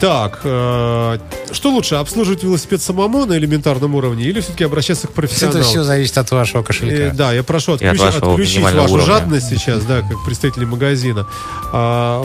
[0.00, 1.18] Так, э,
[1.52, 5.62] что лучше, обслуживать велосипед самому на элементарном уровне или все-таки обращаться к Это профессионалу?
[5.64, 7.14] все зависит от вашего Э, кошелька.
[7.14, 9.00] да, я прошу И от отключ- вашего отключить вашу уровня.
[9.06, 11.26] жадность сейчас, да, как представители магазина.
[11.72, 12.22] А,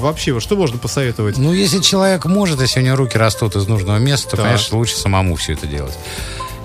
[0.00, 1.38] вообще, что можно посоветовать?
[1.38, 4.44] Ну, если человек может, если у него руки растут из нужного места, то, Так.
[4.46, 5.94] конечно, лучше самому все это делать.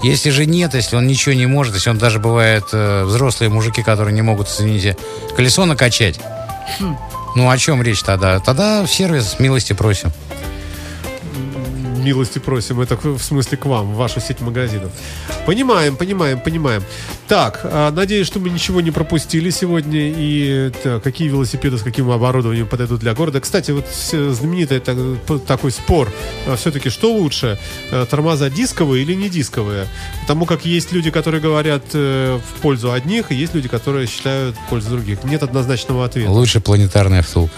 [0.04, 3.82] Если же нет, если он ничего не может, если он даже бывает э, взрослые мужики,
[3.82, 4.98] которые не могут, извините,
[5.36, 6.20] колесо накачать,
[6.80, 6.96] Хм.
[7.36, 8.40] Ну о чем речь тогда?
[8.40, 10.12] Тогда сервис милости просим.
[12.00, 14.92] Милости просим, это в смысле к вам, в вашу сеть магазинов.
[15.46, 16.84] Понимаем, понимаем, понимаем.
[17.28, 20.00] Так, а, надеюсь, что мы ничего не пропустили сегодня.
[20.16, 23.40] И так, какие велосипеды с каким оборудованием подойдут для города.
[23.40, 26.12] Кстати, вот знаменитый такой спор.
[26.58, 27.60] Все-таки что лучше?
[27.92, 29.88] э, Тормоза дисковые или не дисковые?
[30.22, 34.56] Потому как есть люди, которые говорят э, в пользу одних, и есть люди, которые считают
[34.56, 35.24] в пользу других.
[35.24, 36.32] Нет однозначного ответа.
[36.32, 37.54] Лучше планетарная втулка.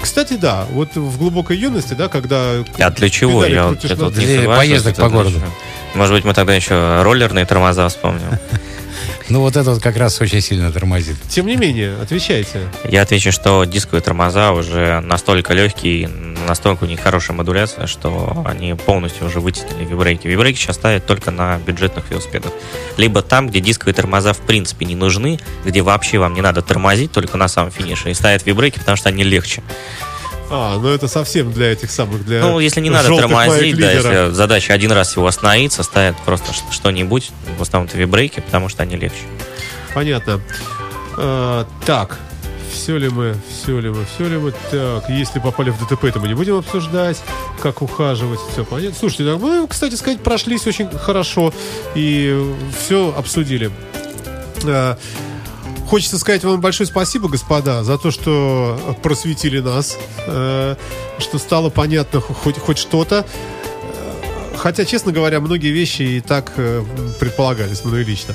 [0.00, 2.64] Кстати, да, вот в глубокой юности, да, когда...
[2.78, 3.44] А для чего?
[3.44, 3.80] Я вот
[4.14, 5.40] Для поездок по городу.
[5.94, 8.38] Может быть, мы тогда еще роллерные тормоза вспомним.
[9.28, 11.16] Ну, вот это вот как раз очень сильно тормозит.
[11.28, 12.60] Тем не менее, отвечайте.
[12.84, 18.74] Я отвечу, что дисковые тормоза уже настолько легкие, настолько у них хорошая модуляция, что они
[18.74, 20.26] полностью уже вытеснили вибрейки.
[20.26, 22.52] Вибрейки сейчас ставят только на бюджетных велосипедах.
[22.96, 27.12] Либо там, где дисковые тормоза в принципе не нужны, где вообще вам не надо тормозить
[27.12, 29.62] только на самом финише, и ставят вибрейки, потому что они легче.
[30.50, 34.30] А, ну это совсем для этих самых, для Ну, если не надо тормозить, да, если
[34.32, 38.96] задача один раз всего остановиться, ставят просто что-нибудь, в основном это вибрейки, потому что они
[38.96, 39.22] легче.
[39.94, 40.40] Понятно.
[41.16, 42.18] Э, так,
[42.72, 44.52] все ли мы, все ли мы, все ли мы.
[44.70, 47.18] Так, если попали в ДТП, то мы не будем обсуждать,
[47.60, 48.96] как ухаживать, все понятно.
[48.98, 51.52] Слушайте, да, мы, кстати сказать, прошлись очень хорошо
[51.94, 53.70] и все обсудили.
[55.88, 59.96] Хочется сказать вам большое спасибо, господа, за то, что просветили нас,
[60.26, 60.76] э,
[61.18, 63.24] что стало понятно хоть, хоть что-то.
[63.24, 66.84] Э, Хотя, честно говоря, многие вещи и так э,
[67.18, 68.34] предполагались мной лично.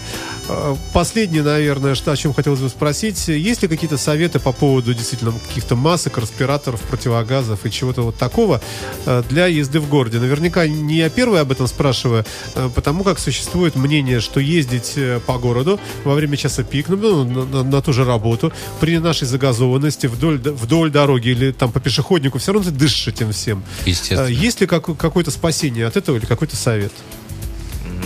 [0.49, 3.27] Э, Последнее, наверное, что, о чем хотелось бы спросить.
[3.27, 8.61] Есть ли какие-то советы по поводу действительно каких-то масок, респираторов, противогазов и чего-то вот такого
[9.05, 10.19] э, для езды в городе?
[10.19, 12.25] Наверняка не я первый об этом спрашиваю,
[12.55, 14.95] э, потому как существует мнение, что ездить
[15.25, 19.25] по городу во время часа пик, ну, на, на- на ту же работу, при нашей
[19.27, 23.63] загазованности вдоль, вдоль дороги или там по пешеходнику, все равно ты дышишь этим всем.
[23.85, 24.27] Естественно.
[24.27, 26.91] Есть ли как- какое-то спасение от этого или какой-то совет?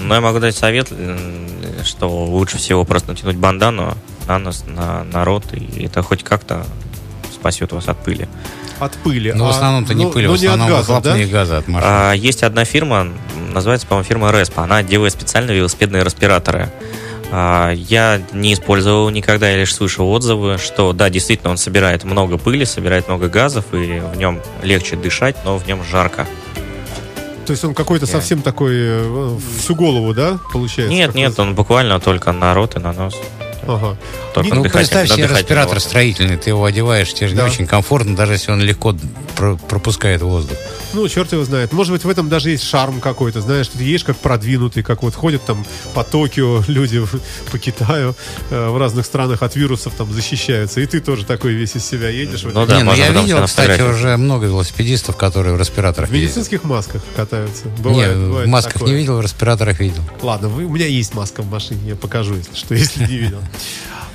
[0.03, 1.47] Ну, я могу дать совет, м,
[1.83, 3.95] что лучше всего просто натянуть бандану
[4.27, 6.65] на нос, на, на рот, и это хоть как-то
[7.33, 8.27] спасет вас от пыли.
[8.79, 9.31] От пыли.
[9.31, 10.93] Но Ну, в а- основном-то не но- пыль, но в основном газов, да?
[10.95, 11.89] выхлопные газы от машин.
[11.91, 13.07] А, есть одна фирма,
[13.53, 14.63] называется, по-моему, фирма Respa.
[14.63, 16.69] Она делает специальные велосипедные респираторы.
[17.31, 22.37] А, я не использовал никогда, я лишь слышал отзывы, что да, действительно, он собирает много
[22.37, 26.27] пыли, собирает много газов, и в нем легче дышать, но в нем жарко.
[27.47, 30.93] То есть он какой-то совсем такой э, всю голову, да, получается?
[30.93, 33.15] Нет, нет, он буквально только на рот и на нос.
[33.67, 33.97] Ага.
[34.33, 37.43] Только Ну, представь себе респиратор строительный, ты его одеваешь, тебе же Да.
[37.43, 38.95] не очень комфортно, даже если он легко
[39.35, 40.57] про- пропускает воздух.
[40.93, 41.73] Ну, черт его знает.
[41.73, 43.41] Может быть, в этом даже есть шарм какой-то.
[43.41, 47.03] Знаешь, ты едешь как продвинутый, как вот ходят там по Токио люди,
[47.51, 48.15] по Китаю,
[48.49, 50.79] э, в разных странах от вирусов там защищаются.
[50.79, 52.43] И ты тоже такой весь из себя едешь.
[52.43, 56.13] Ну этом- да, не, ну я видел, кстати, уже много велосипедистов, которые в респираторах В
[56.13, 56.29] ездят.
[56.37, 57.65] медицинских масках катаются.
[57.65, 58.89] Не, Бывает, в бывает масках такое.
[58.89, 60.01] не видел, в респираторах видел.
[60.21, 63.39] Ладно, вы- у меня есть маска в машине, я покажу, если что, если не видел.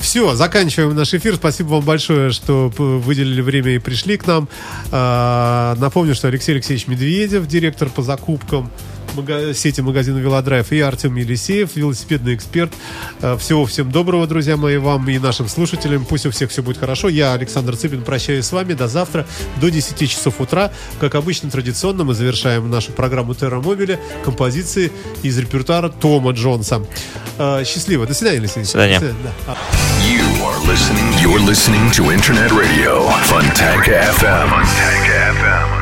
[0.01, 1.37] Все, заканчиваем наш эфир.
[1.37, 4.49] Спасибо вам большое, что выделили время и пришли к нам.
[4.91, 8.71] А, Напомню, что Алексей Алексеевич Медведев, директор по закупкам
[9.15, 12.73] мага- сети магазина Велодрайв, и Артем Елисеев, велосипедный эксперт.
[13.21, 16.05] А, Всего всем доброго, друзья мои, вам и нашим слушателям.
[16.05, 17.09] Пусть у всех все будет хорошо.
[17.09, 18.75] Я, Александр Цыпин, прощаюсь с вами.
[18.75, 19.27] До завтра,
[19.61, 20.71] до 10 часов утра.
[21.01, 24.91] Как обычно, традиционно мы завершаем нашу программу Терра Мобиля композиции
[25.23, 26.83] из репертуара Тома Джонса.
[27.39, 28.07] А, Счастливо.
[28.07, 28.63] До свидания, Алексей.
[28.63, 29.01] До свидания.
[29.01, 29.57] Да.
[30.03, 31.15] You are listening.
[31.23, 33.09] You're listening to Internet Radio
[34.19, 34.53] FM.
[35.39, 35.82] FM.